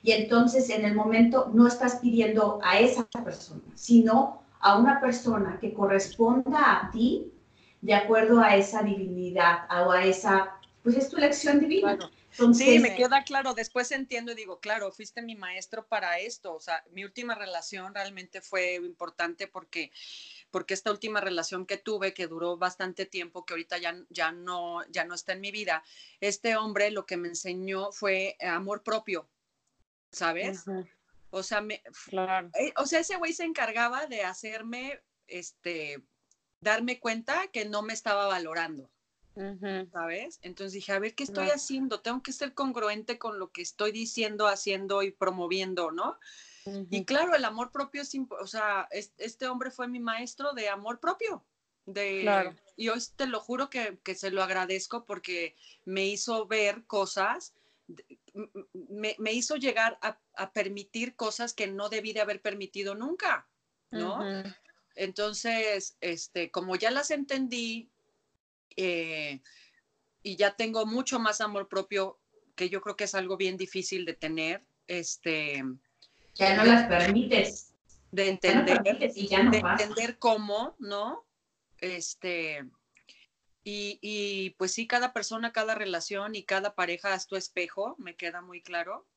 Y 0.02 0.12
entonces 0.12 0.70
en 0.70 0.86
el 0.86 0.96
momento 0.96 1.52
no 1.54 1.68
estás 1.68 1.96
pidiendo 1.98 2.60
a 2.64 2.80
esa 2.80 3.06
persona, 3.06 3.62
sino 3.76 4.42
a 4.60 4.78
una 4.78 5.00
persona 5.00 5.58
que 5.60 5.74
corresponda 5.74 6.82
a 6.82 6.92
ti 6.92 7.32
de 7.82 7.94
acuerdo 7.94 8.40
a 8.40 8.56
esa 8.56 8.82
divinidad 8.82 9.60
o 9.86 9.92
a 9.92 10.06
esa 10.06 10.54
pues 10.84 10.98
es 10.98 11.10
tu 11.10 11.18
elección 11.18 11.60
divina. 11.60 11.98
Sí, 12.54 12.80
me 12.80 12.96
queda 12.96 13.24
claro. 13.24 13.54
Después 13.54 13.92
entiendo 13.92 14.32
y 14.32 14.36
digo, 14.36 14.60
claro, 14.60 14.92
fuiste 14.92 15.22
mi 15.22 15.36
maestro 15.36 15.88
para 15.88 16.20
esto. 16.20 16.54
O 16.54 16.60
sea, 16.60 16.84
mi 16.92 17.04
última 17.04 17.36
relación 17.36 17.94
realmente 17.94 18.42
fue 18.42 18.76
importante 18.76 19.48
porque, 19.48 19.92
porque 20.52 20.74
esta 20.74 20.92
última 20.92 21.22
relación 21.22 21.66
que 21.66 21.78
tuve, 21.78 22.14
que 22.14 22.28
duró 22.28 22.58
bastante 22.58 23.06
tiempo, 23.06 23.46
que 23.46 23.54
ahorita 23.54 23.78
ya, 23.78 23.96
ya, 24.10 24.32
no, 24.32 24.86
ya 24.90 25.06
no 25.06 25.16
está 25.16 25.34
en 25.34 25.42
mi 25.42 25.52
vida, 25.52 25.84
este 26.20 26.56
hombre 26.56 26.92
lo 26.92 27.06
que 27.06 27.18
me 27.18 27.30
enseñó 27.30 27.92
fue 27.92 28.38
amor 28.42 28.84
propio, 28.84 29.30
¿sabes? 30.12 30.66
O 31.30 31.42
sea, 31.42 31.62
me, 31.62 31.82
eh, 32.60 32.74
o 32.78 32.86
sea, 32.86 33.00
ese 33.00 33.16
güey 33.18 33.34
se 33.34 33.44
encargaba 33.44 34.06
de 34.06 34.24
hacerme, 34.24 35.02
este, 35.26 36.04
darme 36.60 37.00
cuenta 37.00 37.48
que 37.48 37.66
no 37.66 37.82
me 37.82 37.94
estaba 37.94 38.28
valorando. 38.28 38.93
¿Sabes? 39.92 40.40
Entonces 40.44 40.74
dije, 40.74 40.92
a 40.92 41.00
ver, 41.00 41.16
¿qué 41.16 41.24
estoy 41.24 41.48
haciendo? 41.50 42.02
Tengo 42.02 42.22
que 42.22 42.32
ser 42.32 42.54
congruente 42.54 43.18
con 43.18 43.40
lo 43.40 43.52
que 43.52 43.62
estoy 43.62 43.92
diciendo, 43.92 44.48
haciendo 44.48 45.02
y 45.02 45.12
promoviendo, 45.12 45.92
¿no? 45.92 46.20
Y 46.90 47.04
claro, 47.04 47.36
el 47.36 47.44
amor 47.44 47.72
propio 47.72 48.04
es, 48.04 48.16
o 48.40 48.48
sea, 48.48 48.88
este 48.92 49.48
hombre 49.48 49.72
fue 49.72 49.88
mi 49.88 50.00
maestro 50.00 50.54
de 50.54 50.70
amor 50.70 51.00
propio. 51.00 51.44
De, 51.86 52.56
Y 52.78 52.90
hoy 52.90 53.00
te 53.16 53.28
lo 53.28 53.42
juro 53.42 53.70
que, 53.70 54.00
se 54.16 54.32
lo 54.32 54.42
agradezco 54.42 55.06
porque 55.06 55.56
me 55.84 56.06
hizo 56.06 56.48
ver 56.48 56.86
cosas, 56.86 57.54
me, 58.74 59.34
hizo 59.34 59.58
llegar 59.58 60.00
a, 60.02 60.52
permitir 60.54 61.16
cosas 61.16 61.54
que 61.54 61.68
no 61.68 61.90
debí 61.90 62.14
de 62.14 62.22
haber 62.22 62.42
permitido 62.42 62.96
nunca, 62.96 63.48
¿no? 63.92 64.20
Entonces, 64.96 65.98
este, 66.02 66.52
como 66.52 66.76
ya 66.76 66.92
las 66.92 67.12
entendí, 67.12 67.90
eh, 68.78 69.42
y 70.22 70.36
ya 70.36 70.56
tengo 70.56 70.86
mucho 70.86 71.20
más 71.20 71.42
amor 71.42 71.68
propio, 71.68 72.20
que 72.56 72.70
yo 72.70 72.82
creo 72.82 72.96
que 72.96 73.06
es 73.06 73.16
algo 73.16 73.38
bien 73.38 73.58
difícil 73.58 74.06
de 74.06 74.14
tener. 74.14 74.64
Este, 74.88 75.64
ya 76.36 76.56
no 76.56 76.66
las 76.66 76.88
permites. 76.88 77.74
De 78.12 78.30
entender, 78.30 78.84
de 78.84 79.12
entender 79.58 80.20
cómo, 80.20 80.76
¿no? 80.78 81.26
Este, 81.80 82.64
y, 83.64 83.98
y, 84.02 84.52
pues 84.52 84.74
sí, 84.74 84.88
cada 84.88 85.14
persona, 85.14 85.52
cada 85.52 85.74
relación 85.74 86.36
y 86.36 86.44
cada 86.44 86.76
pareja 86.76 87.16
es 87.16 87.28
tu 87.28 87.36
espejo, 87.36 87.96
me 87.98 88.16
queda 88.16 88.42
muy 88.42 88.62
claro. 88.62 89.08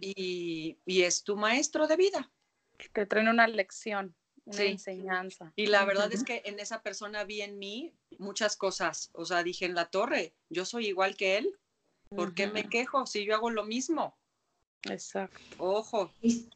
y, 0.00 0.78
y, 0.84 1.02
es 1.02 1.22
tu 1.22 1.36
maestro 1.36 1.86
de 1.86 1.96
vida. 1.96 2.30
Te 2.92 3.06
traen 3.06 3.28
una 3.28 3.46
lección 3.46 4.14
una 4.44 4.62
enseñanza. 4.64 5.52
Y 5.56 5.66
la 5.66 5.84
verdad 5.84 6.12
es 6.12 6.24
que 6.24 6.42
en 6.44 6.58
esa 6.58 6.82
persona 6.82 7.24
vi 7.24 7.42
en 7.42 7.58
mí 7.58 7.92
muchas 8.18 8.56
cosas. 8.56 9.10
O 9.14 9.24
sea, 9.24 9.42
dije 9.42 9.66
en 9.66 9.74
la 9.74 9.86
torre, 9.86 10.34
yo 10.48 10.64
soy 10.64 10.86
igual 10.86 11.16
que 11.16 11.38
él. 11.38 11.58
¿Por 12.08 12.34
qué 12.34 12.46
me 12.46 12.68
quejo 12.68 13.06
si 13.06 13.24
yo 13.24 13.34
hago 13.34 13.50
lo 13.50 13.64
mismo? 13.64 14.18
Exacto. 14.82 15.38
Ojo. 15.58 16.10
Y, 16.20 16.46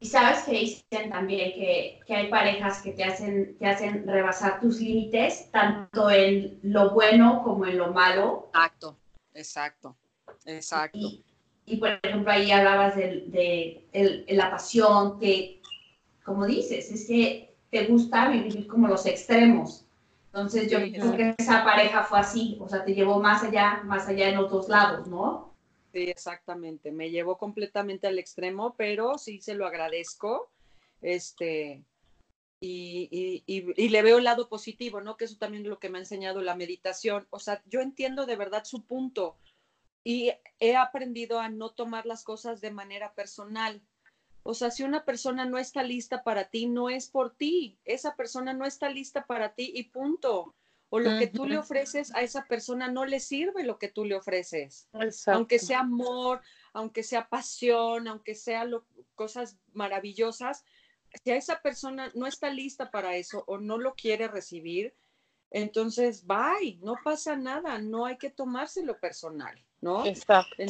sabes 0.00 0.44
que 0.44 0.52
dicen 0.52 1.10
también 1.10 1.52
que, 1.52 2.00
que, 2.06 2.14
hay 2.14 2.28
parejas 2.28 2.82
que 2.82 2.92
te 2.92 3.04
hacen, 3.04 3.56
te 3.58 3.66
hacen 3.66 4.06
rebasar 4.06 4.60
tus 4.60 4.80
límites, 4.80 5.50
tanto 5.52 6.10
en 6.10 6.58
lo 6.62 6.90
bueno 6.90 7.42
como 7.44 7.66
en 7.66 7.78
lo 7.78 7.92
malo. 7.92 8.46
Exacto, 8.54 8.96
exacto, 9.34 9.96
exacto. 10.46 10.98
Y, 11.64 11.76
por 11.76 12.00
ejemplo, 12.02 12.32
ahí 12.32 12.50
hablabas 12.50 12.96
de, 12.96 13.86
de 13.92 14.26
la 14.30 14.50
pasión, 14.50 15.20
que 15.20 15.61
como 16.24 16.46
dices, 16.46 16.90
es 16.90 17.06
que 17.06 17.54
te 17.70 17.86
gusta 17.86 18.28
vivir 18.28 18.66
como 18.66 18.88
los 18.88 19.06
extremos. 19.06 19.86
Entonces 20.26 20.70
yo 20.70 20.78
creo 20.78 21.16
que 21.16 21.34
esa 21.38 21.62
pareja 21.62 22.04
fue 22.04 22.18
así, 22.18 22.56
o 22.60 22.68
sea, 22.68 22.84
te 22.84 22.94
llevó 22.94 23.20
más 23.20 23.42
allá, 23.42 23.82
más 23.84 24.08
allá 24.08 24.30
en 24.30 24.36
los 24.36 24.50
dos 24.50 24.68
lados, 24.68 25.06
¿no? 25.06 25.54
Sí, 25.92 26.04
exactamente, 26.08 26.90
me 26.90 27.10
llevó 27.10 27.36
completamente 27.36 28.06
al 28.06 28.18
extremo, 28.18 28.74
pero 28.76 29.18
sí 29.18 29.42
se 29.42 29.54
lo 29.54 29.66
agradezco, 29.66 30.50
este, 31.02 31.84
y, 32.60 33.42
y, 33.46 33.88
le 33.90 34.02
veo 34.02 34.16
el 34.18 34.24
lado 34.24 34.48
positivo, 34.48 35.02
¿no? 35.02 35.18
Que 35.18 35.26
eso 35.26 35.36
también 35.36 35.64
es 35.64 35.68
lo 35.68 35.78
que 35.78 35.90
me 35.90 35.98
ha 35.98 36.00
enseñado 36.00 36.40
la 36.40 36.56
meditación, 36.56 37.26
o 37.28 37.38
sea, 37.38 37.62
yo 37.66 37.80
entiendo 37.80 38.24
de 38.24 38.36
verdad 38.36 38.64
su 38.64 38.84
punto 38.84 39.36
y 40.04 40.32
he 40.60 40.76
aprendido 40.76 41.40
a 41.40 41.50
no 41.50 41.70
tomar 41.70 42.06
las 42.06 42.24
cosas 42.24 42.62
de 42.62 42.70
manera 42.70 43.12
personal, 43.14 43.82
o 44.42 44.54
sea, 44.54 44.70
si 44.70 44.82
una 44.82 45.04
persona 45.04 45.44
no 45.44 45.58
está 45.58 45.82
lista 45.82 46.24
para 46.24 46.48
ti, 46.48 46.66
no 46.66 46.90
es 46.90 47.08
por 47.08 47.34
ti. 47.34 47.78
Esa 47.84 48.16
persona 48.16 48.52
no 48.52 48.66
está 48.66 48.88
lista 48.88 49.26
para 49.26 49.54
ti 49.54 49.72
y 49.74 49.84
punto. 49.84 50.54
O 50.88 51.00
lo 51.00 51.18
que 51.18 51.26
tú 51.26 51.46
le 51.46 51.56
ofreces 51.56 52.14
a 52.14 52.20
esa 52.20 52.44
persona 52.46 52.88
no 52.88 53.06
le 53.06 53.18
sirve 53.18 53.64
lo 53.64 53.78
que 53.78 53.88
tú 53.88 54.04
le 54.04 54.14
ofreces. 54.14 54.88
Aunque 55.26 55.58
sea 55.58 55.80
amor, 55.80 56.42
aunque 56.74 57.02
sea 57.02 57.28
pasión, 57.30 58.08
aunque 58.08 58.34
sea 58.34 58.64
lo, 58.64 58.84
cosas 59.14 59.56
maravillosas, 59.72 60.66
si 61.24 61.30
a 61.30 61.36
esa 61.36 61.62
persona 61.62 62.10
no 62.14 62.26
está 62.26 62.50
lista 62.50 62.90
para 62.90 63.16
eso 63.16 63.42
o 63.46 63.56
no 63.56 63.78
lo 63.78 63.94
quiere 63.94 64.28
recibir, 64.28 64.94
entonces, 65.50 66.26
bye, 66.26 66.78
no 66.82 66.96
pasa 67.02 67.36
nada, 67.36 67.78
no 67.78 68.04
hay 68.06 68.18
que 68.18 68.30
tomárselo 68.30 68.98
personal, 68.98 69.58
¿no? 69.80 70.04
Exacto. 70.04 70.62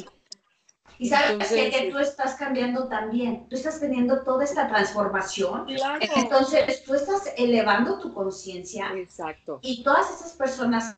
Y 0.99 1.09
sabes 1.09 1.31
Entonces, 1.31 1.75
que, 1.75 1.85
que 1.87 1.91
tú 1.91 1.99
estás 1.99 2.35
cambiando 2.37 2.87
también, 2.89 3.49
tú 3.49 3.57
estás 3.57 3.81
teniendo 3.81 4.23
toda 4.23 4.45
esta 4.45 4.69
transformación. 4.69 5.67
Claro. 5.67 6.05
Entonces, 6.17 6.85
tú 6.85 6.95
estás 6.95 7.33
elevando 7.37 7.99
tu 7.99 8.13
conciencia 8.15 8.93
Exacto. 8.95 9.59
y 9.63 9.83
todas 9.83 10.11
esas 10.15 10.33
personas, 10.35 10.95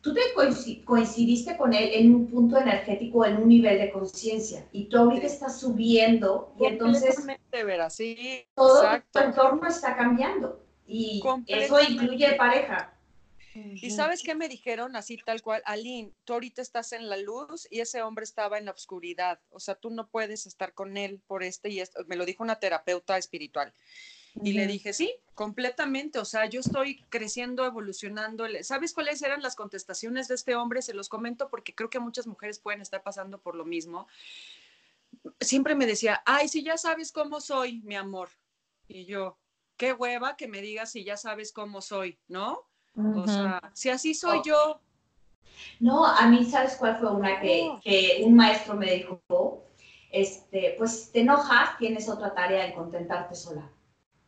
tú 0.00 0.14
te 0.14 0.20
coinci- 0.34 0.82
coincidiste 0.84 1.56
con 1.56 1.74
él 1.74 1.90
en 1.92 2.14
un 2.14 2.26
punto 2.28 2.56
energético, 2.58 3.24
en 3.26 3.36
un 3.38 3.48
nivel 3.48 3.78
de 3.78 3.90
conciencia 3.90 4.64
y 4.72 4.84
tú 4.84 4.98
ahorita 4.98 5.26
estás 5.26 5.60
subiendo 5.60 6.54
y 6.58 6.66
entonces 6.66 7.16
sí, 7.90 8.46
todo 8.54 8.82
tu 9.12 9.18
entorno 9.18 9.68
está 9.68 9.96
cambiando 9.96 10.60
y 10.86 11.22
eso 11.46 11.80
incluye 11.82 12.32
pareja. 12.36 12.94
¿Y 13.54 13.90
sabes 13.90 14.22
qué 14.22 14.34
me 14.34 14.48
dijeron 14.48 14.96
así 14.96 15.16
tal 15.16 15.42
cual? 15.42 15.62
Aline, 15.64 16.12
tú 16.24 16.34
ahorita 16.34 16.62
estás 16.62 16.92
en 16.92 17.08
la 17.08 17.16
luz 17.16 17.66
y 17.70 17.80
ese 17.80 18.02
hombre 18.02 18.24
estaba 18.24 18.58
en 18.58 18.66
la 18.66 18.72
oscuridad. 18.72 19.40
O 19.50 19.60
sea, 19.60 19.74
tú 19.74 19.90
no 19.90 20.08
puedes 20.08 20.46
estar 20.46 20.74
con 20.74 20.96
él 20.96 21.20
por 21.26 21.42
este 21.42 21.70
y 21.70 21.80
esto. 21.80 22.04
Me 22.06 22.16
lo 22.16 22.24
dijo 22.24 22.42
una 22.42 22.60
terapeuta 22.60 23.16
espiritual. 23.18 23.72
Y 24.42 24.52
le 24.52 24.66
dije, 24.66 24.92
sí, 24.92 25.14
completamente. 25.34 26.18
O 26.18 26.24
sea, 26.24 26.46
yo 26.46 26.60
estoy 26.60 27.04
creciendo, 27.08 27.64
evolucionando. 27.64 28.46
¿Sabes 28.62 28.92
cuáles 28.92 29.22
eran 29.22 29.42
las 29.42 29.56
contestaciones 29.56 30.28
de 30.28 30.36
este 30.36 30.54
hombre? 30.54 30.82
Se 30.82 30.94
los 30.94 31.08
comento 31.08 31.48
porque 31.48 31.74
creo 31.74 31.90
que 31.90 31.98
muchas 31.98 32.26
mujeres 32.26 32.58
pueden 32.58 32.80
estar 32.80 33.02
pasando 33.02 33.40
por 33.40 33.56
lo 33.56 33.64
mismo. 33.64 34.06
Siempre 35.40 35.74
me 35.74 35.86
decía, 35.86 36.22
ay, 36.26 36.48
si 36.48 36.62
ya 36.62 36.76
sabes 36.76 37.10
cómo 37.10 37.40
soy, 37.40 37.80
mi 37.80 37.96
amor. 37.96 38.28
Y 38.86 39.06
yo, 39.06 39.38
qué 39.76 39.92
hueva 39.92 40.36
que 40.36 40.48
me 40.48 40.60
digas 40.60 40.92
si 40.92 41.04
ya 41.04 41.16
sabes 41.16 41.52
cómo 41.52 41.80
soy, 41.80 42.18
¿no? 42.28 42.67
O 42.98 43.26
sea, 43.26 43.60
si 43.74 43.90
así 43.90 44.14
soy 44.14 44.38
Oh. 44.38 44.42
yo, 44.44 44.80
No, 45.80 46.04
a 46.04 46.26
mí, 46.26 46.44
¿sabes 46.44 46.76
cuál 46.76 46.96
fue 46.98 47.10
una 47.12 47.40
que, 47.40 47.78
que 47.82 48.22
un 48.24 48.34
maestro 48.34 48.74
me 48.74 48.92
dijo? 48.92 49.20
Este, 50.10 50.74
pues 50.78 51.04
si 51.04 51.12
te 51.12 51.20
enojas, 51.20 51.76
tienes 51.78 52.08
otra 52.08 52.34
tarea 52.34 52.66
en 52.66 52.74
contentarte 52.74 53.34
sola. 53.34 53.68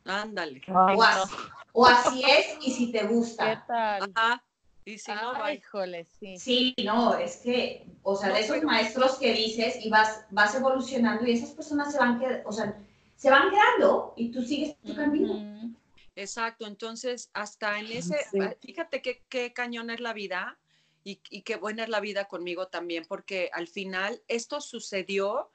ándale. 0.05 0.61
Ay, 0.69 0.97
O 0.97 1.01
no. 1.01 1.03
así, 1.03 1.35
o 1.73 1.87
así 1.87 2.23
es, 2.25 2.59
y 2.67 2.71
si 2.71 2.93
te 2.93 3.01
¿Qué 3.01 3.07
gusta. 3.07 3.65
tal? 3.67 4.13
Ajá. 4.15 4.43
Y 4.85 4.99
si 4.99 5.13
no, 5.13 5.33
Ay, 5.35 5.43
bye. 5.43 5.55
híjole, 5.57 6.05
sí. 6.05 6.39
Sí, 6.39 6.75
no, 6.85 7.15
es 7.15 7.37
que, 7.39 7.87
o 8.03 8.17
sea, 8.17 8.29
No, 8.29 8.35
de 8.35 8.41
esos 8.41 8.57
pero- 8.57 8.67
maestros 8.69 9.19
que 9.19 9.33
dices 9.35 9.85
y 9.85 9.91
vas, 9.91 10.25
vas 10.31 10.55
evolucionando 10.55 11.27
y 11.27 11.33
esas 11.33 11.51
personas 11.51 11.93
se 11.93 11.99
van, 11.99 12.21
qued- 12.21 12.43
o 12.47 12.53
sea, 12.53 12.77
se 13.17 13.31
van 13.31 13.51
quedando 13.51 14.15
y 14.17 14.31
tú 14.31 14.43
sigues 14.43 14.77
tu 14.81 14.95
camino. 14.97 15.70
Exacto, 16.17 16.67
entonces 16.67 17.31
hasta 17.33 17.79
en 17.79 17.87
ese, 17.93 18.17
Sí. 18.31 18.39
fíjate 18.61 19.01
qué, 19.01 19.25
qué 19.29 19.53
cañón 19.53 19.91
es 19.91 20.01
la 20.01 20.13
vida 20.13 20.59
y, 21.05 21.21
y 21.31 21.43
qué 21.43 21.57
buena 21.57 21.85
es 21.85 21.89
la 21.89 22.01
vida 22.01 22.27
conmigo 22.27 22.69
también, 22.69 23.05
porque 23.09 23.51
al 23.53 23.69
final 23.69 24.23
esto 24.29 24.61
sucedió, 24.61 25.51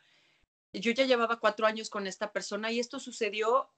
yo 0.73 0.91
ya 0.91 1.05
llevaba 1.05 1.39
cuatro 1.39 1.67
años 1.67 1.89
con 1.89 2.07
esta 2.07 2.31
persona 2.31 2.71
y 2.71 2.79
esto 2.79 2.99
sucedió 2.99 3.69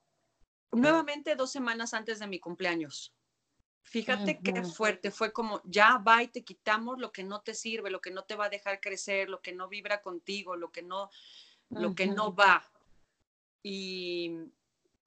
nuevamente 0.72 1.36
dos 1.36 1.52
semanas 1.52 1.94
antes 1.94 2.20
de 2.20 2.28
mi 2.28 2.40
cumpleaños. 2.40 3.14
Fíjate 3.84 4.40
qué 4.42 4.62
Ujú. 4.62 4.74
fuerte, 4.74 5.12
fue 5.12 5.32
como, 5.32 5.62
ya 5.64 5.98
va 5.98 6.22
y 6.22 6.28
te 6.28 6.44
quitamos 6.44 7.00
lo 7.00 7.12
que 7.12 7.24
no 7.24 7.42
te 7.42 7.54
sirve, 7.54 7.90
lo 7.90 8.02
que 8.02 8.12
no 8.12 8.24
te 8.24 8.36
va 8.36 8.46
a 8.46 8.50
dejar 8.50 8.82
crecer, 8.82 9.30
lo 9.30 9.42
que 9.42 9.54
no 9.54 9.70
vibra 9.70 10.02
contigo, 10.02 10.56
lo 10.58 10.72
que 10.72 10.82
no, 10.82 11.10
lo 11.70 11.96
que 11.96 12.08
no 12.08 12.36
va. 12.36 12.70
Y, 13.64 14.32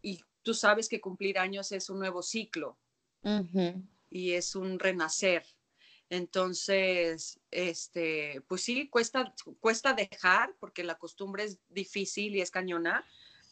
y 0.03 0.25
tú 0.43 0.55
sabes 0.55 0.89
que 0.89 1.01
cumplir 1.01 1.39
años 1.39 1.73
es 1.73 1.91
un 1.91 1.99
nuevo 1.99 2.23
ciclo 2.23 2.79
y 4.11 4.33
es 4.33 4.55
un 4.55 4.79
renacer. 4.79 5.45
Entonces, 6.09 7.41
este, 7.51 8.43
pues 8.49 8.63
sí, 8.63 8.89
cuesta, 8.89 9.33
cuesta 9.61 9.93
dejar 9.93 10.55
porque 10.59 10.83
la 10.83 10.97
costumbre 10.97 11.45
es 11.45 11.61
difícil 11.69 12.35
y 12.35 12.41
es 12.41 12.51
cañona, 12.51 13.05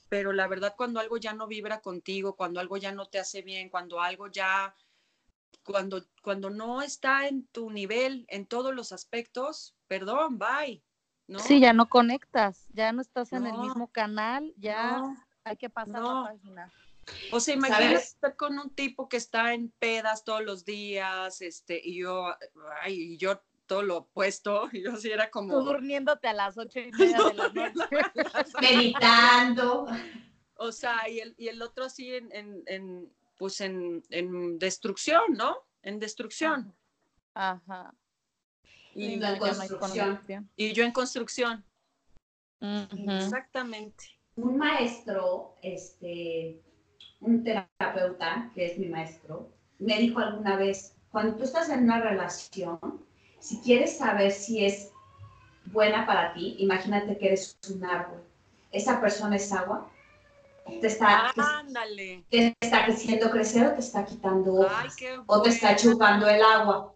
pero 0.09 0.32
la 0.32 0.49
verdad 0.49 0.74
cuando 0.76 0.99
algo 0.99 1.18
ya 1.18 1.34
no 1.34 1.47
vibra 1.47 1.80
contigo, 1.80 2.34
cuando 2.34 2.59
algo 2.59 2.76
ya 2.76 2.91
no 2.91 3.07
te 3.07 3.20
hace 3.20 3.43
bien, 3.43 3.68
cuando 3.68 4.01
algo 4.01 4.26
ya, 4.26 4.74
cuando, 5.62 6.05
cuando 6.22 6.51
no 6.51 6.82
está 6.82 7.28
en 7.28 7.47
tu 7.47 7.70
nivel 7.70 8.26
en 8.28 8.47
todos 8.47 8.74
los 8.74 8.91
aspectos, 8.91 9.76
perdón, 9.86 10.39
bye. 10.39 10.82
¿no? 11.28 11.39
Sí, 11.39 11.61
ya 11.61 11.72
no 11.72 11.89
conectas, 11.89 12.66
ya 12.72 12.91
no 12.93 13.03
estás 13.03 13.32
en 13.32 13.47
el 13.47 13.57
mismo 13.59 13.93
canal, 13.93 14.53
ya 14.57 14.99
No. 14.99 15.27
Hay 15.49 15.57
que 15.57 15.70
pasar 15.70 16.01
No. 16.01 16.24
la 16.24 16.30
página. 16.30 16.72
O 17.32 17.40
sea, 17.40 17.55
imagínate 17.55 17.84
¿Sabes? 17.84 18.09
estar 18.09 18.36
con 18.36 18.59
un 18.59 18.70
tipo 18.70 19.09
que 19.09 19.16
está 19.16 19.55
en 19.55 19.70
pedas 19.78 20.24
todos 20.24 20.42
los 20.42 20.64
días, 20.64 21.40
este, 21.40 21.80
y 21.82 22.01
yo, 22.01 22.34
ay, 22.82 23.14
y 23.14 23.16
yo 23.16 23.40
todo 23.66 23.82
lo 23.82 23.96
opuesto, 23.99 24.68
y 24.72 24.82
yo 24.82 24.96
sí 24.96 25.11
era 25.11 25.26
Tú 25.26 25.30
como, 25.32 25.61
durmiéndote 25.62 26.28
a 26.28 26.32
las 26.34 26.59
ocho 26.59 26.80
y 26.80 26.90
media 26.99 27.18
de 27.18 27.34
la 27.34 27.49
noche. 27.49 28.53
Meditando. 28.61 29.86
o 30.57 30.72
sea, 30.72 31.09
y 31.09 31.20
el, 31.20 31.34
y 31.38 31.49
el 31.49 31.62
otro 31.62 31.84
así 31.84 32.14
en, 32.14 32.30
en, 32.32 32.62
en, 32.66 33.12
pues 33.38 33.61
en, 33.61 34.03
en 34.11 34.59
destrucción, 34.59 35.22
¿no? 35.34 35.57
En 35.82 35.99
destrucción. 35.99 36.74
Ajá. 37.34 37.94
Y, 38.94 39.18
ya 39.20 39.36
no 39.36 39.44
hay 39.44 39.68
construcción. 39.68 40.51
y 40.57 40.72
yo 40.72 40.84
en 40.84 40.92
construcción. 40.92 41.64
Exactamente. 42.61 44.17
Un 44.39 44.57
maestro, 44.57 45.57
este, 45.62 46.62
un 47.20 47.43
terapeuta, 47.43 48.53
que 48.55 48.66
es 48.66 48.78
mi 48.78 48.86
maestro, 48.86 49.49
me 49.80 49.99
dijo 49.99 50.20
alguna 50.20 50.57
vez, 50.57 50.95
cuando 51.11 51.34
tú 51.34 51.43
estás 51.43 51.68
en 51.70 51.82
una 51.82 52.01
relación, 52.01 52.78
si 53.41 53.61
quieres 53.61 53.99
saber 53.99 54.30
si 54.30 54.64
es 54.64 54.93
buena 55.66 56.07
para 56.07 56.32
ti, 56.34 56.55
imagínate 56.61 57.18
que 57.18 57.26
eres 57.26 57.59
un 57.68 57.84
árbol. 57.84 58.22
Esa 58.70 59.01
persona 59.01 59.34
es 59.34 59.53
agua, 59.53 59.91
te 60.80 60.86
está, 60.86 61.32
Ándale. 61.36 62.24
te 62.30 62.55
está 62.61 62.84
haciendo 62.84 63.30
crecer 63.30 63.66
o 63.66 63.72
te 63.72 63.80
está 63.80 64.05
quitando 64.05 64.55
hojas, 64.55 64.97
o 65.26 65.43
te 65.43 65.49
está 65.49 65.74
chupando 65.74 66.28
el 66.28 66.43
agua. 66.43 66.95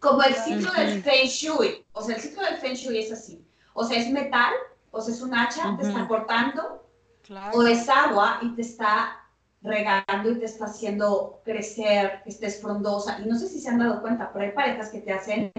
Como 0.00 0.20
el 0.24 0.34
ciclo 0.34 0.72
del 0.72 1.00
Feng 1.00 1.28
Shui. 1.28 1.84
O 1.92 2.02
sea, 2.02 2.16
el 2.16 2.22
ciclo 2.22 2.42
del 2.42 2.56
Feng 2.56 2.74
Shui 2.74 2.98
es 2.98 3.12
así. 3.12 3.46
O 3.72 3.84
sea, 3.84 4.00
es 4.00 4.10
metal, 4.10 4.52
o 4.92 5.00
sea, 5.00 5.14
es 5.14 5.20
un 5.20 5.34
hacha, 5.34 5.76
te 5.80 5.88
está 5.88 6.06
cortando, 6.06 6.86
Claro. 7.22 7.58
o 7.58 7.62
es 7.66 7.88
agua 7.88 8.38
y 8.42 8.50
te 8.50 8.62
está 8.62 9.18
regando 9.62 10.30
y 10.30 10.38
te 10.38 10.44
está 10.44 10.66
haciendo 10.66 11.40
crecer, 11.44 12.20
que 12.24 12.30
estés 12.30 12.60
frondosa. 12.60 13.18
Y 13.20 13.28
no 13.28 13.36
sé 13.36 13.48
si 13.48 13.58
se 13.60 13.68
han 13.70 13.78
dado 13.78 14.00
cuenta, 14.02 14.30
pero 14.32 14.44
hay 14.44 14.52
parejas 14.52 14.90
que 14.90 15.00
te 15.00 15.12
hacen 15.12 15.52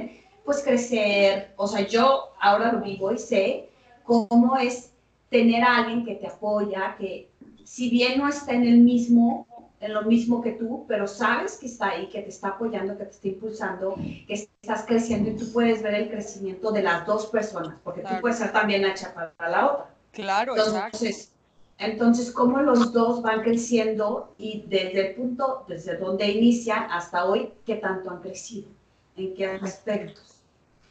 pues 0.46 0.62
crecer. 0.62 1.54
O 1.58 1.68
sea, 1.68 1.88
yo 1.88 2.34
ahora 2.40 2.74
lo 2.74 2.82
vivo 2.82 3.12
y 3.12 3.18
sé 3.18 3.70
cómo 4.04 4.58
es 4.58 4.92
tener 5.30 5.64
a 5.64 5.78
alguien 5.78 6.06
que 6.06 6.16
te 6.16 6.28
apoya, 6.28 6.96
que 6.98 7.32
si 7.64 7.90
bien 7.90 8.20
no 8.20 8.28
está 8.28 8.52
en 8.54 8.64
el 8.64 8.80
mismo, 8.80 9.48
en 9.84 9.94
lo 9.94 10.04
mismo 10.04 10.42
que 10.42 10.52
tú, 10.54 10.86
pero 10.88 11.08
sabes 11.08 11.58
que 11.58 11.66
está 11.66 11.90
ahí, 11.90 12.08
que 12.10 12.22
te 12.22 12.30
está 12.30 12.50
apoyando, 12.50 12.98
que 12.98 13.04
te 13.06 13.12
está 13.12 13.28
impulsando, 13.28 13.96
que 13.96 14.34
estás 14.34 14.86
creciendo 14.86 15.30
y 15.32 15.36
tú 15.36 15.52
puedes 15.52 15.82
ver 15.84 15.94
el 15.96 16.10
crecimiento 16.10 16.72
de 16.72 16.84
las 16.84 17.06
dos 17.06 17.28
personas, 17.28 17.78
porque 17.84 18.02
Claro. 18.02 18.16
tú 18.16 18.22
puedes 18.22 18.38
ser 18.38 18.54
también 18.54 18.86
hacha 18.86 19.14
para 19.14 19.50
la 19.50 19.72
otra. 19.72 19.96
Claro, 20.12 20.56
exacto. 20.56 20.98
Entonces, 20.98 21.34
entonces, 21.80 22.32
cómo 22.32 22.62
los 22.62 22.94
dos 22.94 23.22
van 23.22 23.42
creciendo 23.42 24.34
y 24.38 24.64
desde 24.68 25.10
el 25.10 25.16
punto, 25.16 25.66
desde 25.68 25.98
donde 25.98 26.28
inician 26.28 26.90
hasta 26.90 27.26
hoy, 27.26 27.52
qué 27.66 27.76
tanto 27.76 28.10
han 28.10 28.22
crecido, 28.22 28.70
en 29.18 29.34
qué 29.34 29.48
aspectos. 29.48 30.34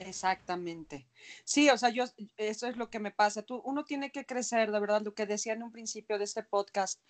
Exactamente. 0.00 1.06
Sí, 1.44 1.70
o 1.70 1.78
sea, 1.78 1.90
yo, 1.90 2.04
eso 2.36 2.66
es 2.66 2.76
lo 2.76 2.90
que 2.90 2.98
me 2.98 3.12
pasa. 3.12 3.42
Tú, 3.42 3.62
uno 3.64 3.84
tiene 3.84 4.10
que 4.10 4.26
crecer, 4.26 4.72
de 4.72 4.80
verdad, 4.80 5.02
lo 5.02 5.14
que 5.14 5.26
decía 5.26 5.52
en 5.52 5.62
un 5.62 5.72
principio 5.72 6.18
de 6.18 6.24
este 6.24 6.42
podcast. 6.42 7.00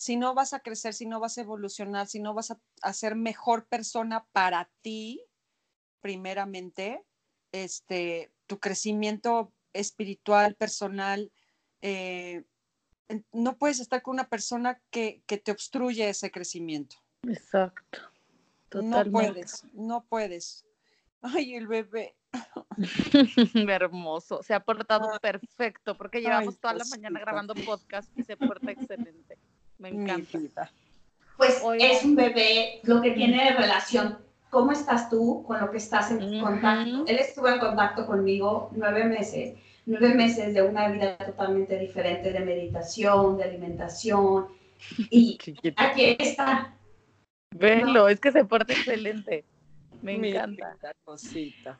Si 0.00 0.16
no 0.16 0.32
vas 0.32 0.54
a 0.54 0.60
crecer, 0.60 0.94
si 0.94 1.04
no 1.04 1.20
vas 1.20 1.36
a 1.36 1.42
evolucionar, 1.42 2.06
si 2.06 2.20
no 2.20 2.32
vas 2.32 2.50
a, 2.50 2.58
a 2.80 2.94
ser 2.94 3.16
mejor 3.16 3.66
persona 3.66 4.26
para 4.32 4.70
ti, 4.80 5.22
primeramente, 6.00 7.04
este, 7.52 8.32
tu 8.46 8.58
crecimiento 8.58 9.52
espiritual, 9.74 10.54
personal, 10.54 11.30
eh, 11.82 12.44
no 13.30 13.58
puedes 13.58 13.78
estar 13.78 14.00
con 14.00 14.14
una 14.14 14.26
persona 14.26 14.80
que, 14.88 15.22
que 15.26 15.36
te 15.36 15.52
obstruye 15.52 16.08
ese 16.08 16.30
crecimiento. 16.30 16.96
Exacto. 17.28 18.00
No 18.72 18.80
Totalmente. 18.80 19.10
puedes, 19.10 19.64
no 19.74 20.06
puedes. 20.06 20.64
Ay, 21.20 21.56
el 21.56 21.66
bebé. 21.66 22.16
Hermoso. 23.68 24.42
Se 24.42 24.54
ha 24.54 24.60
portado 24.60 25.12
Ay. 25.12 25.18
perfecto 25.20 25.94
porque 25.94 26.22
llevamos 26.22 26.58
toda 26.58 26.72
la 26.72 26.86
mañana 26.86 27.20
grabando 27.20 27.54
podcast 27.54 28.10
y 28.16 28.22
se 28.22 28.38
porta 28.38 28.70
excelente. 28.70 29.36
Me 29.80 29.88
encanta. 29.88 30.70
Pues 31.36 31.62
es 31.78 32.04
un 32.04 32.14
bebé, 32.14 32.80
lo 32.82 33.00
que 33.00 33.12
tiene 33.12 33.44
de 33.44 33.52
relación. 33.52 34.18
¿Cómo 34.50 34.72
estás 34.72 35.08
tú 35.08 35.42
con 35.46 35.58
lo 35.58 35.70
que 35.70 35.78
estás 35.78 36.10
en 36.10 36.40
contacto? 36.40 37.04
Él 37.06 37.18
estuvo 37.18 37.48
en 37.48 37.58
contacto 37.58 38.06
conmigo 38.06 38.70
nueve 38.74 39.04
meses, 39.04 39.58
nueve 39.86 40.14
meses 40.14 40.52
de 40.52 40.62
una 40.62 40.88
vida 40.88 41.16
totalmente 41.16 41.78
diferente 41.78 42.30
de 42.30 42.40
meditación, 42.40 43.38
de 43.38 43.44
alimentación. 43.44 44.48
Y 45.08 45.38
aquí 45.76 46.16
está. 46.18 46.74
Velo, 47.52 48.08
es 48.08 48.20
que 48.20 48.32
se 48.32 48.44
porta 48.44 48.72
excelente. 48.74 49.44
Me 50.02 50.14
encanta. 50.14 50.76
Cosita. 51.04 51.78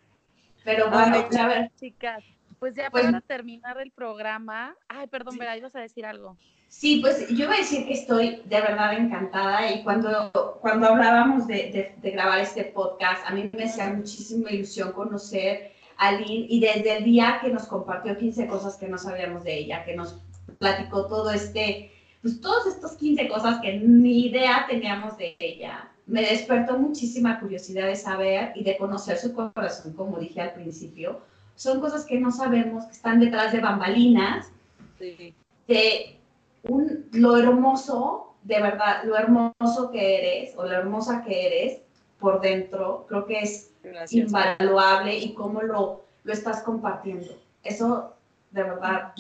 Pero 0.64 0.90
bueno, 0.90 1.28
a 1.38 1.46
ver. 1.48 1.70
Chicas, 1.78 2.24
pues 2.58 2.74
ya 2.74 2.90
pues, 2.90 3.04
para 3.04 3.20
terminar 3.20 3.78
el 3.80 3.90
programa. 3.90 4.74
Ay, 4.88 5.06
perdón, 5.06 5.36
Vera, 5.36 5.56
ibas 5.56 5.74
a 5.74 5.80
decir 5.80 6.06
algo. 6.06 6.36
Sí, 6.70 7.00
pues 7.00 7.28
yo 7.30 7.48
voy 7.48 7.56
a 7.56 7.58
decir 7.58 7.84
que 7.84 7.94
estoy 7.94 8.42
de 8.44 8.60
verdad 8.60 8.94
encantada 8.94 9.72
y 9.72 9.82
cuando, 9.82 10.30
cuando 10.60 10.86
hablábamos 10.86 11.48
de, 11.48 11.96
de, 12.00 12.10
grabar 12.12 12.38
este 12.38 12.64
podcast, 12.64 13.26
a 13.26 13.34
mí 13.34 13.50
me 13.52 13.64
hacía 13.64 13.92
muchísima 13.92 14.52
ilusión 14.52 14.92
conocer 14.92 15.72
a 15.96 16.12
Lynn 16.12 16.46
y 16.48 16.60
desde 16.60 16.98
el 16.98 17.04
día 17.04 17.40
que 17.42 17.50
nos 17.50 17.66
compartió 17.66 18.16
15 18.16 18.46
cosas 18.46 18.76
que 18.76 18.86
no 18.86 18.98
sabíamos 18.98 19.42
de 19.42 19.58
ella, 19.58 19.84
que 19.84 19.96
nos 19.96 20.20
platicó 20.60 21.06
todo 21.06 21.32
este, 21.32 21.90
pues 22.22 22.40
todos 22.40 22.68
estos 22.68 22.92
15 22.92 23.28
cosas 23.28 23.60
que 23.60 23.76
ni 23.76 24.26
idea 24.26 24.64
teníamos 24.70 25.18
de 25.18 25.34
ella, 25.40 25.90
me 26.06 26.22
despertó 26.22 26.78
muchísima 26.78 27.40
curiosidad 27.40 27.88
de 27.88 27.96
saber 27.96 28.52
y 28.54 28.62
de 28.62 28.76
conocer 28.76 29.16
su 29.18 29.34
corazón, 29.34 29.92
como 29.94 30.20
dije 30.20 30.40
al 30.40 30.54
principio. 30.54 31.20
Son 31.56 31.80
cosas 31.80 32.04
que 32.04 32.20
no 32.20 32.30
sabemos, 32.30 32.84
que 32.84 32.92
están 32.92 33.18
detrás 33.18 33.52
de 33.52 33.60
bambalinas, 33.60 34.52
sí. 35.00 35.34
de 35.66 36.19
un, 36.64 37.08
lo 37.12 37.36
hermoso, 37.36 38.34
de 38.42 38.60
verdad, 38.60 39.04
lo 39.04 39.16
hermoso 39.16 39.90
que 39.90 40.18
eres 40.18 40.56
o 40.56 40.64
lo 40.64 40.72
hermosa 40.72 41.22
que 41.24 41.46
eres 41.46 41.80
por 42.18 42.40
dentro, 42.40 43.06
creo 43.08 43.26
que 43.26 43.40
es 43.40 43.72
invaluable 44.10 45.16
y 45.16 45.34
cómo 45.34 45.62
lo, 45.62 46.04
lo 46.24 46.32
estás 46.32 46.62
compartiendo. 46.62 47.34
Eso, 47.62 48.14
de 48.50 48.62
verdad, 48.62 49.12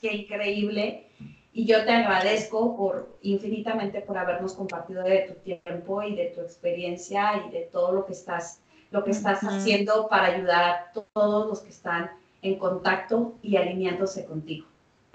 qué 0.00 0.14
increíble. 0.14 1.08
Y 1.52 1.66
yo 1.66 1.84
te 1.84 1.90
agradezco 1.90 2.76
por 2.76 3.18
infinitamente 3.22 4.02
por 4.02 4.18
habernos 4.18 4.54
compartido 4.54 5.02
de 5.02 5.20
tu 5.20 5.34
tiempo 5.34 6.02
y 6.02 6.14
de 6.14 6.26
tu 6.26 6.42
experiencia 6.42 7.44
y 7.46 7.50
de 7.50 7.62
todo 7.72 7.92
lo 7.92 8.06
que 8.06 8.12
estás, 8.12 8.60
lo 8.90 9.04
que 9.04 9.12
estás 9.12 9.40
haciendo 9.40 10.08
para 10.08 10.34
ayudar 10.34 10.64
a 10.64 10.92
todos 10.92 11.48
los 11.48 11.60
que 11.60 11.70
están 11.70 12.10
en 12.42 12.58
contacto 12.58 13.34
y 13.42 13.56
alineándose 13.56 14.26
contigo. 14.26 14.66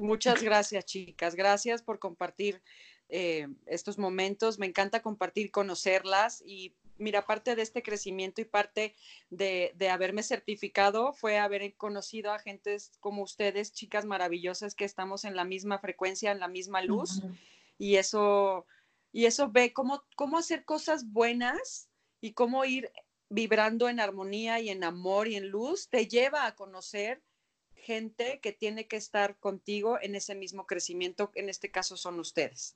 Muchas 0.01 0.41
gracias, 0.41 0.83
chicas. 0.85 1.35
Gracias 1.35 1.83
por 1.83 1.99
compartir 1.99 2.61
eh, 3.07 3.47
estos 3.67 3.99
momentos. 3.99 4.57
Me 4.57 4.65
encanta 4.65 5.03
compartir, 5.03 5.51
conocerlas 5.51 6.41
y 6.43 6.73
mira, 6.97 7.27
parte 7.27 7.55
de 7.55 7.61
este 7.61 7.83
crecimiento 7.83 8.41
y 8.41 8.45
parte 8.45 8.95
de, 9.29 9.73
haberme 9.91 10.23
certificado 10.23 11.13
fue 11.13 11.37
haber 11.37 11.75
conocido 11.75 12.31
a 12.31 12.39
gentes 12.39 12.91
como 12.99 13.21
ustedes, 13.21 13.73
chicas 13.73 14.05
maravillosas, 14.05 14.73
que 14.73 14.85
estamos 14.85 15.23
en 15.23 15.35
la 15.35 15.45
misma 15.45 15.77
frecuencia, 15.77 16.31
en 16.31 16.39
la 16.39 16.47
misma 16.47 16.81
luz. 16.81 17.21
Y 17.77 17.97
eso, 17.97 18.65
y 19.11 19.25
eso 19.25 19.51
ve 19.51 19.71
cómo, 19.71 20.03
cómo 20.15 20.39
hacer 20.39 20.65
cosas 20.65 21.11
buenas 21.11 21.89
y 22.21 22.33
cómo 22.33 22.65
ir 22.65 22.91
vibrando 23.29 23.87
en 23.87 23.99
armonía 23.99 24.59
y 24.59 24.69
en 24.69 24.83
amor 24.83 25.27
y 25.27 25.35
en 25.35 25.49
luz, 25.49 25.89
te 25.89 26.07
lleva 26.07 26.47
a 26.47 26.55
conocer 26.55 27.21
gente 27.81 28.39
que 28.41 28.51
tiene 28.51 28.87
que 28.87 28.95
estar 28.95 29.37
contigo 29.37 29.97
en 30.01 30.15
ese 30.15 30.35
mismo 30.35 30.65
crecimiento, 30.65 31.31
en 31.35 31.49
este 31.49 31.71
caso 31.71 31.97
son 31.97 32.19
ustedes. 32.19 32.75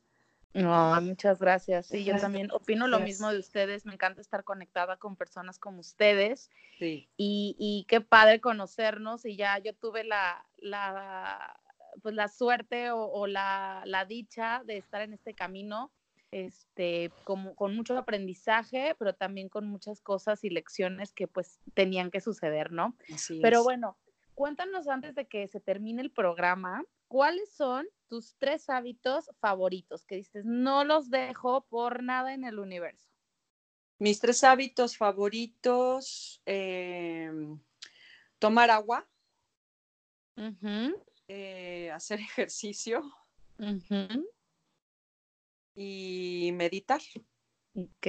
No, 0.56 1.02
muchas 1.02 1.40
gracias. 1.40 1.88
Sí, 1.88 2.06
yo 2.06 2.16
también 2.18 2.50
opino 2.52 2.88
lo 2.88 3.02
mismo 3.02 3.30
de 3.30 3.40
ustedes. 3.40 3.86
Me 3.86 3.94
encanta 3.94 4.22
estar 4.22 4.46
conectada 4.46 4.96
con 4.96 5.18
personas 5.18 5.60
como 5.60 5.82
ustedes. 5.82 6.50
Sí. 6.80 7.10
Y, 7.18 7.86
qué 7.90 8.00
padre 8.00 8.40
conocernos. 8.40 9.26
Y 9.26 9.36
ya 9.36 9.60
yo 9.60 9.76
tuve 9.76 10.06
la, 10.06 10.46
la 10.58 11.60
pues 12.02 12.16
la 12.16 12.30
suerte 12.30 12.92
o, 12.92 13.28
la, 13.28 13.84
la, 13.86 14.06
dicha 14.06 14.64
de 14.66 14.78
estar 14.78 15.02
en 15.02 15.14
este 15.14 15.34
camino, 15.34 15.92
este, 16.32 17.12
como, 17.26 17.56
con 17.56 17.76
mucho 17.76 17.98
aprendizaje, 17.98 18.96
pero 18.98 19.14
también 19.14 19.50
con 19.50 19.68
muchas 19.68 20.02
cosas 20.02 20.44
y 20.46 20.50
lecciones 20.50 21.12
que 21.12 21.28
pues 21.28 21.60
tenían 21.74 22.12
que 22.12 22.22
suceder, 22.22 22.72
¿no? 22.72 22.96
Así 23.14 23.40
pero 23.42 23.64
bueno, 23.64 23.98
cuéntanos 24.36 24.88
antes 24.88 25.16
de 25.16 25.28
que 25.28 25.48
se 25.48 25.60
termine 25.60 26.02
el 26.02 26.12
programa, 26.12 26.84
¿cuáles 27.08 27.52
son 27.54 27.88
tus 28.08 28.36
tres 28.38 28.70
hábitos 28.70 29.32
favoritos 29.40 30.06
que 30.06 30.18
dices, 30.18 30.46
no 30.46 30.84
los 30.84 31.10
dejo 31.10 31.66
por 31.66 32.04
nada 32.04 32.34
en 32.34 32.44
el 32.44 32.60
universo? 32.60 33.10
Mis 33.98 34.20
tres 34.20 34.44
hábitos 34.44 34.98
favoritos, 34.98 36.42
em, 36.46 37.58
tomar 38.38 38.70
agua, 38.70 39.08
eh, 41.28 41.90
hacer 41.92 42.20
ejercicio 42.30 43.02
y 45.74 46.52
meditar. 46.54 47.02
Ok. 47.74 48.08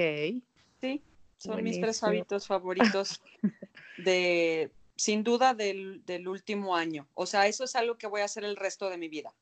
Sí, 0.81 1.03
son 1.37 1.63
mis 1.63 1.79
tres 1.79 2.03
hábitos 2.03 2.47
favoritos 2.47 3.21
de, 3.97 4.71
sin 4.97 5.23
duda 5.23 5.53
del, 5.53 6.27
último 6.27 6.75
año. 6.75 7.07
O 7.13 7.25
sea, 7.25 7.47
eso 7.47 7.63
es 7.63 7.75
algo 7.75 7.97
que 7.97 8.07
voy 8.07 8.21
a 8.21 8.25
hacer 8.25 8.43
el 8.43 8.55
resto 8.55 8.89
de 8.89 8.97
mi 8.97 9.07
vida. 9.07 9.33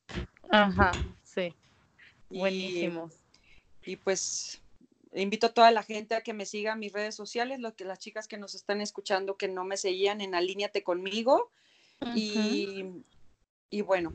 Ajá, 0.50 0.92
sí. 1.24 1.54
Buenísimo. 2.30 3.10
Y 3.86 3.96
pues 3.96 4.62
invito 5.14 5.48
a 5.48 5.54
toda 5.54 5.72
la 5.72 5.82
gente 5.84 6.16
a 6.16 6.22
que 6.22 6.34
me 6.34 6.46
siga 6.46 6.74
en 6.74 6.80
mis 6.80 6.92
redes 6.92 7.16
sociales, 7.16 7.60
lo 7.60 7.74
que 7.74 7.86
las 7.86 8.00
chicas 8.00 8.28
que 8.28 8.38
nos 8.38 8.54
están 8.54 8.82
escuchando 8.82 9.38
que 9.38 9.48
no 9.48 9.64
me 9.64 9.78
seguían 9.78 10.20
en 10.22 10.36
Alíñate 10.36 10.84
conmigo. 10.84 11.50
y, 12.14 12.84
y, 13.70 13.82
bueno, 13.82 14.14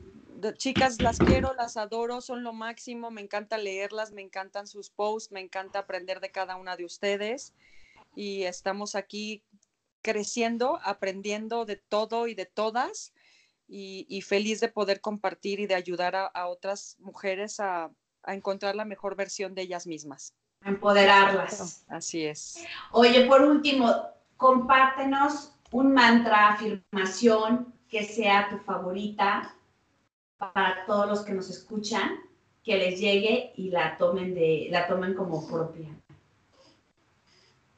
chicas, 0.57 1.01
las 1.01 1.17
quiero, 1.17 1.55
las 1.55 1.75
adoro, 1.77 2.21
son 2.21 2.43
lo 2.43 2.53
máximo, 2.53 3.09
me 3.09 3.21
encanta 3.21 3.57
leerlas, 3.57 4.11
me 4.11 4.21
encantan 4.21 4.67
sus 4.67 4.91
posts, 4.91 5.31
me 5.31 5.39
encanta 5.39 5.79
aprender 5.79 6.19
de 6.19 6.29
cada 6.29 6.55
una 6.55 6.75
de 6.75 6.85
ustedes. 6.85 7.53
Y 8.15 8.43
estamos 8.43 8.93
aquí 8.95 9.41
creciendo, 10.01 10.79
aprendiendo 10.83 11.65
de 11.65 11.75
todo 11.75 12.27
y 12.27 12.35
de 12.35 12.45
todas 12.45 13.13
y, 13.67 14.21
feliz 14.21 14.59
de 14.59 14.67
poder 14.67 14.99
compartir 14.99 15.61
y 15.61 15.67
de 15.67 15.75
ayudar 15.75 16.15
a, 16.15 16.47
otras 16.47 16.97
mujeres 16.99 17.59
a, 17.59 17.89
encontrar 18.27 18.75
la 18.75 18.85
mejor 18.85 19.15
versión 19.15 19.55
de 19.55 19.63
ellas 19.63 19.87
mismas. 19.87 20.35
Empoderarlas. 20.63 21.85
Así 21.87 22.25
es. 22.25 22.63
Oye, 22.91 23.25
por 23.25 23.41
último, 23.41 23.95
compártenos 24.37 25.53
un 25.71 25.93
mantra, 25.93 26.49
afirmación 26.49 27.73
que 27.89 28.03
sea 28.03 28.49
tu 28.49 28.57
favorita 28.59 29.55
para 30.37 30.85
todos 30.85 31.07
los 31.07 31.21
que 31.21 31.33
nos 31.33 31.49
escuchan, 31.49 32.19
que 32.63 32.77
les 32.77 32.99
llegue 32.99 33.53
y 33.55 33.69
la 33.69 33.97
tomen 33.97 34.35
de, 34.35 34.67
la 34.69 34.87
tomen 34.87 35.13
como 35.13 35.47
propia. 35.47 35.89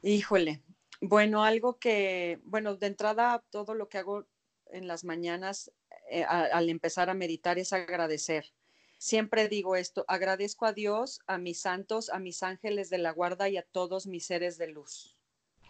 Híjole, 0.01 0.61
bueno, 1.01 1.43
algo 1.43 1.79
que, 1.79 2.39
bueno, 2.43 2.75
de 2.75 2.87
entrada 2.87 3.43
todo 3.49 3.73
lo 3.73 3.89
que 3.89 3.99
hago 3.99 4.25
en 4.71 4.87
las 4.87 5.03
mañanas 5.03 5.71
eh, 6.09 6.23
al 6.23 6.69
empezar 6.69 7.09
a 7.09 7.13
meditar 7.13 7.57
es 7.59 7.73
agradecer. 7.73 8.53
Siempre 8.97 9.49
digo 9.49 9.75
esto, 9.75 10.05
agradezco 10.07 10.65
a 10.65 10.73
Dios, 10.73 11.19
a 11.27 11.37
mis 11.37 11.59
santos, 11.59 12.09
a 12.09 12.19
mis 12.19 12.41
ángeles 12.41 12.89
de 12.89 12.99
la 12.99 13.11
guarda 13.11 13.49
y 13.49 13.57
a 13.57 13.63
todos 13.63 14.07
mis 14.07 14.25
seres 14.25 14.57
de 14.57 14.67
luz. 14.67 15.17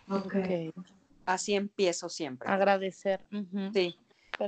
Ok. 0.07 0.35
Así 1.25 1.55
empiezo 1.55 2.09
siempre. 2.09 2.49
Agradecer. 2.49 3.25
Sí. 3.73 3.95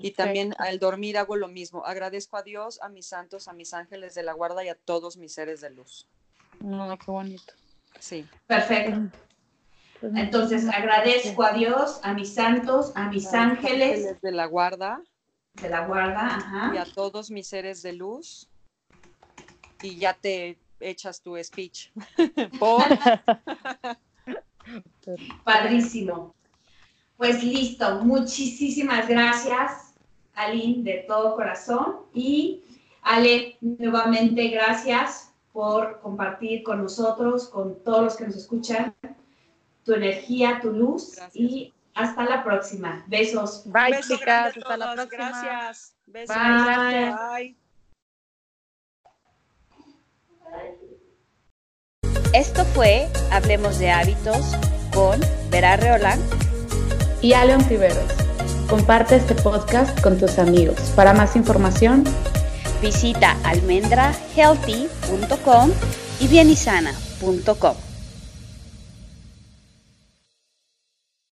Y 0.01 0.11
también 0.11 0.53
al 0.57 0.79
dormir 0.79 1.17
hago 1.17 1.35
lo 1.35 1.47
mismo. 1.47 1.85
Agradezco 1.85 2.37
a 2.37 2.43
Dios, 2.43 2.81
a 2.81 2.89
mis 2.89 3.07
santos, 3.07 3.47
a 3.47 3.53
mis 3.53 3.73
ángeles 3.73 4.13
de 4.13 4.23
la 4.23 4.33
guarda 4.33 4.63
y 4.63 4.69
a 4.69 4.75
todos 4.75 5.17
mis 5.17 5.33
seres 5.33 5.61
de 5.61 5.69
luz. 5.69 6.07
No, 6.59 6.97
qué 6.97 7.11
bonito. 7.11 7.53
Sí. 7.99 8.27
Perfecto. 8.47 9.17
Pues 9.99 10.13
Entonces 10.15 10.67
agradezco 10.67 11.43
a 11.43 11.53
Dios, 11.53 11.99
a 12.03 12.13
mis 12.13 12.33
santos, 12.33 12.91
a 12.95 13.09
mis 13.09 13.33
ángeles, 13.33 14.21
de 14.21 14.31
la 14.31 14.45
guarda, 14.45 15.01
de 15.61 15.69
la 15.69 15.87
guarda, 15.87 16.35
ajá. 16.35 16.71
y 16.75 16.77
a 16.77 16.85
todos 16.85 17.31
mis 17.31 17.47
seres 17.47 17.81
de 17.81 17.93
luz. 17.93 18.49
Y 19.81 19.97
ya 19.97 20.13
te 20.13 20.57
echas 20.79 21.21
tu 21.21 21.41
speech. 21.41 21.91
Padrísimo. 25.43 26.35
Pues 27.17 27.43
listo, 27.43 28.03
muchísimas 28.03 29.07
gracias, 29.07 29.93
Aline, 30.33 30.83
de 30.83 31.05
todo 31.07 31.35
corazón. 31.35 31.97
Y 32.13 32.61
Ale, 33.01 33.57
nuevamente 33.61 34.49
gracias 34.49 35.31
por 35.53 36.01
compartir 36.01 36.63
con 36.63 36.81
nosotros, 36.81 37.47
con 37.47 37.81
todos 37.83 38.03
los 38.03 38.15
que 38.17 38.25
nos 38.25 38.35
escuchan, 38.35 38.93
tu 39.85 39.93
energía, 39.93 40.59
tu 40.61 40.71
luz 40.71 41.17
y 41.33 41.73
hasta 41.93 42.25
la 42.25 42.43
próxima. 42.43 43.05
Besos. 43.07 43.63
Bye, 43.65 44.01
chicas. 44.01 44.57
Hasta 44.57 44.75
la 44.77 44.93
próxima. 44.93 45.29
Gracias. 45.29 45.95
Besos. 46.07 46.35
Bye. 46.35 47.13
Bye. 47.13 47.55
Esto 52.33 52.65
fue 52.65 53.07
Hablemos 53.31 53.79
de 53.79 53.91
Hábitos 53.91 54.57
con 54.93 55.21
Vera 55.49 55.77
Reolán 55.77 56.19
y 57.21 57.31
Aleon 57.33 57.65
Tiveros. 57.65 58.11
Comparte 58.69 59.15
este 59.15 59.35
podcast 59.35 59.97
con 60.01 60.17
tus 60.17 60.37
amigos. 60.37 60.77
Para 60.95 61.13
más 61.13 61.37
información, 61.37 62.03
visita 62.81 63.37
almendrahealthy.com 63.43 65.71
y 66.19 66.27
bienisana.com. 66.27 67.84